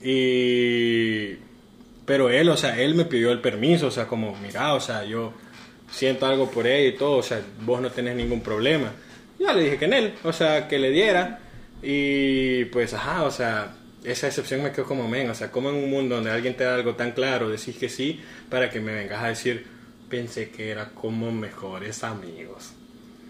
Y... 0.01 1.35
Pero 2.05 2.29
él, 2.29 2.49
o 2.49 2.57
sea, 2.57 2.79
él 2.81 2.95
me 2.95 3.05
pidió 3.05 3.31
el 3.31 3.39
permiso, 3.39 3.87
o 3.87 3.91
sea, 3.91 4.07
como, 4.07 4.35
mira, 4.37 4.73
o 4.73 4.79
sea, 4.81 5.03
yo 5.05 5.33
siento 5.91 6.25
algo 6.25 6.49
por 6.49 6.65
ella 6.67 6.89
y 6.89 6.97
todo, 6.97 7.17
o 7.17 7.23
sea, 7.23 7.41
vos 7.61 7.81
no 7.81 7.91
tenés 7.91 8.15
ningún 8.15 8.41
problema. 8.41 8.91
Ya 9.39 9.53
le 9.53 9.63
dije 9.63 9.77
que 9.77 9.85
en 9.85 9.93
él, 9.93 10.13
o 10.23 10.33
sea, 10.33 10.67
que 10.67 10.79
le 10.79 10.91
diera. 10.91 11.39
Y 11.81 12.65
pues, 12.65 12.93
ajá, 12.93 13.23
o 13.23 13.31
sea, 13.31 13.73
esa 14.03 14.27
excepción 14.27 14.63
me 14.63 14.71
quedó 14.71 14.85
como, 14.85 15.07
men, 15.07 15.29
o 15.29 15.35
sea, 15.35 15.51
como 15.51 15.69
en 15.69 15.75
un 15.75 15.89
mundo 15.89 16.15
donde 16.15 16.31
alguien 16.31 16.55
te 16.55 16.63
da 16.63 16.75
algo 16.75 16.95
tan 16.95 17.11
claro, 17.11 17.49
decís 17.49 17.77
que 17.77 17.89
sí, 17.89 18.21
para 18.49 18.69
que 18.69 18.79
me 18.79 18.93
vengas 18.93 19.23
a 19.23 19.27
decir, 19.27 19.65
pensé 20.09 20.49
que 20.49 20.69
era 20.69 20.89
como 20.89 21.31
mejores 21.31 22.03
amigos. 22.03 22.73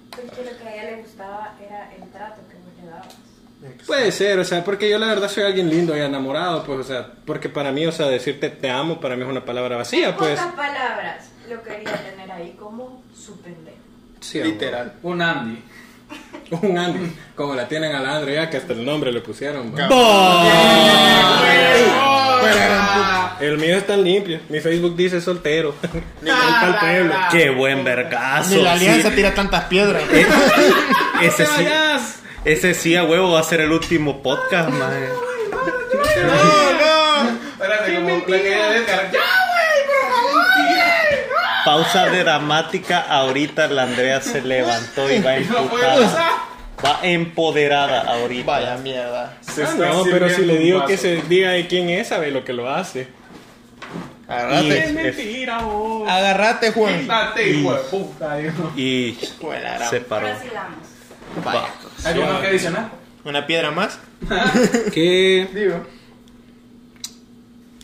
Porque 0.09 0.43
lo 0.43 0.57
que 0.57 0.67
a 0.67 0.73
ella 0.73 0.91
le 0.91 1.01
gustaba 1.03 1.55
era 1.65 1.93
el 1.95 2.09
trato 2.11 2.41
que 2.49 2.55
vos 2.55 2.83
le 2.83 2.89
dabas. 2.89 3.85
Puede 3.85 4.11
ser, 4.11 4.39
o 4.39 4.43
sea, 4.43 4.63
porque 4.63 4.89
yo 4.89 4.97
la 4.97 5.05
verdad 5.05 5.29
soy 5.29 5.43
alguien 5.43 5.69
lindo 5.69 5.95
y 5.95 5.99
enamorado, 5.99 6.63
pues, 6.63 6.79
o 6.79 6.83
sea, 6.83 7.11
porque 7.25 7.47
para 7.47 7.71
mí, 7.71 7.85
o 7.85 7.91
sea, 7.91 8.07
decirte 8.07 8.49
te 8.49 8.69
amo 8.69 8.99
para 8.99 9.15
mí 9.15 9.21
es 9.21 9.29
una 9.29 9.45
palabra 9.45 9.77
vacía, 9.77 10.17
pues. 10.17 10.39
palabras, 10.39 11.29
lo 11.51 11.61
quería 11.63 11.97
tener 11.97 12.31
ahí 12.31 12.55
como 12.57 13.03
su 13.15 13.39
pendejo. 13.41 13.77
Sí, 14.19 14.41
Literal. 14.41 14.93
Un 15.03 15.21
Andy. 15.21 15.61
Un 16.61 16.77
Andy, 16.77 17.11
como 17.35 17.55
la 17.55 17.67
tienen 17.67 17.93
a 17.95 17.99
la 17.99 18.17
Andre 18.17 18.35
ya 18.35 18.49
que 18.49 18.57
hasta 18.57 18.73
el 18.73 18.85
nombre 18.85 19.11
le 19.11 19.21
pusieron. 19.21 19.73
¿va? 19.73 19.87
Ah, 19.91 21.27
El 23.41 23.57
mío 23.57 23.75
está 23.75 23.97
limpio, 23.97 24.39
mi 24.49 24.59
Facebook 24.59 24.95
dice 24.95 25.19
soltero. 25.19 25.73
Ni 26.21 26.29
para 26.29 26.67
el 26.67 26.75
pueblo. 26.75 27.15
Qué 27.31 27.49
buen 27.49 27.83
vergazo. 27.83 28.55
Ni 28.55 28.61
la 28.61 28.77
sí. 28.77 28.85
alianza 28.85 29.11
tira 29.11 29.33
tantas 29.33 29.63
piedras. 29.65 30.03
Ese 31.21 31.45
sí, 31.45 31.65
ese 32.45 32.73
sí 32.75 32.95
a 32.95 33.03
huevo 33.03 33.31
va 33.31 33.39
a 33.39 33.43
ser 33.43 33.61
el 33.61 33.71
último 33.71 34.21
podcast, 34.21 34.69
maje. 34.69 35.09
Espérate, 37.53 37.95
como 37.95 38.09
la 38.09 38.25
que 38.25 38.55
ella 38.55 38.69
descarga. 38.71 39.30
Pausa 41.65 42.05
dramática. 42.07 42.99
Ahorita 43.01 43.67
la 43.67 43.83
Andrea 43.83 44.21
se 44.21 44.41
levantó 44.41 45.11
y 45.11 45.19
va 45.19 45.35
emputada. 45.37 46.37
Va 46.83 46.99
empoderada 47.03 48.01
ahorita. 48.01 48.45
Vaya 48.45 48.77
mierda. 48.77 49.37
Se 49.41 49.63
Ah, 49.63 49.69
está 49.69 49.87
no, 49.89 50.03
pero 50.03 50.29
si 50.29 50.43
le 50.45 50.57
digo 50.57 50.77
vaso. 50.79 50.87
que 50.87 50.97
se 50.97 51.21
diga 51.23 51.51
de 51.51 51.67
quién 51.67 51.89
es, 51.89 52.07
sabe 52.07 52.31
lo 52.31 52.43
que 52.43 52.53
lo 52.53 52.69
hace. 52.69 53.07
Agarrate. 54.27 54.77
Es- 54.79 54.93
mentira, 54.93 55.59
vos. 55.59 56.09
Agarrate, 56.09 56.71
Juan. 56.71 57.01
Quítate, 57.01 57.49
hijo 57.49 57.73
de 57.73 57.79
puta. 57.81 58.37
Y 58.75 59.17
se 59.89 60.01
paró. 60.01 60.27
Vaya. 61.43 61.61
¿Algo 62.05 62.25
más 62.25 62.41
que 62.41 62.47
adicionar? 62.47 62.89
Una 63.23 63.45
piedra 63.45 63.71
más. 63.71 63.99
Que 64.93 65.47
Digo. 65.53 65.85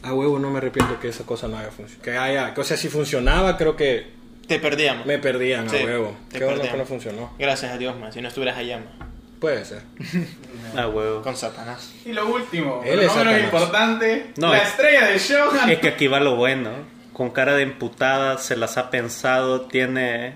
A 0.07 0.13
huevo 0.13 0.39
no 0.39 0.49
me 0.49 0.57
arrepiento 0.57 0.99
que 0.99 1.09
esa 1.09 1.23
cosa 1.25 1.47
no 1.47 1.57
haya 1.57 1.69
funcionado. 1.71 2.03
Que 2.03 2.17
haya, 2.17 2.53
que, 2.53 2.61
o 2.61 2.63
sea, 2.63 2.77
si 2.77 2.89
funcionaba, 2.89 3.57
creo 3.57 3.75
que 3.75 4.07
Te 4.47 4.59
perdíamos. 4.59 5.05
me 5.05 5.17
perdían 5.19 5.69
Sí, 5.69 5.77
a 5.77 5.85
huevo. 5.85 6.15
te 6.29 6.39
Qué 6.39 6.45
bueno 6.45 6.61
que 6.61 6.77
no 6.77 6.85
funcionó. 6.85 7.33
Gracias 7.37 7.71
a 7.71 7.77
Dios, 7.77 7.97
man. 7.99 8.11
Si 8.13 8.21
no 8.21 8.27
estuvieras 8.27 8.57
allá, 8.57 8.77
man. 8.79 9.09
Puede 9.39 9.63
ser. 9.65 9.81
Ah, 10.75 10.87
huevo. 10.87 11.21
Con 11.21 11.35
Satanás. 11.37 11.91
Y 12.05 12.11
lo 12.11 12.27
último, 12.27 12.81
Él 12.83 12.97
pero 12.99 13.01
es 13.03 13.15
no 13.15 13.23
menos 13.25 13.43
importante, 13.43 14.31
No, 14.37 14.49
la 14.51 14.57
es- 14.57 14.69
estrella 14.69 15.07
del 15.07 15.19
show. 15.19 15.49
Es 15.69 15.79
que 15.79 15.87
aquí 15.89 16.07
va 16.07 16.19
lo 16.19 16.35
bueno. 16.35 16.71
Con 17.13 17.29
cara 17.31 17.55
de 17.55 17.63
emputada, 17.63 18.37
se 18.37 18.55
las 18.57 18.77
ha 18.77 18.89
pensado, 18.89 19.61
tiene 19.61 20.33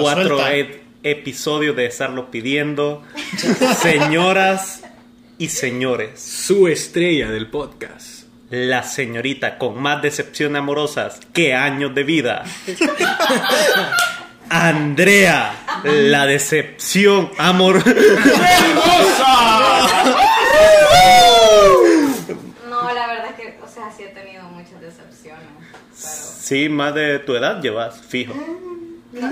cuatro 0.00 0.46
e- 0.48 0.82
episodios 1.02 1.74
de 1.76 1.86
estarlo 1.86 2.30
pidiendo. 2.30 3.02
Señoras 3.82 4.82
y 5.38 5.48
señores, 5.48 6.20
Su 6.20 6.68
estrella 6.68 7.30
del 7.30 7.48
podcast. 7.48 8.13
La 8.54 8.84
señorita 8.84 9.58
con 9.58 9.82
más 9.82 10.00
decepciones 10.00 10.60
amorosas 10.60 11.18
que 11.32 11.54
años 11.54 11.92
de 11.94 12.04
vida. 12.04 12.44
Andrea, 14.48 15.52
la 15.82 16.26
decepción 16.26 17.32
amor. 17.36 17.84
No, 22.68 22.94
la 22.94 23.06
verdad 23.08 23.26
es 23.30 23.34
que, 23.34 23.58
o 23.60 23.68
sea, 23.68 23.90
sí 23.96 24.04
he 24.04 24.08
tenido 24.08 24.44
muchas 24.44 24.80
decepciones. 24.80 25.48
Pero. 25.60 25.74
Sí, 25.96 26.68
más 26.68 26.94
de 26.94 27.18
tu 27.20 27.34
edad 27.34 27.60
llevas, 27.60 28.00
fijo. 28.00 28.34
No. 29.14 29.28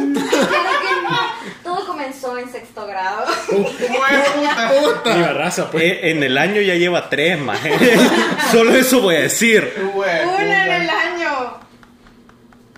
Todo 1.73 1.87
comenzó 1.87 2.37
en 2.37 2.53
sexto 2.53 2.87
grado. 2.87 3.25
Viva 3.49 5.33
raza, 5.33 5.71
pues. 5.71 5.85
Eh, 5.85 6.11
en 6.11 6.23
el 6.23 6.37
año 6.37 6.61
ya 6.61 6.75
lleva 6.75 7.09
tres 7.09 7.39
más. 7.39 7.61
Solo 8.53 8.77
eso 8.77 9.01
voy 9.01 9.17
a 9.17 9.21
decir. 9.21 9.73
Una 9.95 10.67
en 10.67 10.83
el 10.83 10.91
año. 10.91 11.61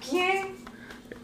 ¿Quién? 0.09 0.55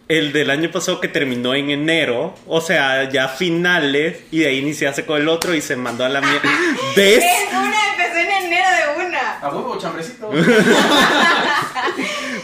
El 0.08 0.32
del 0.32 0.50
año 0.50 0.68
pasado 0.72 1.00
que 1.00 1.06
terminó 1.06 1.54
en 1.54 1.70
enero, 1.70 2.34
o 2.48 2.60
sea, 2.60 3.08
ya 3.08 3.28
finales, 3.28 4.18
y 4.32 4.40
de 4.40 4.48
ahí 4.48 4.58
iniciaste 4.58 5.06
con 5.06 5.20
el 5.20 5.28
otro 5.28 5.54
y 5.54 5.60
se 5.60 5.76
mandó 5.76 6.04
a 6.04 6.08
la 6.08 6.20
mierda. 6.20 6.50
¿Ves? 6.96 7.22
En 7.22 7.56
una, 7.56 7.76
empecé 7.92 8.22
en 8.22 8.46
enero 8.46 8.68
de 8.68 9.06
una. 9.06 9.38
A 9.38 9.48
huevo, 9.48 9.78
chambrecito. 9.78 10.28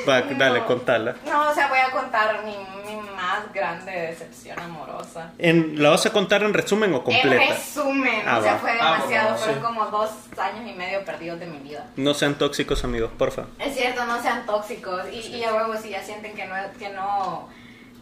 Va, 0.09 0.21
No. 0.21 0.39
dale, 0.39 0.65
contala. 0.65 1.17
No, 1.27 1.51
o 1.51 1.55
sea, 1.55 1.69
voy 1.69 1.79
a 1.79 1.91
contar 1.91 2.45
mi, 2.45 2.57
mi 2.85 2.97
más 3.11 3.53
grande 3.53 3.91
decepción 3.93 4.59
amorosa. 4.61 5.33
En, 5.39 5.83
¿La 5.83 5.91
vas 5.91 6.07
a 6.07 6.13
contar 6.13 6.43
en 6.43 6.55
resumen 6.55 6.93
o 6.95 6.99
En 6.99 7.03
completa? 7.03 7.55
resumen, 7.55 8.23
Ah, 8.27 8.39
o 8.39 8.43
sea, 8.43 8.53
va. 8.55 8.59
fue 8.59 8.71
Ah, 8.73 8.75
demasiado. 8.95 9.29
bueno, 9.31 9.37
Fueron 9.39 9.55
sí. 9.57 9.61
como 9.63 9.87
dos 9.87 10.11
años 10.39 10.67
y 10.71 10.75
medio 10.75 11.05
perdidos 11.05 11.41
de 11.41 11.47
mi 11.47 11.59
vida. 11.59 11.87
No 11.97 12.15
sean 12.15 12.35
tóxicos, 12.37 12.85
amigos, 12.85 13.11
porfa. 13.19 13.45
Es 13.59 13.75
cierto, 13.75 14.05
no 14.07 14.21
sean 14.23 14.47
tóxicos. 14.47 15.03
Y, 15.13 15.19
y 15.35 15.45
a 15.45 15.55
huevos, 15.55 15.81
si 15.81 15.91
ya 15.91 16.03
sienten 16.03 16.35
que 16.35 16.47
no, 16.47 16.55
que 16.79 16.89
no, 16.91 17.49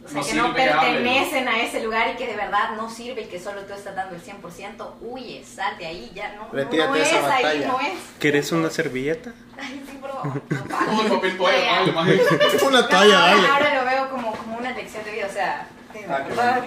o 0.04 0.08
sea, 0.08 0.20
No 0.20 0.26
que 0.26 0.34
no 0.34 0.54
pertenecen 0.54 1.48
a 1.48 1.60
ese 1.62 1.82
lugar 1.82 2.10
y 2.12 2.16
que 2.16 2.26
de 2.26 2.36
verdad 2.36 2.76
no 2.76 2.90
sirve 2.90 3.22
y 3.22 3.26
que 3.26 3.40
solo 3.40 3.62
tú 3.62 3.72
estás 3.72 3.94
dando 3.94 4.14
el 4.14 4.22
100%, 4.22 4.94
huye, 5.00 5.42
sal 5.44 5.78
de 5.78 5.86
ahí, 5.86 6.12
ya 6.14 6.34
no, 6.34 6.44
no, 6.46 6.52
Retírate 6.52 6.90
no 6.90 6.96
es 6.96 7.12
esa 7.12 7.34
ahí, 7.36 7.64
no 7.66 7.80
es. 7.80 7.94
¿Quieres 8.18 8.52
una 8.52 8.68
servilleta? 8.70 9.32
Ay, 9.58 9.82
sí, 9.90 9.98
papel 11.08 11.36
toalla. 11.36 11.82
Una 12.66 12.78
ahora, 12.80 13.18
dale. 13.18 13.48
ahora 13.48 13.74
lo 13.74 13.84
veo 13.84 14.10
como, 14.10 14.32
como 14.32 14.58
una 14.58 14.72
lección 14.72 15.04
de 15.04 15.12
vida, 15.12 15.26
o 15.28 15.32
sea, 15.32 15.66
de 15.92 16.04
Ah, 16.04 16.18
verdad. 16.28 16.64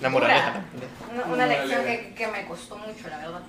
La 0.00 0.08
moraleja. 0.10 0.62
Una, 1.12 1.24
una 1.24 1.46
lección 1.46 1.84
que, 1.84 2.14
que 2.14 2.26
me 2.26 2.46
costó 2.46 2.76
mucho, 2.76 3.08
la 3.08 3.18
verdad. 3.18 3.40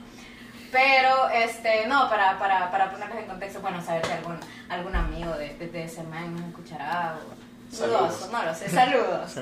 Pero, 0.71 1.29
este, 1.29 1.87
no, 1.87 2.09
para, 2.09 2.37
para, 2.39 2.69
para 2.71 2.91
ponerles 2.91 3.19
en 3.19 3.25
contexto, 3.25 3.61
bueno, 3.61 3.81
saber 3.83 4.05
si 4.05 4.11
algún, 4.11 4.37
algún 4.69 4.95
amigo 4.95 5.31
de, 5.37 5.53
de, 5.55 5.67
de 5.67 5.83
ese 5.83 6.03
man 6.03 6.35
me 6.35 6.47
escuchará 6.47 7.15
o... 7.17 7.46
Saludos. 7.71 8.29
No 8.31 8.43
lo 8.43 8.55
sé, 8.55 8.69
saludos. 8.69 9.35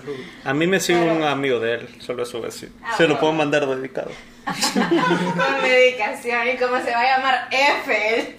A 0.43 0.53
mí 0.53 0.67
me 0.67 0.79
sigue 0.79 0.99
un 1.01 1.23
amigo 1.23 1.59
de 1.59 1.75
él, 1.75 1.89
solo 1.99 2.23
eso 2.23 2.39
voy 2.39 2.47
a 2.47 2.51
decir. 2.51 2.71
Ah, 2.83 2.93
Se 2.97 3.03
lo 3.03 3.09
bueno. 3.09 3.19
puedo 3.21 3.33
mandar 3.33 3.65
dedicado. 3.67 4.11
Con 4.45 5.61
dedicación 5.63 6.47
y 6.53 6.57
cómo 6.57 6.77
se 6.83 6.91
va 6.91 7.01
a 7.01 7.17
llamar 7.17 7.47
F 7.51 8.19
el, 8.19 8.35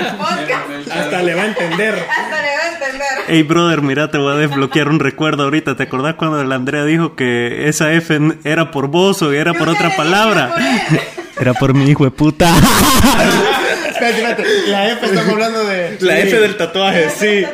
el 0.00 0.06
podcast. 0.16 0.90
Hasta 0.94 1.22
le 1.22 1.34
va 1.34 1.42
a 1.42 1.46
entender. 1.46 1.94
Hasta 1.94 2.42
le 2.42 2.56
va 2.56 2.62
a 2.62 2.72
entender. 2.72 3.08
Hey 3.28 3.42
brother, 3.42 3.82
mira, 3.82 4.10
te 4.10 4.18
voy 4.18 4.32
a 4.32 4.36
desbloquear 4.36 4.88
un 4.88 5.00
recuerdo 5.00 5.44
ahorita. 5.44 5.76
¿Te 5.76 5.84
acordás 5.84 6.14
cuando 6.16 6.42
la 6.44 6.54
Andrea 6.56 6.84
dijo 6.84 7.14
que 7.16 7.68
esa 7.68 7.92
F 7.92 8.18
era 8.44 8.70
por 8.70 8.88
vos 8.88 9.22
o 9.22 9.32
era 9.32 9.52
por 9.54 9.66
Yo 9.68 9.72
otra 9.72 9.88
le 9.88 9.94
dije 9.94 9.96
palabra? 9.96 10.50
por. 10.54 11.42
Era 11.42 11.54
por 11.54 11.72
mi 11.74 11.88
hijo 11.90 12.04
de 12.04 12.10
puta. 12.10 12.52
Espérate, 14.08 14.42
espérate. 14.42 14.66
La 14.70 14.88
F 14.92 15.06
estamos 15.06 15.32
hablando 15.32 15.64
de. 15.64 15.96
La 16.00 16.18
F 16.20 16.38
del 16.40 16.56
tatuaje, 16.56 17.10
sí. 17.10 17.44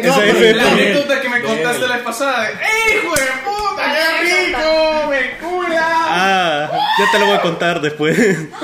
Esa 0.00 0.26
F 0.26 0.50
es 0.50 0.56
La 0.56 0.62
él. 0.62 0.68
anécdota 0.72 1.20
que 1.20 1.28
me 1.28 1.40
contaste 1.42 1.86
la 1.88 1.94
vez 1.96 2.04
pasada 2.04 2.44
de 2.44 2.52
¡Eh, 2.52 3.02
hijo 3.02 3.14
de 3.14 3.22
puta! 3.44 3.94
¡Qué 4.22 4.46
rico! 4.46 5.08
¡Me 5.10 5.38
cura! 5.38 5.86
Ah, 5.86 6.70
ya 6.98 7.10
te 7.12 7.18
lo 7.18 7.26
voy 7.26 7.36
a 7.36 7.40
contar 7.40 7.80
después. 7.80 8.16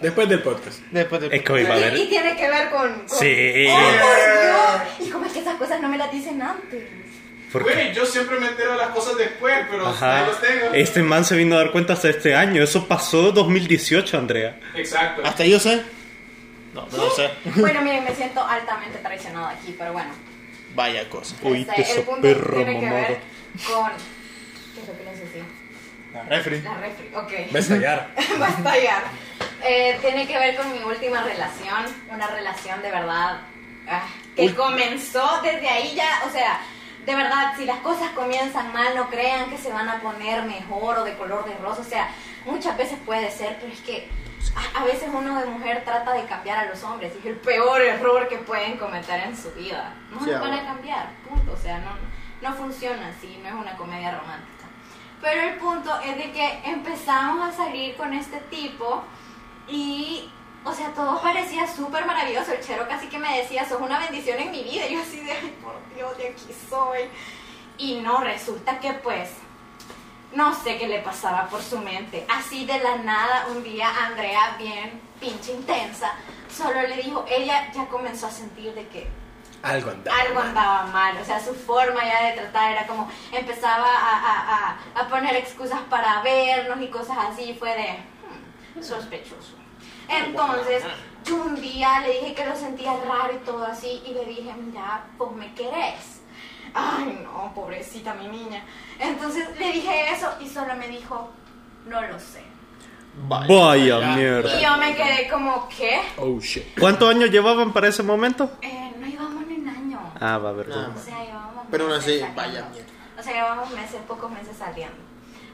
Después 0.00 0.28
del 0.28 0.40
podcast. 0.42 0.78
Después 0.92 1.20
de. 1.22 1.36
Es 1.36 1.42
que 1.42 1.52
hoy 1.52 1.64
va 1.64 1.74
a 1.74 1.78
Y, 1.78 1.80
y 1.80 1.84
haber. 1.84 2.08
tiene 2.08 2.36
que 2.36 2.48
ver 2.48 2.70
con... 2.70 3.00
con- 3.00 3.08
Sí. 3.18 3.66
¡Oh, 3.68 3.74
por 3.74 4.96
Dios! 5.00 5.08
Y 5.08 5.10
como 5.10 5.26
es 5.26 5.32
que 5.32 5.40
esas 5.40 5.56
cosas 5.56 5.80
no 5.80 5.88
me 5.88 5.98
las 5.98 6.12
dicen 6.12 6.40
antes. 6.40 6.84
Porque, 7.50 7.72
Güey, 7.72 7.92
yo 7.94 8.06
siempre 8.06 8.38
me 8.38 8.46
entero 8.46 8.72
de 8.72 8.76
las 8.78 8.88
cosas 8.90 9.16
después, 9.16 9.54
pero 9.68 9.88
ajá, 9.88 10.18
ahí 10.20 10.26
los 10.26 10.40
tengo. 10.40 10.74
este 10.74 11.02
man 11.02 11.24
se 11.24 11.34
vino 11.34 11.56
a 11.56 11.58
dar 11.58 11.72
cuenta 11.72 11.94
hasta 11.94 12.10
este 12.10 12.32
año. 12.36 12.62
Eso 12.62 12.86
pasó 12.86 13.32
2018, 13.32 14.16
Andrea. 14.18 14.60
Exacto. 14.76 15.22
Hasta 15.24 15.44
yo 15.46 15.58
sé. 15.58 15.82
No, 16.78 16.86
no 16.96 17.04
lo 17.04 17.10
sé. 17.10 17.30
Bueno, 17.60 17.82
miren, 17.82 18.04
me 18.04 18.14
siento 18.14 18.44
altamente 18.44 18.98
traicionada 18.98 19.50
aquí, 19.50 19.74
pero 19.76 19.92
bueno. 19.92 20.10
Vaya 20.74 21.08
cosa. 21.10 21.34
Este, 21.42 21.92
el 21.98 22.02
punto 22.04 22.20
tiene 22.22 22.78
que 22.78 22.90
ver 22.90 23.20
con... 23.66 23.90
¿Qué 24.74 24.80
es 24.82 24.88
lo 24.88 24.96
que 24.96 25.04
les 25.04 25.18
decía? 25.18 25.42
La 26.14 26.22
refri. 26.22 26.62
La 26.62 26.74
refri, 26.74 27.08
ok. 27.14 27.52
Va 27.52 27.58
a 27.58 27.58
estallar. 27.58 28.10
Va 28.40 28.46
a 28.46 28.50
estallar. 28.50 29.02
Eh, 29.64 29.98
tiene 30.00 30.26
que 30.28 30.38
ver 30.38 30.56
con 30.56 30.72
mi 30.72 30.78
última 30.78 31.22
relación, 31.22 31.84
una 32.10 32.28
relación 32.28 32.80
de 32.80 32.90
verdad 32.92 33.40
ah, 33.88 34.06
que 34.36 34.54
comenzó 34.54 35.40
desde 35.42 35.68
ahí 35.68 35.96
ya, 35.96 36.22
o 36.28 36.30
sea, 36.30 36.60
de 37.04 37.14
verdad, 37.14 37.54
si 37.56 37.64
las 37.64 37.78
cosas 37.78 38.10
comienzan 38.10 38.72
mal, 38.72 38.94
no 38.94 39.10
crean 39.10 39.50
que 39.50 39.58
se 39.58 39.72
van 39.72 39.88
a 39.88 40.00
poner 40.00 40.44
mejor 40.44 40.98
o 40.98 41.04
de 41.04 41.16
color 41.16 41.44
de 41.44 41.56
rosa, 41.56 41.80
o 41.80 41.84
sea, 41.84 42.08
muchas 42.44 42.76
veces 42.76 42.98
puede 43.04 43.32
ser, 43.32 43.56
pero 43.60 43.72
es 43.72 43.80
que 43.80 44.08
a, 44.74 44.84
veces 44.84 45.08
uno 45.12 45.40
de 45.40 45.46
mujer 45.46 45.84
trata 45.84 46.12
de 46.12 46.24
cambiar 46.24 46.58
a 46.58 46.68
los 46.68 46.82
hombres 46.84 47.12
y 47.14 47.18
es 47.18 47.26
el 47.26 47.36
peor 47.36 47.80
error 47.80 48.28
que 48.28 48.36
pueden 48.38 48.76
cometer 48.78 49.20
en 49.20 49.36
su 49.36 49.50
vida. 49.52 49.94
No 50.10 50.22
Sí, 50.24 50.30
los 50.30 50.40
van 50.40 50.54
a 50.54 50.64
cambiar, 50.64 51.10
punto, 51.28 51.52
o 51.52 51.56
sea, 51.56 51.78
no, 51.78 51.90
no 52.40 52.56
funciona 52.56 53.08
así, 53.08 53.38
no 53.42 53.48
es 53.48 53.54
una 53.54 53.76
comedia 53.76 54.18
romántica. 54.18 54.58
Pero 55.20 55.42
el 55.42 55.56
punto 55.56 55.90
es 56.00 56.16
de 56.16 56.32
que 56.32 56.60
empezamos 56.64 57.48
a 57.48 57.52
salir 57.52 57.96
con 57.96 58.12
este 58.12 58.38
tipo 58.42 59.02
y, 59.66 60.30
o 60.64 60.72
sea, 60.72 60.92
todo 60.92 61.20
parecía 61.20 61.66
súper 61.66 62.06
maravilloso. 62.06 62.52
El 62.52 62.60
chero 62.60 62.86
casi 62.88 63.08
que 63.08 63.18
me 63.18 63.38
decía, 63.38 63.68
sos 63.68 63.80
una 63.80 63.98
bendición 63.98 64.38
en 64.38 64.50
mi 64.50 64.62
vida. 64.62 64.86
Y 64.86 64.94
yo 64.94 65.00
así 65.00 65.20
de, 65.20 65.32
ay, 65.32 65.58
por 65.62 65.74
Dios, 65.94 66.16
de 66.16 66.28
aquí 66.28 66.54
soy. 66.70 67.00
Y 67.78 68.00
no, 68.00 68.20
resulta 68.20 68.78
que 68.78 68.92
pues, 68.94 69.30
no 70.32 70.54
sé 70.54 70.78
qué 70.78 70.86
le 70.88 71.00
pasaba 71.00 71.46
por 71.48 71.62
su 71.62 71.78
mente. 71.78 72.26
Así 72.28 72.64
de 72.66 72.78
la 72.78 72.96
nada, 72.96 73.46
un 73.50 73.62
día 73.62 73.88
Andrea, 74.06 74.56
bien 74.58 75.00
pinche 75.20 75.52
intensa, 75.52 76.12
solo 76.54 76.80
le 76.82 76.96
dijo, 77.02 77.24
ella 77.28 77.70
ya 77.72 77.86
comenzó 77.86 78.26
a 78.28 78.30
sentir 78.30 78.72
de 78.74 78.86
que 78.88 79.08
Algo 79.62 79.90
andaba. 79.90 80.16
algo 80.20 80.40
andaba 80.40 80.82
mal, 80.86 81.16
o 81.20 81.24
sea, 81.24 81.40
su 81.40 81.54
forma 81.54 82.04
ya 82.04 82.26
de 82.28 82.32
tratar 82.34 82.70
era 82.72 82.86
como, 82.86 83.10
empezaba 83.32 83.86
a, 83.86 84.16
a- 84.16 84.56
a- 84.94 85.00
a 85.00 85.08
poner 85.08 85.34
excusas 85.36 85.80
para 85.90 86.22
vernos 86.22 86.80
y 86.80 86.88
cosas 86.88 87.16
así, 87.30 87.54
fue 87.58 87.70
de 87.74 87.98
hmm, 88.78 88.82
sospechoso. 88.82 89.54
Entonces, 90.08 90.84
yo 91.24 91.36
un 91.36 91.60
día 91.60 92.00
le 92.00 92.12
dije 92.20 92.34
que 92.34 92.46
lo 92.46 92.54
sentía 92.56 92.92
raro 93.06 93.34
y 93.34 93.38
todo 93.44 93.64
así, 93.66 94.02
y 94.06 94.12
le 94.14 94.24
dije, 94.24 94.52
mira, 94.54 95.04
vos 95.18 95.34
me 95.34 95.52
querés. 95.54 96.17
Ay, 96.74 97.20
no, 97.24 97.52
pobrecita 97.54 98.14
mi 98.14 98.28
niña. 98.28 98.62
Entonces 98.98 99.46
le 99.58 99.72
dije 99.72 100.12
eso 100.12 100.28
y 100.40 100.48
solo 100.48 100.74
me 100.76 100.88
dijo, 100.88 101.30
no 101.86 102.00
lo 102.02 102.18
sé. 102.18 102.42
Vaya 103.26 103.98
mierda. 104.14 104.58
Y 104.58 104.62
yo 104.62 104.76
me 104.76 104.94
quedé 104.94 105.28
como, 105.28 105.68
¿qué? 105.68 106.00
Oh 106.18 106.38
shit. 106.40 106.78
¿Cuántos 106.78 107.08
años 107.10 107.30
llevaban 107.30 107.72
para 107.72 107.88
ese 107.88 108.02
momento? 108.02 108.50
Eh, 108.62 108.92
no 108.98 109.06
íbamos 109.06 109.46
ni 109.46 109.54
un 109.56 109.68
año. 109.68 110.00
Ah, 110.20 110.38
va, 110.38 110.52
verdad. 110.52 110.90
O 110.96 111.00
sea, 111.00 111.24
llevamos 111.24 111.64
Pero 111.70 111.84
aún 111.84 111.92
así, 111.94 112.10
saliendo. 112.20 112.34
vaya 112.36 112.68
mierda. 112.70 112.88
O 113.18 113.22
sea, 113.22 113.32
llevamos 113.32 113.70
meses, 113.70 114.00
pocos 114.06 114.30
meses 114.30 114.56
saliendo. 114.56 114.96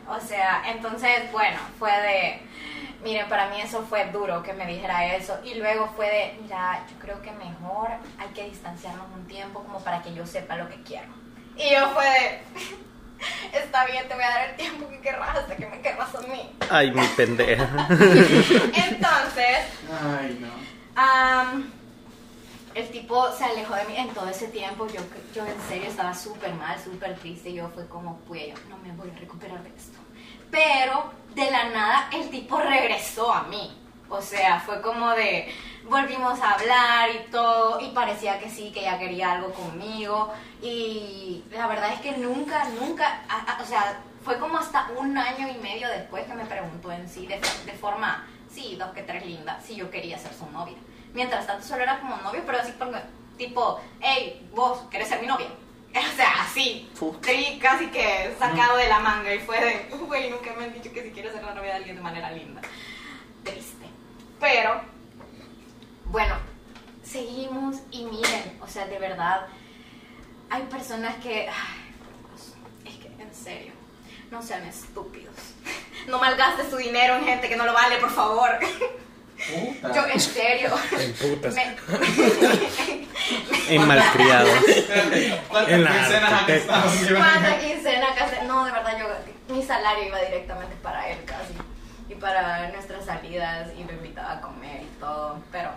O 0.09 0.21
sea, 0.21 0.63
entonces, 0.71 1.33
bueno, 1.33 1.57
fue 1.79 1.91
de. 1.91 2.43
Miren, 3.05 3.29
para 3.29 3.51
mí 3.51 3.61
eso 3.61 3.83
fue 3.83 4.07
duro 4.07 4.43
que 4.43 4.55
me 4.55 4.67
dijera 4.67 5.15
eso. 5.15 5.39
Y 5.45 5.55
luego 5.57 5.93
fue 5.95 6.07
de, 6.09 6.39
mira, 6.41 6.83
yo 6.91 6.99
creo 6.99 7.21
que 7.21 7.31
mejor 7.33 7.91
hay 8.19 8.29
que 8.35 8.45
distanciarnos 8.45 9.07
un 9.15 9.27
tiempo 9.27 9.63
como 9.63 9.79
para 9.81 10.03
que 10.03 10.15
yo 10.15 10.27
sepa 10.27 10.57
lo 10.57 10.69
que 10.71 10.83
quiero. 10.83 11.09
Y 11.57 11.71
yo 11.71 11.91
fue 11.91 12.05
de. 12.05 12.41
Está 13.59 13.85
bien, 13.87 14.09
te 14.09 14.15
voy 14.15 14.25
a 14.25 14.29
dar 14.31 14.49
el 14.51 14.57
tiempo 14.57 14.89
que 14.89 15.01
querrás 15.01 15.37
hasta 15.37 15.55
que 15.55 15.67
me 15.67 15.81
querrás 15.81 16.15
a 16.15 16.21
mí. 16.23 16.51
Ay, 16.71 16.91
mi 16.93 17.07
pendeja. 17.09 17.65
Entonces, 17.91 19.59
Ay, 20.03 20.39
no. 20.41 21.65
el 22.75 22.89
tipo 22.91 23.31
se 23.33 23.45
alejó 23.45 23.75
de 23.77 23.85
mí 23.85 23.97
en 23.97 24.09
todo 24.09 24.29
ese 24.29 24.49
tiempo. 24.49 24.87
Yo, 24.89 25.01
yo 25.35 25.47
en 25.47 25.61
serio 25.69 25.89
estaba 25.89 26.15
súper 26.15 26.55
mal, 26.55 26.79
súper 26.83 27.15
triste. 27.17 27.53
Yo 27.53 27.69
fue 27.69 27.87
como, 27.87 28.19
pues 28.21 28.49
yo 28.49 28.55
no 28.69 28.79
me 28.79 28.93
voy 28.93 29.11
a 29.11 29.19
recuperar 29.19 29.63
de 29.63 29.69
esto. 29.71 29.99
Pero 30.55 31.11
de 31.35 31.51
la 31.51 31.65
nada 31.71 32.09
el 32.13 32.31
tipo 32.31 32.61
regresó 32.61 33.33
a 33.33 33.43
mí. 33.45 33.77
O 34.09 34.23
sea, 34.23 34.61
fue 34.61 34.81
como 34.81 35.11
de, 35.11 35.53
volvimos 35.89 36.41
a 36.41 36.53
hablar 36.53 37.11
y 37.11 37.29
todo, 37.33 37.81
y 37.81 37.91
parecía 37.91 38.39
que 38.39 38.49
sí, 38.49 38.71
que 38.71 38.81
ella 38.81 38.97
quería 38.97 39.33
algo 39.33 39.53
conmigo. 39.53 40.33
Y 40.63 41.43
la 41.51 41.67
verdad 41.67 41.93
es 41.93 42.01
que 42.01 42.13
nunca, 42.19 42.69
nunca, 42.81 43.23
o 43.61 43.67
sea, 43.67 43.99
fue 44.25 44.39
como 44.39 44.59
hasta 44.59 44.91
un 44.97 45.19
año 45.19 45.49
y 45.49 45.59
medio 45.59 45.89
después 45.89 46.25
que 46.25 46.35
me 46.35 46.45
preguntó 46.45 46.93
en 46.93 47.09
sí, 47.09 47.27
de, 47.27 47.41
forma, 47.73 48.25
sí, 48.49 48.77
dos 48.79 48.91
que 48.93 49.03
tres 49.03 49.27
linda, 49.27 49.61
si 49.61 49.75
yo 49.75 49.91
quería 49.91 50.19
ser 50.19 50.33
su 50.35 50.49
novia. 50.53 50.77
Mientras 51.15 51.49
tanto 51.49 51.67
solo 51.67 51.83
era 51.83 51.99
como 51.99 52.17
novio, 52.19 52.43
pero 52.47 52.59
así 52.59 52.73
tipo, 53.37 53.81
hey, 54.01 54.49
vos, 54.55 54.79
¿querés 54.89 55.09
ser 55.09 55.21
mi 55.21 55.27
novia? 55.27 55.49
O 56.13 56.17
sea, 56.17 56.43
así, 56.43 56.91
sí, 57.23 57.59
casi 57.61 57.87
que 57.89 58.35
sacado 58.39 58.77
de 58.77 58.89
la 58.89 58.99
manga 58.99 59.33
y 59.33 59.39
fue 59.39 59.61
de, 59.61 59.97
güey, 59.97 60.31
nunca 60.31 60.53
me 60.55 60.65
han 60.65 60.75
dicho 60.75 60.93
que 60.93 61.03
si 61.03 61.11
quieres 61.11 61.33
ser 61.33 61.45
la 61.45 61.55
novia 61.55 61.71
de 61.71 61.77
alguien 61.77 61.97
de 61.97 62.03
manera 62.03 62.31
linda. 62.33 62.61
Triste. 63.45 63.87
Pero, 64.41 64.81
bueno, 66.07 66.35
seguimos 67.03 67.77
y 67.91 68.05
miren, 68.05 68.59
o 68.61 68.67
sea, 68.67 68.87
de 68.87 68.99
verdad, 68.99 69.47
hay 70.51 70.63
personas 70.65 71.15
que, 71.17 71.49
ay, 71.49 71.95
Dios, 72.29 72.55
es 72.85 72.97
que 72.97 73.23
en 73.23 73.35
serio, 73.35 73.73
no 74.31 74.43
sean 74.43 74.65
estúpidos. 74.65 75.35
No 76.09 76.19
malgastes 76.19 76.69
su 76.69 76.77
dinero 76.77 77.17
en 77.17 77.25
gente 77.25 77.49
que 77.49 77.57
no 77.57 77.65
lo 77.65 77.73
vale, 77.73 77.97
por 77.97 78.11
favor. 78.11 78.51
Puta. 79.37 79.93
Yo, 79.95 80.07
en 80.07 80.21
serio. 80.21 80.71
En 80.99 81.13
putas. 81.15 81.55
Me- 81.55 81.77
En 83.69 83.87
malcriados. 83.87 84.51
¿Cuántas 85.49 85.73
En 85.73 85.85
la 85.85 85.91
quincenas 85.91 86.45
quincena? 87.61 88.07
casi- 88.17 88.47
No, 88.47 88.65
de 88.65 88.73
verdad, 88.73 88.99
yo, 88.99 89.55
mi 89.55 89.63
salario 89.63 90.07
iba 90.09 90.19
directamente 90.21 90.77
para 90.83 91.09
él 91.09 91.19
casi. 91.25 91.55
Y 92.09 92.15
para 92.15 92.69
nuestras 92.69 93.05
salidas 93.05 93.69
y 93.79 93.85
lo 93.85 93.93
invitaba 93.93 94.33
a 94.35 94.41
comer 94.41 94.83
y 94.83 95.01
todo. 95.01 95.39
Pero, 95.51 95.71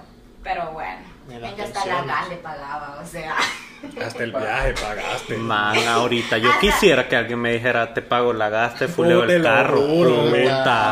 pero 0.44 0.72
bueno, 0.72 1.00
ella 1.32 1.64
hasta 1.64 1.86
la 1.86 2.02
gas 2.04 2.30
le 2.30 2.36
pagaba, 2.38 3.00
o 3.02 3.06
sea. 3.08 3.36
Hasta 4.04 4.24
el 4.24 4.32
viaje 4.32 4.74
pagaste. 4.74 5.38
Man, 5.38 5.78
ahorita 5.88 6.38
yo 6.40 6.50
quisiera 6.60 7.08
que 7.08 7.16
alguien 7.16 7.40
me 7.40 7.54
dijera, 7.54 7.94
te 7.94 8.02
pago 8.02 8.34
la 8.34 8.50
fuleo 8.88 9.26
Te 9.28 9.36
el 9.36 9.44
lo 9.44 9.50
carro, 9.50 9.82
juro. 9.88 10.32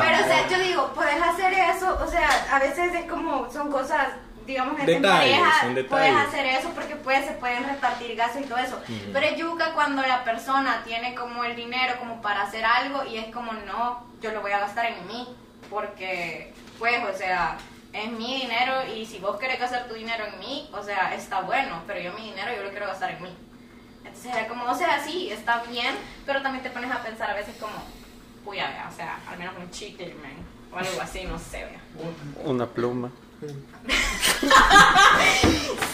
Pero, 0.07 0.23
o 0.23 0.27
sea, 0.27 0.47
yo 0.49 0.59
digo, 0.59 0.91
puedes 0.93 1.19
hacer 1.21 1.51
eso, 1.75 1.99
o 2.01 2.07
sea, 2.09 2.29
a 2.55 2.59
veces 2.59 2.93
es 2.95 3.05
como, 3.05 3.51
son 3.51 3.69
cosas, 3.69 4.07
digamos, 4.45 4.79
en, 4.79 5.01
pareja, 5.01 5.51
puedes 5.89 6.15
hacer 6.15 6.45
eso 6.45 6.69
porque 6.69 6.95
pues, 6.95 7.25
se 7.25 7.33
pueden 7.33 7.65
repartir 7.65 8.15
gastos 8.15 8.43
y 8.43 8.45
todo 8.45 8.59
eso. 8.59 8.79
Pero 9.11 9.25
es 9.25 9.37
yuca 9.37 9.73
cuando 9.73 10.01
la 10.01 10.23
persona 10.23 10.81
tiene 10.85 11.15
como 11.15 11.43
el 11.43 11.55
dinero 11.55 11.95
como 11.99 12.21
para 12.21 12.43
hacer 12.43 12.63
algo 12.63 13.03
y 13.03 13.17
es 13.17 13.33
como, 13.33 13.51
no, 13.51 14.05
yo 14.21 14.31
lo 14.31 14.41
voy 14.41 14.53
a 14.53 14.59
gastar 14.59 14.85
en 14.85 15.05
mí, 15.07 15.27
porque, 15.69 16.53
pues, 16.79 17.03
o 17.13 17.17
sea, 17.17 17.57
es 17.91 18.09
mi 18.11 18.41
dinero 18.41 18.73
y 18.95 19.05
si 19.05 19.19
vos 19.19 19.37
querés 19.37 19.59
gastar 19.59 19.89
tu 19.89 19.95
dinero 19.95 20.25
en 20.25 20.39
mí, 20.39 20.69
o 20.71 20.81
sea, 20.81 21.13
está 21.13 21.41
bueno, 21.41 21.83
pero 21.85 21.99
yo 21.99 22.13
mi 22.13 22.29
dinero 22.29 22.55
yo 22.55 22.63
lo 22.63 22.69
quiero 22.69 22.87
gastar 22.87 23.11
en 23.11 23.23
mí. 23.23 23.37
Entonces 24.05 24.33
era 24.33 24.47
como, 24.47 24.63
o 24.63 24.75
sea, 24.75 25.03
sí, 25.03 25.29
está 25.29 25.61
bien, 25.63 25.93
pero 26.25 26.41
también 26.41 26.63
te 26.63 26.69
pones 26.69 26.89
a 26.89 27.03
pensar 27.03 27.29
a 27.29 27.33
veces 27.33 27.57
como, 27.59 27.83
puya, 28.45 28.87
o 28.89 28.95
sea, 28.95 29.19
al 29.29 29.37
menos 29.37 29.55
un 29.57 29.69
chicle, 29.71 30.13
man, 30.15 30.54
o 30.75 30.79
algo 30.79 31.01
así, 31.01 31.23
no 31.23 31.39
sé. 31.39 31.65
Una 32.43 32.65
pluma. 32.67 33.09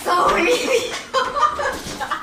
So 0.03 0.27
un 0.35 0.47
idiota. 0.47 2.21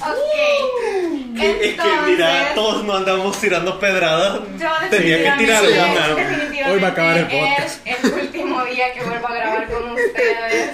ok. 0.00 1.42
Entonces, 1.44 2.54
todos 2.54 2.84
nos 2.84 2.96
andamos 2.96 3.38
tirando 3.40 3.78
pedradas. 3.80 4.40
yo 4.58 4.68
Tenía 4.90 5.16
que 5.18 5.38
tirar 5.44 5.62
definitivamente- 5.62 6.60
una. 6.62 6.72
Hoy 6.72 6.80
va 6.80 6.88
a 6.88 6.90
acabar 6.90 7.16
el 7.18 7.26
podcast. 7.26 7.86
Es 7.86 8.04
el 8.04 8.12
último 8.12 8.64
día 8.64 8.92
que 8.92 9.04
vuelvo 9.04 9.28
a 9.28 9.34
grabar 9.34 9.70
con 9.70 9.90
ustedes. 9.92 10.70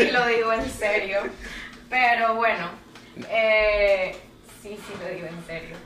Y 0.00 0.10
lo 0.12 0.26
digo 0.26 0.52
en 0.52 0.70
serio. 0.70 1.20
Pero 1.90 2.34
bueno, 2.36 2.68
eh, 3.30 4.16
sí, 4.62 4.70
sí 4.86 4.92
lo 5.02 5.08
digo 5.14 5.26
en 5.26 5.46
serio. 5.46 5.76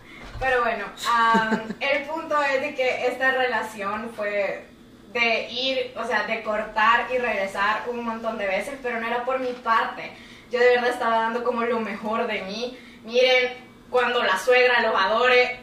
Pero 0.41 0.63
bueno, 0.63 0.85
am, 1.11 1.61
el 1.81 2.03
punto 2.05 2.41
es 2.43 2.61
de 2.61 2.75
que 2.75 3.07
esta 3.07 3.33
relación 3.33 4.11
fue 4.17 4.65
de 5.13 5.49
ir, 5.51 5.95
o 5.97 6.07
sea, 6.07 6.25
de 6.25 6.43
cortar 6.43 7.07
y 7.13 7.19
regresar 7.19 7.83
un 7.89 8.05
montón 8.05 8.37
de 8.39 8.47
veces, 8.47 8.75
pero 8.83 9.01
no 9.01 9.07
era 9.07 9.25
por 9.25 9.41
mi 9.41 9.53
parte. 9.53 10.13
Yo 10.53 10.59
de 10.61 10.71
verdad 10.77 10.91
estaba 10.91 11.17
dando 11.23 11.43
como 11.45 11.63
lo 11.63 11.81
mejor 11.81 12.27
de 12.27 12.43
mí. 12.43 12.79
Miren, 13.05 13.53
cuando 13.91 14.23
la 14.23 14.39
suegra 14.39 14.81
los 14.83 14.95
adore. 15.01 15.61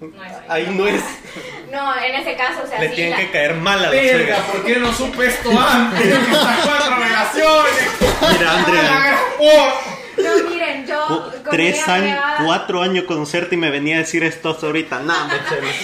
No 0.00 0.22
es 0.24 0.32
Ahí 0.48 0.66
no 0.76 0.86
es. 0.86 1.02
No, 1.72 1.94
en 2.02 2.14
ese 2.14 2.34
caso, 2.34 2.62
o 2.64 2.66
sea, 2.66 2.78
Le 2.80 2.88
sí, 2.88 2.94
tienen 2.94 3.10
la- 3.12 3.16
que 3.18 3.30
caer 3.30 3.54
mal 3.54 3.78
a 3.78 3.82
la 3.82 3.90
Verga, 3.90 4.36
suegra. 4.36 4.52
¿por 4.52 4.64
qué 4.64 4.76
no 4.76 4.92
supe 4.92 5.26
esto 5.26 5.50
antes? 5.60 6.06
Estas 6.06 6.66
cuatro 6.66 6.96
relaciones. 6.96 7.72
Mira, 8.38 8.52
Andrea. 8.54 9.18
Oh, 9.38 9.72
No, 10.22 10.50
miren, 10.50 10.86
yo. 10.86 11.32
Tres 11.50 11.86
me 11.86 11.92
años, 11.92 12.24
cuatro 12.44 12.82
años 12.82 13.04
conocerte 13.04 13.54
y 13.54 13.58
me 13.58 13.70
venía 13.70 13.96
a 13.96 13.98
decir 14.00 14.24
esto 14.24 14.56
ahorita. 14.60 15.00
Nah, 15.00 15.26
me 15.26 15.34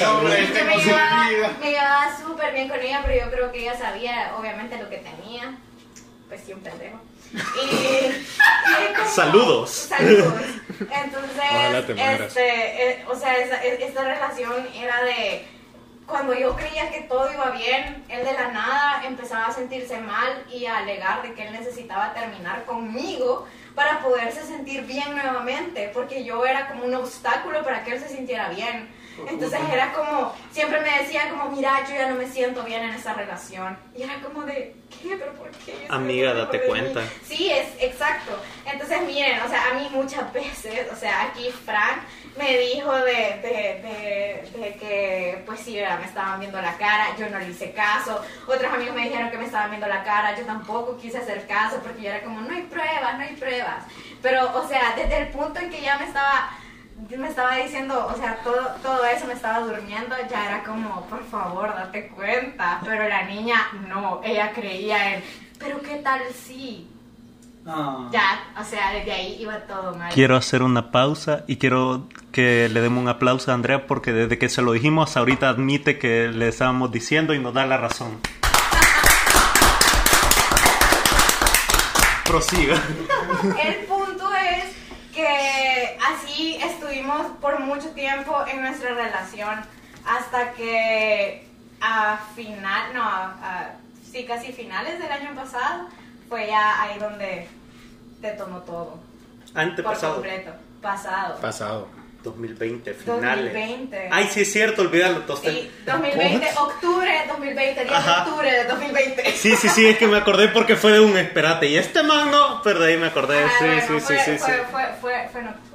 no, 0.00 0.18
hombre, 0.18 0.36
Yo 0.38 0.44
este 0.44 0.64
me 0.64 0.76
llevaba, 0.76 1.24
me 1.60 1.70
llevaba 1.70 2.18
súper 2.18 2.52
bien 2.54 2.68
con 2.68 2.80
ella, 2.80 3.02
pero 3.06 3.24
yo 3.24 3.30
creo 3.30 3.52
que 3.52 3.60
ella 3.60 3.78
sabía, 3.78 4.34
obviamente, 4.38 4.76
lo 4.78 4.88
que 4.90 4.98
tenía. 4.98 5.54
Pues 6.28 6.40
sí, 6.44 6.52
un 6.52 6.60
pendejo. 6.60 7.00
Y, 7.32 7.36
y 7.66 8.94
como- 8.96 9.08
Saludos. 9.10 9.70
Saludos. 9.88 10.34
Entonces, 10.80 11.96
este, 12.26 12.90
eh, 12.90 13.04
o 13.08 13.14
sea, 13.16 13.34
esa- 13.36 13.62
e- 13.64 13.84
esta 13.84 14.04
relación 14.04 14.66
era 14.74 15.02
de 15.04 15.44
cuando 16.06 16.34
yo 16.34 16.54
creía 16.54 16.90
que 16.90 17.00
todo 17.02 17.32
iba 17.32 17.50
bien, 17.50 18.04
él 18.08 18.24
de 18.24 18.32
la 18.34 18.48
nada 18.52 19.02
empezaba 19.04 19.46
a 19.46 19.52
sentirse 19.52 19.98
mal 20.00 20.44
y 20.52 20.66
a 20.66 20.78
alegar 20.78 21.22
de 21.22 21.32
que 21.34 21.46
él 21.46 21.52
necesitaba 21.52 22.12
terminar 22.14 22.64
conmigo 22.66 23.46
para 23.74 24.00
poderse 24.00 24.42
sentir 24.42 24.82
bien 24.82 25.12
nuevamente, 25.14 25.90
porque 25.92 26.24
yo 26.24 26.44
era 26.46 26.68
como 26.68 26.84
un 26.84 26.94
obstáculo 26.94 27.64
para 27.64 27.84
que 27.84 27.92
él 27.92 28.00
se 28.00 28.08
sintiera 28.08 28.48
bien. 28.50 28.88
Entonces 29.28 29.60
era 29.72 29.92
como, 29.92 30.34
siempre 30.50 30.80
me 30.80 31.02
decía 31.02 31.30
como, 31.30 31.50
mira, 31.50 31.84
yo 31.88 31.94
ya 31.94 32.08
no 32.08 32.16
me 32.16 32.26
siento 32.28 32.62
bien 32.64 32.82
en 32.82 32.94
esa 32.94 33.14
relación. 33.14 33.76
Y 33.96 34.02
era 34.02 34.20
como 34.20 34.42
de, 34.42 34.74
¿qué? 34.90 35.16
¿Pero 35.16 35.32
por 35.34 35.50
qué? 35.50 35.86
Amiga, 35.88 36.34
date 36.34 36.58
por 36.60 36.76
mí. 36.76 36.80
cuenta. 36.82 37.02
Sí, 37.24 37.50
es 37.50 37.68
exacto. 37.80 38.32
Entonces, 38.64 39.02
miren, 39.02 39.40
o 39.42 39.48
sea, 39.48 39.70
a 39.70 39.74
mí 39.74 39.88
muchas 39.92 40.32
veces, 40.32 40.90
o 40.92 40.96
sea, 40.96 41.22
aquí 41.24 41.50
Frank 41.64 42.02
me 42.36 42.58
dijo 42.58 42.92
de, 42.92 43.12
de, 43.42 44.48
de, 44.52 44.58
de 44.58 44.74
que, 44.76 45.42
pues 45.46 45.60
sí, 45.60 45.74
me 45.74 46.04
estaban 46.06 46.40
viendo 46.40 46.60
la 46.60 46.76
cara, 46.76 47.16
yo 47.18 47.28
no 47.30 47.38
le 47.38 47.50
hice 47.50 47.72
caso. 47.72 48.20
Otros 48.46 48.72
amigos 48.72 48.94
me 48.94 49.04
dijeron 49.04 49.30
que 49.30 49.38
me 49.38 49.44
estaban 49.44 49.70
viendo 49.70 49.86
la 49.86 50.02
cara, 50.02 50.36
yo 50.36 50.44
tampoco 50.44 50.96
quise 50.96 51.18
hacer 51.18 51.46
caso 51.46 51.80
porque 51.82 52.02
yo 52.02 52.10
era 52.10 52.22
como, 52.22 52.40
no 52.40 52.54
hay 52.54 52.62
pruebas, 52.62 53.16
no 53.16 53.22
hay 53.22 53.36
pruebas. 53.36 53.84
Pero, 54.20 54.52
o 54.56 54.66
sea, 54.66 54.94
desde 54.96 55.18
el 55.18 55.28
punto 55.28 55.60
en 55.60 55.70
que 55.70 55.80
ya 55.80 55.98
me 55.98 56.06
estaba 56.06 56.50
me 57.18 57.28
estaba 57.28 57.56
diciendo, 57.56 58.08
o 58.12 58.16
sea, 58.16 58.38
todo, 58.42 58.68
todo 58.82 59.04
eso 59.04 59.26
me 59.26 59.34
estaba 59.34 59.60
durmiendo, 59.60 60.14
ya 60.30 60.46
era 60.46 60.64
como, 60.64 61.02
por 61.06 61.24
favor, 61.24 61.68
date 61.74 62.08
cuenta. 62.08 62.80
Pero 62.84 63.08
la 63.08 63.24
niña 63.24 63.68
no, 63.88 64.20
ella 64.24 64.52
creía 64.52 65.14
en, 65.14 65.22
pero 65.58 65.80
qué 65.80 65.96
tal 65.96 66.20
si. 66.32 66.88
No. 67.64 68.10
Ya, 68.12 68.52
o 68.60 68.64
sea, 68.64 68.92
desde 68.92 69.12
ahí 69.12 69.38
iba 69.40 69.58
todo 69.60 69.94
mal. 69.94 70.12
Quiero 70.12 70.36
hacer 70.36 70.62
una 70.62 70.90
pausa 70.90 71.44
y 71.46 71.56
quiero 71.56 72.08
que 72.30 72.68
le 72.68 72.80
demos 72.82 73.00
un 73.00 73.08
aplauso 73.08 73.50
a 73.50 73.54
Andrea 73.54 73.86
porque 73.86 74.12
desde 74.12 74.38
que 74.38 74.50
se 74.50 74.60
lo 74.60 74.72
dijimos 74.72 75.16
ahorita 75.16 75.48
admite 75.48 75.98
que 75.98 76.28
le 76.28 76.48
estábamos 76.48 76.92
diciendo 76.92 77.32
y 77.32 77.38
nos 77.38 77.54
da 77.54 77.64
la 77.64 77.78
razón. 77.78 78.20
Prosiga. 82.26 82.74
El 83.64 83.86
así 86.12 86.56
estuvimos 86.62 87.26
por 87.40 87.60
mucho 87.60 87.88
tiempo 87.90 88.44
en 88.46 88.60
nuestra 88.62 88.90
relación 88.94 89.60
hasta 90.06 90.52
que 90.52 91.46
a 91.80 92.18
final, 92.34 92.92
no, 92.94 93.02
a, 93.02 93.24
a- 93.42 93.70
sí, 94.10 94.24
casi 94.24 94.52
finales 94.52 94.98
del 94.98 95.10
año 95.10 95.34
pasado 95.34 95.88
fue 96.28 96.46
ya 96.48 96.82
ahí 96.82 96.98
donde 96.98 97.48
te 98.20 98.30
tomó 98.32 98.58
todo. 98.60 98.98
Por 99.52 99.60
Antepasado. 99.60 100.14
completo. 100.14 100.52
Pasado. 100.82 101.40
Pasado. 101.40 101.88
2020, 102.22 102.94
finales. 102.94 103.52
2020. 103.52 104.08
Ay, 104.10 104.28
sí 104.32 104.40
es 104.40 104.50
cierto, 104.52 104.80
olvídalo. 104.80 105.20
tosté. 105.24 105.50
Sí, 105.50 105.70
2020, 105.84 106.48
octubre 106.58 107.10
de 107.20 107.26
2020, 107.26 107.84
10 107.84 108.04
de 108.04 108.10
octubre 108.10 108.50
de 108.50 108.64
2020. 108.64 109.32
Sí, 109.32 109.54
sí, 109.56 109.68
sí, 109.68 109.86
es 109.86 109.98
que 109.98 110.06
me 110.08 110.16
acordé 110.16 110.48
porque 110.48 110.74
fue 110.76 110.92
de 110.92 111.00
un 111.00 111.14
esperate. 111.18 111.66
Y 111.66 111.76
este 111.76 112.02
man 112.02 112.30
no, 112.30 112.62
pero 112.62 112.80
de 112.80 112.92
ahí 112.94 112.98
me 112.98 113.08
acordé. 113.08 113.44
Ah, 113.44 113.50
Sí, 113.58 113.64
bueno, 113.66 113.80
sí, 113.82 113.86
sí, 113.86 114.00
fue, 114.00 114.18
sí, 114.18 114.30
sí. 114.32 114.38
fue, 114.38 114.64
Fue, 114.70 114.84
fue, 115.02 115.28
fue 115.32 115.40
en 115.42 115.48
octubre. 115.48 115.73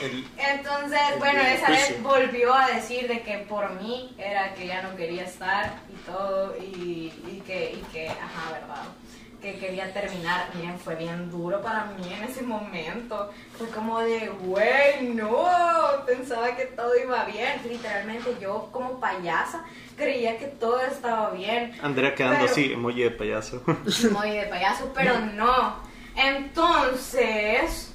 El- 0.00 0.26
Entonces, 0.36 1.00
El 1.12 1.18
bueno, 1.18 1.40
esa 1.40 1.68
vez 1.70 2.02
volvió 2.02 2.54
a 2.54 2.68
decir 2.68 3.08
de 3.08 3.22
que 3.22 3.38
por 3.38 3.70
mí 3.80 4.14
era 4.18 4.54
que 4.54 4.66
ya 4.66 4.82
no 4.82 4.94
quería 4.96 5.24
estar 5.24 5.74
y 5.92 5.96
todo, 6.10 6.54
y, 6.58 7.12
y 7.26 7.42
que, 7.46 7.72
y 7.72 7.82
que, 7.92 8.08
ajá, 8.08 8.52
verdad, 8.52 8.82
que 9.42 9.56
quería 9.58 9.92
terminar. 9.92 10.48
Miren, 10.54 10.78
fue 10.80 10.96
bien 10.96 11.30
duro 11.30 11.62
para 11.62 11.84
mí 11.84 12.12
en 12.12 12.24
ese 12.24 12.42
momento. 12.42 13.30
Fue 13.56 13.68
como 13.68 14.00
de, 14.00 14.28
güey, 14.28 15.02
no, 15.14 15.46
pensaba 16.06 16.56
que 16.56 16.64
todo 16.66 16.92
iba 16.98 17.24
bien. 17.24 17.60
Literalmente 17.68 18.36
yo 18.40 18.68
como 18.72 18.98
payasa 18.98 19.64
creía 19.96 20.38
que 20.38 20.46
todo 20.46 20.80
estaba 20.80 21.30
bien. 21.30 21.72
Andrea 21.82 22.14
quedando 22.16 22.38
Pero- 22.40 22.50
así, 22.50 22.72
emoji 22.72 23.02
de 23.02 23.10
payaso. 23.12 23.62
Muy 24.12 24.30
de 24.30 24.46
payaso, 24.50 24.90
pero 24.94 25.18
no. 25.34 25.76
Entonces, 26.16 27.87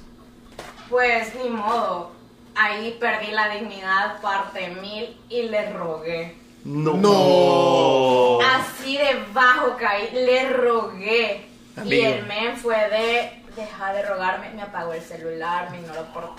pues 0.88 1.34
ni 1.34 1.48
modo. 1.48 2.12
Ahí 2.54 2.96
perdí 3.00 3.32
la 3.32 3.48
dignidad 3.48 4.20
parte 4.20 4.68
mil 4.80 5.16
y 5.28 5.42
le 5.42 5.72
rogué. 5.72 6.36
No. 6.64 6.94
No. 6.94 8.38
Así 8.40 8.96
de 8.96 9.24
bajo 9.32 9.76
caí, 9.76 10.10
le 10.12 10.50
rogué. 10.50 11.48
Y 11.84 12.00
el 12.00 12.24
men 12.26 12.56
fue 12.56 12.76
de 12.88 13.44
deja 13.56 13.92
de 13.92 14.02
rogarme, 14.02 14.50
me 14.50 14.62
apagó 14.62 14.92
el 14.92 15.02
celular, 15.02 15.70
me 15.70 15.78
ignoró 15.78 16.04
por 16.12 16.32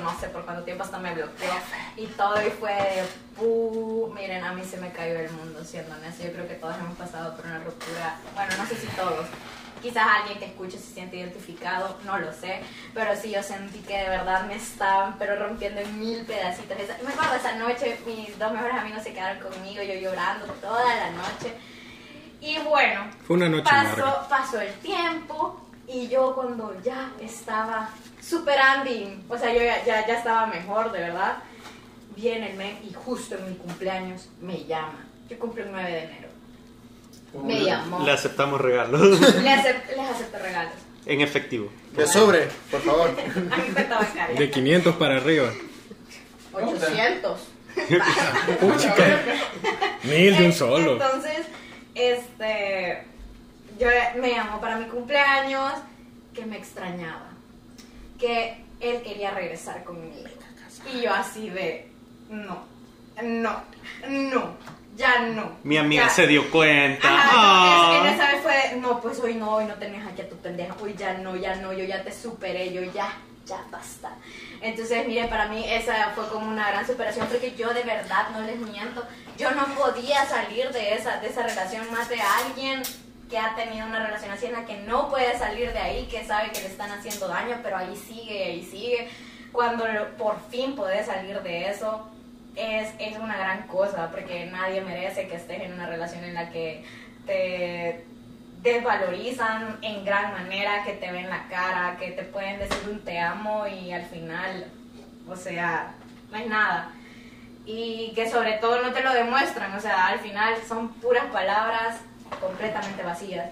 no 0.00 0.20
sé 0.20 0.28
por 0.28 0.44
cuánto 0.44 0.64
tiempo, 0.64 0.84
hasta 0.84 0.98
me 0.98 1.14
bloqueó 1.14 1.50
y 1.96 2.06
todo 2.06 2.34
y 2.46 2.50
fue 2.50 2.72
de 2.72 3.04
pu, 3.36 4.12
miren, 4.14 4.42
a 4.42 4.52
mí 4.52 4.64
se 4.64 4.78
me 4.78 4.90
cayó 4.90 5.18
el 5.18 5.30
mundo 5.32 5.62
siendo 5.64 5.94
honesto, 5.94 6.24
yo 6.24 6.32
creo 6.32 6.48
que 6.48 6.54
todos 6.54 6.76
hemos 6.78 6.96
pasado 6.96 7.36
por 7.36 7.44
una 7.46 7.58
ruptura, 7.58 8.16
bueno, 8.34 8.52
no 8.56 8.66
sé 8.66 8.76
si 8.76 8.86
todos, 8.88 9.26
quizás 9.82 10.06
alguien 10.20 10.38
que 10.38 10.46
escuche 10.46 10.78
se 10.78 10.94
siente 10.94 11.16
identificado, 11.16 11.98
no 12.04 12.18
lo 12.18 12.32
sé, 12.32 12.60
pero 12.94 13.14
sí 13.16 13.30
yo 13.30 13.42
sentí 13.42 13.80
que 13.80 13.98
de 13.98 14.08
verdad 14.08 14.46
me 14.46 14.54
estaban 14.54 15.18
pero 15.18 15.36
rompiendo 15.36 15.80
en 15.80 15.98
mil 15.98 16.24
pedacitos. 16.24 16.78
Esa- 16.78 16.96
me 17.04 17.12
acuerdo 17.12 17.34
esa 17.34 17.54
noche, 17.56 17.98
mis 18.06 18.38
dos 18.38 18.52
mejores 18.52 18.76
amigos 18.76 19.02
se 19.02 19.12
quedaron 19.12 19.42
conmigo, 19.50 19.82
yo 19.82 19.94
llorando 19.94 20.46
toda 20.54 20.94
la 20.96 21.10
noche. 21.10 21.52
Y 22.40 22.58
bueno, 22.60 23.02
Fue 23.26 23.36
una 23.36 23.48
noche 23.48 23.64
pasó, 23.70 23.96
larga. 23.98 24.28
pasó 24.28 24.60
el 24.60 24.72
tiempo 24.74 25.60
y 25.86 26.08
yo 26.08 26.34
cuando 26.34 26.80
ya 26.82 27.10
estaba 27.20 27.88
superando, 28.20 28.90
o 29.28 29.36
sea, 29.38 29.52
yo 29.52 29.62
ya, 29.62 29.84
ya, 29.84 30.06
ya 30.06 30.14
estaba 30.18 30.46
mejor, 30.46 30.90
de 30.92 31.00
verdad, 31.00 31.36
viene 32.16 32.50
el 32.50 32.56
mes 32.56 32.76
y 32.88 32.92
justo 32.92 33.36
en 33.36 33.48
mi 33.50 33.56
cumpleaños 33.56 34.28
me 34.40 34.64
llama. 34.64 35.04
Yo 35.28 35.38
cumplo 35.38 35.62
el 35.64 35.70
9 35.72 35.90
de 35.90 36.04
enero. 36.04 36.28
Me 37.34 37.64
llamó. 37.64 38.04
Le 38.04 38.12
aceptamos 38.12 38.60
regalos. 38.60 39.20
Le 39.20 39.50
acep- 39.50 39.88
les 39.96 40.10
acepto 40.10 40.38
regalos. 40.38 40.74
en 41.06 41.20
efectivo. 41.20 41.70
De 41.96 42.06
sobre, 42.06 42.48
por 42.70 42.80
favor. 42.82 43.10
A 43.50 43.56
mi 43.56 43.70
cuenta 43.72 43.98
bancaria. 43.98 44.38
De 44.38 44.50
500 44.50 44.96
para 44.96 45.16
arriba. 45.16 45.50
800. 46.52 47.40
Mil 50.04 50.36
de 50.36 50.46
un 50.46 50.52
solo. 50.52 50.92
Entonces, 50.92 51.46
este, 51.94 53.04
yo 53.78 53.88
me 54.20 54.30
llamó 54.30 54.60
para 54.60 54.76
mi 54.76 54.86
cumpleaños, 54.86 55.72
que 56.34 56.44
me 56.46 56.56
extrañaba, 56.58 57.28
que 58.18 58.62
él 58.80 59.02
quería 59.02 59.30
regresar 59.30 59.84
conmigo. 59.84 60.16
Y 60.94 61.02
yo 61.02 61.12
así 61.14 61.48
de, 61.50 61.88
no, 62.30 62.64
no, 63.22 63.62
no, 64.08 64.56
ya 64.96 65.20
no. 65.20 65.58
Mi 65.64 65.76
amiga 65.78 66.04
ya. 66.04 66.10
se 66.10 66.26
dio 66.26 66.50
cuenta. 66.50 67.08
Ajá, 67.08 67.30
Ah. 67.34 67.98
en, 68.00 68.06
en 68.06 68.14
esa 68.14 68.32
vez 68.32 68.42
fue, 68.42 68.76
no, 68.80 69.00
pues 69.00 69.18
hoy 69.20 69.34
no, 69.34 69.54
hoy 69.56 69.64
no 69.64 69.74
tenés 69.74 70.06
aquí 70.06 70.22
a 70.22 70.28
tu 70.28 70.36
pendeja, 70.36 70.74
hoy 70.80 70.94
ya 70.96 71.14
no, 71.14 71.36
ya 71.36 71.54
no, 71.56 71.72
yo 71.72 71.84
ya 71.84 72.02
te 72.02 72.12
superé, 72.12 72.72
yo 72.72 72.82
ya, 72.82 73.12
ya 73.46 73.58
basta. 73.70 74.10
Entonces, 74.60 75.06
mire, 75.08 75.26
para 75.28 75.46
mí 75.48 75.64
esa 75.66 76.10
fue 76.14 76.28
como 76.28 76.48
una 76.48 76.70
gran 76.70 76.86
superación 76.86 77.26
porque 77.26 77.54
yo 77.56 77.72
de 77.74 77.82
verdad, 77.82 78.28
no 78.32 78.40
les 78.42 78.58
miento, 78.58 79.04
yo 79.38 79.50
no 79.52 79.64
podía 79.74 80.24
salir 80.26 80.70
de 80.70 80.94
esa, 80.94 81.16
de 81.20 81.28
esa 81.28 81.42
relación 81.42 81.90
más 81.90 82.08
de 82.08 82.20
alguien 82.20 82.82
que 83.30 83.38
ha 83.38 83.54
tenido 83.56 83.86
una 83.86 84.04
relación 84.04 84.30
así 84.30 84.44
en 84.46 84.52
la 84.52 84.66
que 84.66 84.76
no 84.82 85.08
puede 85.08 85.36
salir 85.38 85.72
de 85.72 85.78
ahí, 85.78 86.04
que 86.06 86.22
sabe 86.26 86.50
que 86.52 86.60
le 86.60 86.66
están 86.66 86.92
haciendo 86.92 87.26
daño, 87.28 87.58
pero 87.62 87.78
ahí 87.78 87.96
sigue, 87.96 88.44
ahí 88.44 88.62
sigue. 88.62 89.08
Cuando 89.52 89.84
por 90.18 90.36
fin 90.50 90.76
podés 90.76 91.06
salir 91.06 91.40
de 91.40 91.70
eso, 91.70 92.08
es, 92.56 92.90
es 92.98 93.18
una 93.18 93.36
gran 93.36 93.66
cosa, 93.66 94.10
porque 94.10 94.46
nadie 94.46 94.80
merece 94.80 95.28
que 95.28 95.36
estés 95.36 95.62
en 95.62 95.72
una 95.72 95.86
relación 95.86 96.24
en 96.24 96.34
la 96.34 96.50
que 96.50 96.84
te 97.26 98.04
desvalorizan 98.62 99.78
en 99.82 100.04
gran 100.04 100.32
manera, 100.32 100.84
que 100.84 100.92
te 100.92 101.10
ven 101.10 101.28
la 101.28 101.48
cara, 101.48 101.96
que 101.98 102.12
te 102.12 102.22
pueden 102.22 102.58
decir 102.58 102.88
un 102.90 103.00
te 103.00 103.18
amo 103.18 103.66
y 103.66 103.92
al 103.92 104.04
final, 104.04 104.66
o 105.28 105.36
sea, 105.36 105.94
no 106.30 106.38
es 106.38 106.46
nada. 106.46 106.90
Y 107.64 108.12
que 108.14 108.28
sobre 108.28 108.54
todo 108.54 108.82
no 108.82 108.92
te 108.92 109.02
lo 109.02 109.12
demuestran, 109.12 109.74
o 109.74 109.80
sea, 109.80 110.08
al 110.08 110.20
final 110.20 110.54
son 110.66 110.92
puras 110.94 111.26
palabras 111.26 112.00
completamente 112.40 113.02
vacías. 113.02 113.50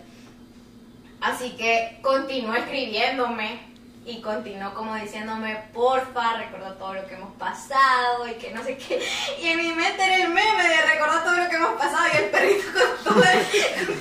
Así 1.21 1.51
que 1.57 1.99
continuó 2.03 2.55
escribiéndome 2.55 3.70
y 4.07 4.21
continuó 4.23 4.73
como 4.75 4.95
diciéndome, 4.97 5.57
porfa, 5.75 6.39
recuerda 6.39 6.75
todo 6.77 6.95
lo 6.95 7.07
que 7.07 7.15
hemos 7.15 7.35
pasado 7.35 8.27
y 8.27 8.33
que 8.35 8.51
no 8.51 8.65
sé 8.65 8.77
qué. 8.77 9.01
Y 9.39 9.49
en 9.49 9.59
mi 9.59 9.73
mente 9.73 10.03
era 10.03 10.17
el 10.17 10.29
meme 10.29 10.69
de 10.69 10.83
recordar 10.93 11.23
todo 11.23 11.37
lo 11.37 11.49
que 11.49 11.57
hemos 11.57 11.79
pasado 11.79 12.07
y 12.13 12.17
el 12.17 12.31
perrito 12.31 12.67
con 12.73 13.15
todo 13.15 13.23
el... 13.25 13.99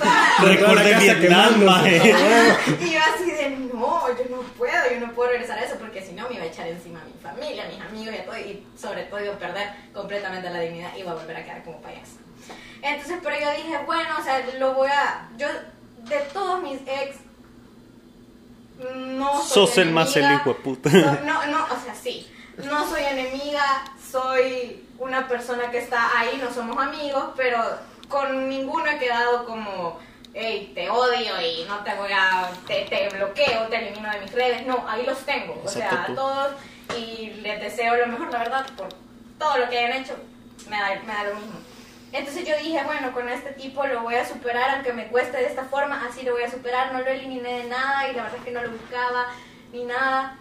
casa 0.80 0.98
Vietnam, 0.98 1.60
y 2.80 2.90
yo 2.90 2.98
así 3.14 3.30
de, 3.30 3.50
no, 3.72 4.08
yo 4.16 4.24
no 4.30 4.42
puedo, 4.56 4.90
yo 4.90 5.06
no 5.06 5.12
puedo 5.12 5.30
regresar 5.30 5.58
a 5.58 5.64
eso 5.64 5.76
porque 5.76 6.02
si 6.02 6.12
no 6.12 6.28
me 6.28 6.36
iba 6.36 6.44
a 6.44 6.46
echar 6.46 6.66
encima 6.66 7.00
a 7.02 7.04
mi 7.04 7.12
familia, 7.22 7.64
a 7.64 7.68
mis 7.68 7.80
amigos 7.80 8.14
y 8.14 8.18
a 8.18 8.24
todo, 8.24 8.38
y 8.38 8.66
sobre 8.76 9.02
todo 9.04 9.22
iba 9.22 9.34
a 9.34 9.38
perder 9.38 9.68
completamente 9.92 10.48
la 10.48 10.60
dignidad 10.60 10.90
y 10.96 11.00
iba 11.00 11.12
a 11.12 11.14
volver 11.14 11.36
a 11.36 11.44
quedar 11.44 11.62
como 11.62 11.80
payasa. 11.82 12.16
Entonces, 12.82 13.18
pero 13.22 13.36
yo 13.38 13.50
dije, 13.62 13.78
bueno, 13.84 14.10
o 14.18 14.24
sea, 14.24 14.42
lo 14.58 14.74
voy 14.74 14.88
a, 14.88 15.28
yo, 15.36 15.46
de 16.08 16.18
todos 16.32 16.62
mis 16.62 16.80
ex, 16.86 17.16
no 18.94 19.42
soy 19.42 19.66
Sos 19.66 19.78
el 19.78 19.90
más 19.90 20.16
el 20.16 20.32
hijo 20.32 20.50
de 20.50 20.54
puta. 20.56 20.90
no, 21.24 21.46
no, 21.46 21.64
o 21.64 21.84
sea, 21.84 21.94
sí, 21.94 22.30
no 22.64 22.88
soy 22.88 23.02
enemiga, 23.02 23.84
soy 24.10 24.84
una 24.98 25.26
persona 25.28 25.70
que 25.70 25.78
está 25.78 26.18
ahí, 26.18 26.40
no 26.42 26.52
somos 26.52 26.76
amigos, 26.78 27.30
pero 27.36 27.58
con 28.08 28.48
ninguno 28.48 28.86
he 28.86 28.98
quedado 28.98 29.44
como, 29.46 29.98
hey, 30.34 30.72
te 30.74 30.90
odio 30.90 31.40
y 31.40 31.64
no 31.64 31.78
te 31.84 31.94
voy 31.94 32.12
a, 32.12 32.50
te, 32.66 32.82
te 32.82 33.08
bloqueo, 33.16 33.68
te 33.68 33.76
elimino 33.76 34.10
de 34.10 34.20
mis 34.20 34.32
redes. 34.32 34.66
No, 34.66 34.84
ahí 34.88 35.04
los 35.06 35.18
tengo, 35.20 35.60
o 35.64 35.68
sea, 35.68 36.06
a 36.08 36.14
todos 36.14 36.52
y 36.98 37.30
les 37.42 37.60
deseo 37.60 37.96
lo 37.96 38.06
mejor, 38.08 38.30
la 38.32 38.38
verdad, 38.40 38.66
por 38.76 38.88
todo 39.38 39.58
lo 39.58 39.68
que 39.68 39.78
hayan 39.78 40.02
hecho, 40.02 40.16
me 40.68 40.76
da, 40.76 41.00
me 41.06 41.12
da 41.12 41.24
lo 41.24 41.34
mismo. 41.36 41.60
Entonces 42.12 42.44
yo 42.46 42.56
dije, 42.56 42.82
bueno, 42.84 43.12
con 43.12 43.28
este 43.28 43.52
tipo 43.52 43.86
lo 43.86 44.02
voy 44.02 44.16
a 44.16 44.26
superar, 44.26 44.70
aunque 44.70 44.92
me 44.92 45.06
cueste 45.08 45.36
de 45.36 45.46
esta 45.46 45.64
forma, 45.64 46.06
así 46.06 46.22
lo 46.22 46.32
voy 46.32 46.42
a 46.42 46.50
superar, 46.50 46.92
no 46.92 46.98
lo 47.00 47.06
eliminé 47.06 47.58
de 47.60 47.64
nada 47.64 48.08
y 48.08 48.14
la 48.14 48.24
verdad 48.24 48.38
es 48.38 48.44
que 48.44 48.50
no 48.50 48.62
lo 48.62 48.70
buscaba 48.70 49.26
ni 49.72 49.84
nada. 49.84 50.36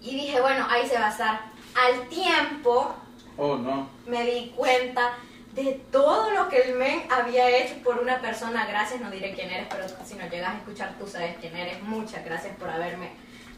Y 0.00 0.16
dije, 0.16 0.40
bueno, 0.40 0.66
ahí 0.68 0.86
se 0.86 0.98
va 0.98 1.06
a 1.06 1.10
estar. 1.10 1.40
Al 1.74 2.08
tiempo 2.08 2.94
Oh, 3.36 3.56
no. 3.56 3.88
me 4.06 4.24
di 4.24 4.52
cuenta 4.56 5.14
de 5.54 5.80
todo 5.92 6.30
lo 6.30 6.48
que 6.48 6.62
el 6.62 6.74
men 6.76 7.04
había 7.10 7.48
hecho 7.48 7.76
por 7.84 7.98
una 8.00 8.20
persona. 8.20 8.66
Gracias, 8.66 9.00
no 9.00 9.10
diré 9.10 9.32
quién 9.34 9.50
eres, 9.50 9.66
pero 9.70 9.84
si 10.04 10.14
no 10.16 10.26
llegas 10.28 10.54
a 10.54 10.58
escuchar, 10.58 10.94
tú 10.98 11.06
sabes 11.06 11.36
quién 11.40 11.56
eres. 11.56 11.80
Muchas 11.82 12.24
gracias 12.24 12.54
por 12.56 12.68
haberme 12.68 13.10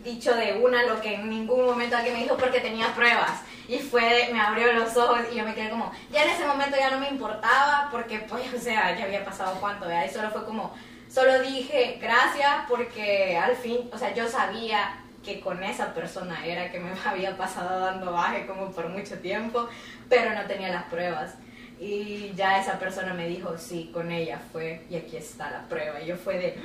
dicho 0.07 0.35
de 0.35 0.55
una 0.55 0.85
lo 0.85 1.01
que 1.01 1.15
en 1.15 1.29
ningún 1.29 1.67
momento 1.67 1.97
alguien 1.97 2.15
me 2.15 2.23
dijo 2.23 2.37
porque 2.37 2.61
tenía 2.61 2.95
pruebas. 2.95 3.43
Y 3.69 3.79
fue, 3.79 4.31
me 4.33 4.41
abrió 4.41 4.73
los 4.73 4.97
ojos 4.97 5.19
y 5.31 5.37
yo 5.37 5.45
me 5.45 5.55
quedé 5.55 5.69
como, 5.71 5.93
ya 6.11 6.23
en 6.25 6.31
ese 6.31 6.47
momento 6.47 6.77
ya 6.79 6.91
no 6.91 6.99
me 7.01 7.09
importaba 7.11 7.89
porque, 7.91 8.21
pues, 8.21 8.55
o 8.55 8.59
sea, 8.59 8.97
ya 8.97 9.05
había 9.05 9.25
pasado 9.25 9.59
cuánto, 9.61 9.87
¿verdad? 9.87 10.07
Y 10.09 10.15
solo 10.15 10.31
fue 10.31 10.45
como, 10.45 10.73
solo 11.11 11.41
dije 11.43 11.99
gracias 12.01 12.49
porque 12.69 13.37
al 13.37 13.57
fin, 13.57 13.91
o 13.93 13.99
sea, 13.99 14.15
yo 14.15 14.29
sabía 14.29 15.01
que 15.25 15.41
con 15.41 15.65
esa 15.65 15.93
persona 15.93 16.47
era 16.47 16.71
que 16.71 16.79
me 16.79 16.91
había 17.05 17.37
pasado 17.37 17.81
dando 17.81 18.13
baje 18.13 18.47
como 18.47 18.71
por 18.71 18.89
mucho 18.89 19.19
tiempo, 19.19 19.69
pero 20.09 20.33
no 20.33 20.47
tenía 20.47 20.69
las 20.69 20.85
pruebas. 20.85 21.35
Y 21.81 22.33
ya 22.37 22.59
esa 22.61 22.79
persona 22.79 23.13
me 23.13 23.27
dijo, 23.29 23.59
sí, 23.59 23.91
con 23.93 24.11
ella 24.13 24.41
fue 24.53 24.87
y 24.89 24.97
aquí 24.97 25.17
está 25.17 25.51
la 25.51 25.63
prueba. 25.69 26.01
Y 26.01 26.07
yo 26.07 26.17
fue 26.17 26.39
de, 26.39 26.57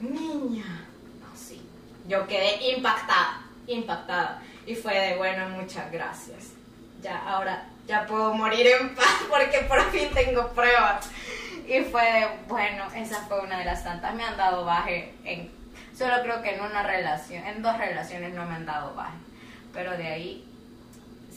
"Mm, 0.00 0.12
niña. 0.12 0.85
Yo 2.08 2.26
quedé 2.26 2.72
impactada, 2.72 3.42
impactada. 3.66 4.42
Y 4.66 4.74
fue 4.74 4.94
de, 4.98 5.16
bueno, 5.16 5.48
muchas 5.50 5.90
gracias. 5.90 6.52
Ya, 7.02 7.18
ahora 7.18 7.66
ya 7.86 8.06
puedo 8.06 8.34
morir 8.34 8.66
en 8.66 8.94
paz 8.94 9.16
porque 9.28 9.58
por 9.68 9.90
fin 9.90 10.08
tengo 10.14 10.48
pruebas. 10.48 11.08
Y 11.66 11.82
fue 11.84 12.02
de, 12.02 12.26
bueno, 12.48 12.84
esa 12.94 13.22
fue 13.26 13.40
una 13.40 13.58
de 13.58 13.64
las 13.64 13.82
tantas. 13.82 14.14
Me 14.14 14.24
han 14.24 14.36
dado 14.36 14.64
baje 14.64 15.14
en, 15.24 15.50
solo 15.96 16.14
creo 16.22 16.42
que 16.42 16.54
en 16.54 16.60
una 16.60 16.82
relación, 16.82 17.44
en 17.44 17.62
dos 17.62 17.76
relaciones 17.76 18.34
no 18.34 18.44
me 18.46 18.54
han 18.54 18.66
dado 18.66 18.94
baje. 18.94 19.16
Pero 19.72 19.96
de 19.96 20.06
ahí, 20.06 20.44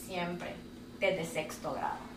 siempre, 0.05 0.55
desde 0.99 1.25
sexto 1.25 1.73
grado. 1.73 2.09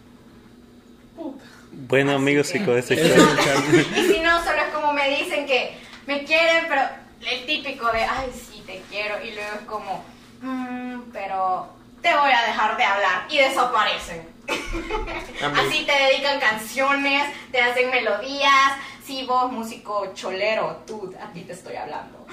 Bueno, 1.73 2.13
amigos, 2.13 2.55
y 2.55 2.61
con 2.61 2.77
ese 2.77 2.97
muchacho. 2.97 3.63
Y 3.97 4.13
si 4.13 4.21
no, 4.21 4.43
solo 4.45 4.59
es 4.59 4.75
como 4.75 4.93
me 4.93 5.09
dicen 5.11 5.47
que 5.47 5.77
me 6.07 6.25
quieren, 6.25 6.67
pero 6.69 6.83
el 7.31 7.47
típico 7.47 7.91
de, 7.93 8.03
ay, 8.05 8.31
sí, 8.35 8.63
te 8.67 8.83
quiero. 8.91 9.23
Y 9.25 9.33
luego 9.33 9.51
es 9.61 9.67
como, 9.67 10.05
"Mm, 10.41 11.01
pero 11.13 11.69
te 12.03 12.15
voy 12.15 12.33
a 12.33 12.43
dejar 12.47 12.77
de 12.77 12.85
hablar 12.85 13.27
y 13.31 13.39
desaparecen. 13.39 14.29
Así 14.49 15.85
te 15.87 15.93
dedican 15.93 16.41
canciones, 16.41 17.25
te 17.53 17.61
hacen 17.61 17.91
melodías. 17.91 18.73
Si 19.07 19.25
vos, 19.25 19.51
músico 19.53 20.13
cholero, 20.15 20.83
tú, 20.87 21.13
a 21.21 21.33
ti 21.33 21.43
te 21.43 21.53
estoy 21.53 21.75
hablando. 21.77 22.25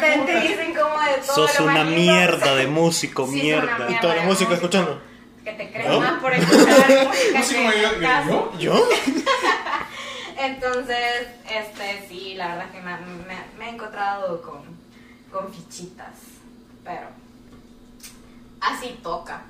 Te, 0.00 0.18
te 0.18 0.40
dicen 0.40 0.74
como 0.74 1.00
de 1.02 1.14
todo. 1.26 1.34
Sos 1.48 1.58
lo 1.60 1.66
una 1.66 1.84
mierda 1.84 2.54
de 2.54 2.66
músico, 2.66 3.26
Sí, 3.26 3.32
mierda. 3.42 3.76
mierda. 3.78 3.90
Y 3.90 4.00
toda 4.00 4.14
la 4.16 4.20
de 4.22 4.26
música 4.26 4.50
músico. 4.50 4.66
escuchando. 4.66 5.00
Que 5.44 5.52
te 5.52 5.70
crees 5.72 5.88
¿No? 5.88 6.00
más 6.00 6.20
por 6.20 6.34
escuchar 6.34 7.06
música 7.06 7.38
Músico, 7.38 7.60
que 7.70 8.00
yo-. 8.28 8.58
¿Yo? 8.58 8.88
Entonces, 10.40 11.26
este, 11.50 12.06
sí, 12.08 12.34
la 12.36 12.48
verdad 12.48 12.66
es 12.66 12.72
que 12.72 12.80
me, 12.80 12.92
me- 12.96 13.58
me 13.58 13.66
he 13.66 13.74
encontrado 13.74 14.40
con, 14.42 14.62
con 15.30 15.52
fichitas, 15.52 16.14
pero 16.84 17.08
así 18.60 18.98
toca. 19.02 19.42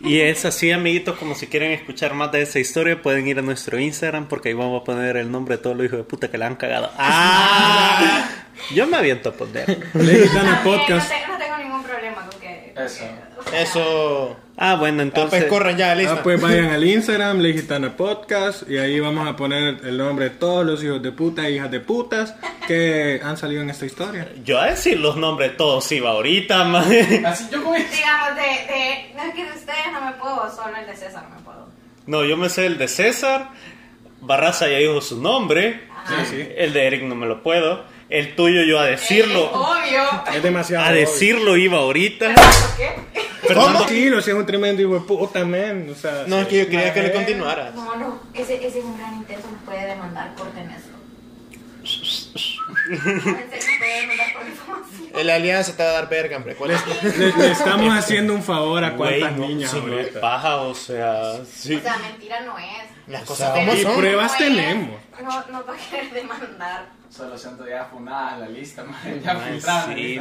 Y 0.00 0.20
es 0.20 0.44
así, 0.44 0.70
amiguitos, 0.70 1.18
como 1.18 1.34
si 1.34 1.46
quieren 1.46 1.72
escuchar 1.72 2.12
más 2.12 2.30
de 2.30 2.42
esa 2.42 2.58
historia, 2.58 3.00
pueden 3.00 3.26
ir 3.26 3.38
a 3.38 3.42
nuestro 3.42 3.78
Instagram 3.80 4.26
porque 4.28 4.50
ahí 4.50 4.54
vamos 4.54 4.82
a 4.82 4.84
poner 4.84 5.16
el 5.16 5.30
nombre 5.32 5.56
de 5.56 5.62
todos 5.62 5.74
los 5.76 5.86
hijos 5.86 5.96
de 5.98 6.04
puta 6.04 6.30
que 6.30 6.36
la 6.36 6.46
han 6.48 6.56
cagado. 6.56 6.90
¡Ah! 6.98 8.28
Yo 8.74 8.86
me 8.86 8.98
aviento 8.98 9.30
a 9.30 9.32
poner. 9.32 9.64
Podcast. 10.62 11.10
No, 11.26 11.32
no 11.32 11.38
tengo 11.38 11.56
ningún 11.58 11.82
problema 11.82 12.26
con 12.26 12.38
que... 12.40 12.45
Eso. 12.76 13.04
Eso. 13.54 14.36
Ah, 14.58 14.76
bueno, 14.76 15.02
Ah, 15.02 15.04
pues 15.04 15.24
entonces... 15.24 15.44
corran 15.44 15.76
ya, 15.76 15.94
listo. 15.94 16.14
Ah, 16.18 16.22
pues 16.22 16.40
vayan 16.40 16.66
al 16.66 16.84
Instagram, 16.84 17.38
Ley 17.40 17.52
Gitana 17.54 17.96
Podcast, 17.96 18.68
y 18.70 18.78
ahí 18.78 18.98
vamos 19.00 19.28
a 19.28 19.36
poner 19.36 19.78
el 19.84 19.98
nombre 19.98 20.30
de 20.30 20.36
todos 20.36 20.64
los 20.64 20.82
hijos 20.82 21.02
de 21.02 21.12
puta 21.12 21.46
e 21.46 21.52
hijas 21.52 21.70
de 21.70 21.80
putas 21.80 22.34
que 22.66 23.20
han 23.22 23.36
salido 23.36 23.62
en 23.62 23.70
esta 23.70 23.84
historia. 23.86 24.28
Yo 24.44 24.58
a 24.58 24.66
decir 24.66 24.98
los 24.98 25.16
nombres 25.16 25.50
de 25.52 25.56
todos 25.56 25.90
iba 25.92 26.10
ahorita, 26.10 26.64
madre. 26.64 27.22
Así 27.26 27.46
yo 27.50 27.62
como... 27.62 27.74
Digamos, 27.76 28.34
de, 28.36 28.42
de... 28.72 29.14
No 29.14 29.22
es 29.24 29.34
que 29.34 29.44
de 29.44 29.50
ustedes 29.50 29.92
no 29.92 30.00
me 30.00 30.12
puedo, 30.12 30.50
solo 30.54 30.76
el 30.78 30.86
de 30.86 30.96
César 30.96 31.24
me 31.34 31.42
puedo. 31.42 31.66
No, 32.06 32.24
yo 32.24 32.36
me 32.36 32.48
sé 32.48 32.66
el 32.66 32.78
de 32.78 32.88
César. 32.88 33.50
Barraza 34.20 34.68
ya 34.68 34.78
dijo 34.78 35.00
su 35.02 35.20
nombre. 35.20 35.82
Ajá. 35.94 36.24
Sí, 36.24 36.36
sí. 36.36 36.48
El 36.56 36.72
de 36.72 36.86
Eric 36.86 37.02
no 37.02 37.14
me 37.14 37.26
lo 37.26 37.42
puedo. 37.42 37.84
El 38.08 38.36
tuyo 38.36 38.62
yo 38.62 38.78
a 38.78 38.84
decirlo. 38.84 39.46
Eh, 39.46 39.50
obvio. 39.52 40.34
Es 40.36 40.42
demasiado. 40.42 40.84
A 40.86 40.92
decirlo 40.92 41.56
iba 41.56 41.78
ahorita. 41.78 42.34
¿Por 42.34 42.76
qué? 42.76 43.20
Fernando, 43.46 43.86
Sí, 43.88 44.08
lo 44.08 44.18
es 44.20 44.28
un 44.28 44.46
tremendo 44.46 44.82
hijo 44.82 44.94
de 44.94 45.00
puta, 45.00 45.44
man. 45.44 45.88
O 45.90 45.94
sea, 45.94 46.24
No, 46.26 46.40
es 46.40 46.48
que 46.48 46.58
yo 46.58 46.68
quería 46.68 46.92
que 46.94 47.02
le 47.02 47.08
eh, 47.08 47.12
continuara. 47.12 47.72
No, 47.74 47.96
no, 47.96 48.22
ese, 48.34 48.54
ese 48.64 48.78
es 48.78 48.84
un 48.84 48.96
gran 48.96 49.14
intento, 49.14 49.48
me 49.50 49.58
puede 49.64 49.86
demandar, 49.86 50.34
corten 50.36 50.70
eso. 50.70 50.90
La 55.24 55.34
alianza 55.36 55.76
te 55.76 55.82
va 55.82 55.90
a 55.90 55.92
dar 55.92 56.08
verga, 56.08 56.36
hombre. 56.36 56.54
¿Cuál 56.54 56.72
es? 56.72 57.16
Le, 57.16 57.32
le 57.32 57.50
estamos 57.52 57.92
haciendo 57.96 58.34
un 58.34 58.42
favor 58.42 58.84
a 58.84 58.90
güey, 58.90 59.20
cuántas 59.20 59.38
no, 59.38 59.48
niñas 59.48 59.70
si 59.70 59.80
no 59.80 59.98
es 59.98 60.08
paja, 60.08 60.56
o 60.58 60.74
sea, 60.74 61.40
sí. 61.50 61.74
O 61.76 61.80
sea, 61.80 61.96
mentira 61.98 62.40
no 62.42 62.56
es. 62.58 62.66
Las 63.08 63.22
O 63.22 63.26
cosas 63.26 63.52
sea, 63.54 63.64
como 63.64 63.74
y 63.74 63.82
son. 63.82 63.96
pruebas 63.96 64.32
No 64.32 64.46
es, 64.46 64.56
tenemos. 64.56 65.00
No, 65.22 65.44
no 65.52 65.64
va 65.66 65.72
a 65.74 65.76
querer 65.76 66.12
demandar. 66.12 66.86
Solo 67.10 67.38
siento 67.38 67.66
ya 67.66 67.84
funada 67.84 68.38
la 68.38 68.48
lista, 68.48 68.84
man. 68.84 69.20
Ya 69.22 69.34
Mae, 69.34 69.52
filtrada 69.52 69.86
la 69.88 69.94
sí, 69.94 70.20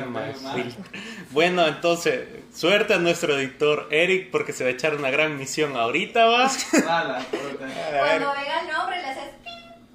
lista. 0.64 0.84
Bueno, 1.32 1.68
entonces, 1.68 2.28
suerte 2.54 2.94
a 2.94 3.00
nuestro 3.00 3.38
editor 3.38 3.88
Eric 3.92 4.32
porque 4.32 4.54
se 4.54 4.64
va 4.64 4.70
a 4.70 4.74
echar 4.74 4.96
una 4.96 5.10
gran 5.10 5.38
misión 5.38 5.76
ahorita, 5.76 6.26
¿vas? 6.26 6.68
Mala. 6.86 7.26
Cuando 7.32 8.34
venga 8.34 8.62
el 8.62 8.68
nombre 8.72 9.02
le 9.02 9.08
haces. 9.08 9.36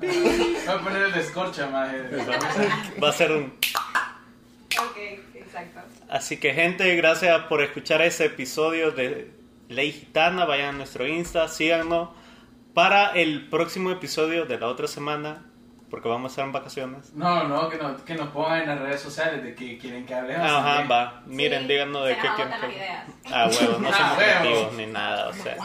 Voy 0.01 0.75
a 0.75 0.79
poner 0.79 1.03
el 1.03 1.15
escorcha, 1.15 1.67
mae. 1.69 2.03
Va 3.03 3.09
a 3.11 3.13
ser 3.13 3.33
un... 3.33 3.53
Ok, 4.81 4.97
exacto. 5.35 5.81
Así 6.09 6.39
que 6.39 6.55
gente, 6.55 6.97
gracias 6.97 7.39
por 7.45 7.63
escuchar 7.63 8.01
ese 8.01 8.25
episodio 8.27 8.93
de 8.93 9.31
Ley 9.69 9.93
Gitana. 9.93 10.47
Vayan 10.47 10.71
a 10.71 10.73
nuestro 10.79 11.07
Insta, 11.07 11.49
síganos. 11.49 12.09
Para 12.73 13.13
el 13.13 13.49
próximo 13.49 13.91
episodio 13.91 14.47
de 14.47 14.59
la 14.59 14.69
otra 14.69 14.87
semana, 14.87 15.50
porque 15.91 16.09
vamos 16.09 16.31
a 16.31 16.33
estar 16.33 16.45
en 16.47 16.53
vacaciones. 16.53 17.13
No, 17.15 17.45
no, 17.45 17.69
que, 17.69 17.77
no, 17.77 18.05
que 18.05 18.15
nos 18.15 18.29
pongan 18.29 18.63
en 18.63 18.69
las 18.69 18.79
redes 18.81 19.01
sociales 19.01 19.43
de 19.43 19.55
que 19.55 19.77
quieren 19.79 20.07
que 20.07 20.15
hablemos. 20.15 20.47
Ajá, 20.47 20.77
también. 20.79 20.91
va. 20.91 21.23
Miren, 21.27 21.63
Sí, 21.63 21.69
díganos 21.69 22.05
de 22.07 22.15
se 22.15 22.21
qué 22.21 22.29
quieren 22.37 22.61
que... 22.61 22.77
ideas. 22.77 23.07
Ah, 23.31 23.51
huevo, 23.51 23.79
no 23.79 23.89
Ah, 23.93 23.97
somos 23.97 24.17
creativos 24.17 24.73
ni 24.75 24.87
nada, 24.87 25.29
o 25.29 25.33
sea. 25.35 25.57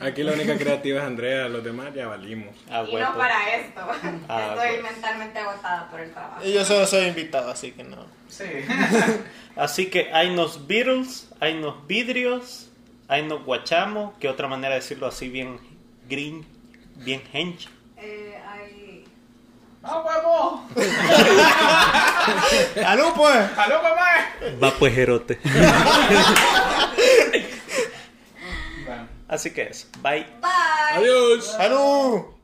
Aquí 0.00 0.22
la 0.24 0.32
única 0.32 0.58
creativa 0.58 1.00
es 1.00 1.06
Andrea, 1.06 1.48
los 1.48 1.62
demás 1.62 1.94
ya 1.94 2.08
valimos. 2.08 2.54
A 2.68 2.82
Y 2.82 2.96
no 2.96 3.14
para 3.16 3.54
esto. 3.54 3.80
Ah, 4.28 4.54
Estoy 4.56 4.68
bueno. 4.80 4.90
mentalmente 4.90 5.38
agotada 5.38 5.88
por 5.90 6.00
el 6.00 6.10
trabajo. 6.12 6.44
Y 6.44 6.52
yo 6.52 6.64
solo 6.64 6.86
soy 6.86 7.06
invitado, 7.06 7.50
así 7.50 7.72
que 7.72 7.84
no. 7.84 8.06
Sí. 8.28 8.44
Así 9.56 9.86
que 9.86 10.12
hay 10.12 10.34
nos 10.34 10.66
Beatles, 10.66 11.30
hay 11.38 11.54
nos 11.54 11.86
vidrios, 11.86 12.72
hay 13.06 13.22
nos 13.22 13.44
guachamos, 13.44 14.18
que 14.18 14.28
otra 14.28 14.48
manera 14.48 14.70
de 14.70 14.80
decirlo 14.80 15.06
así 15.06 15.28
bien 15.28 15.60
green, 16.08 16.44
bien 16.96 17.22
hench. 17.32 17.68
¡Ah, 19.86 20.02
huevo! 20.02 20.64
¡Aló, 22.86 23.12
pues! 23.14 23.36
¡Aló, 23.58 23.82
mamá! 23.82 24.06
Va 24.62 24.70
pues 24.78 24.94
jerote. 24.94 25.38
Bueno. 28.86 29.08
Así 29.28 29.52
que 29.52 29.64
eso. 29.64 29.86
Bye. 30.02 30.24
Bye. 30.40 30.96
Adiós. 30.96 31.54
¡Aló! 31.58 32.34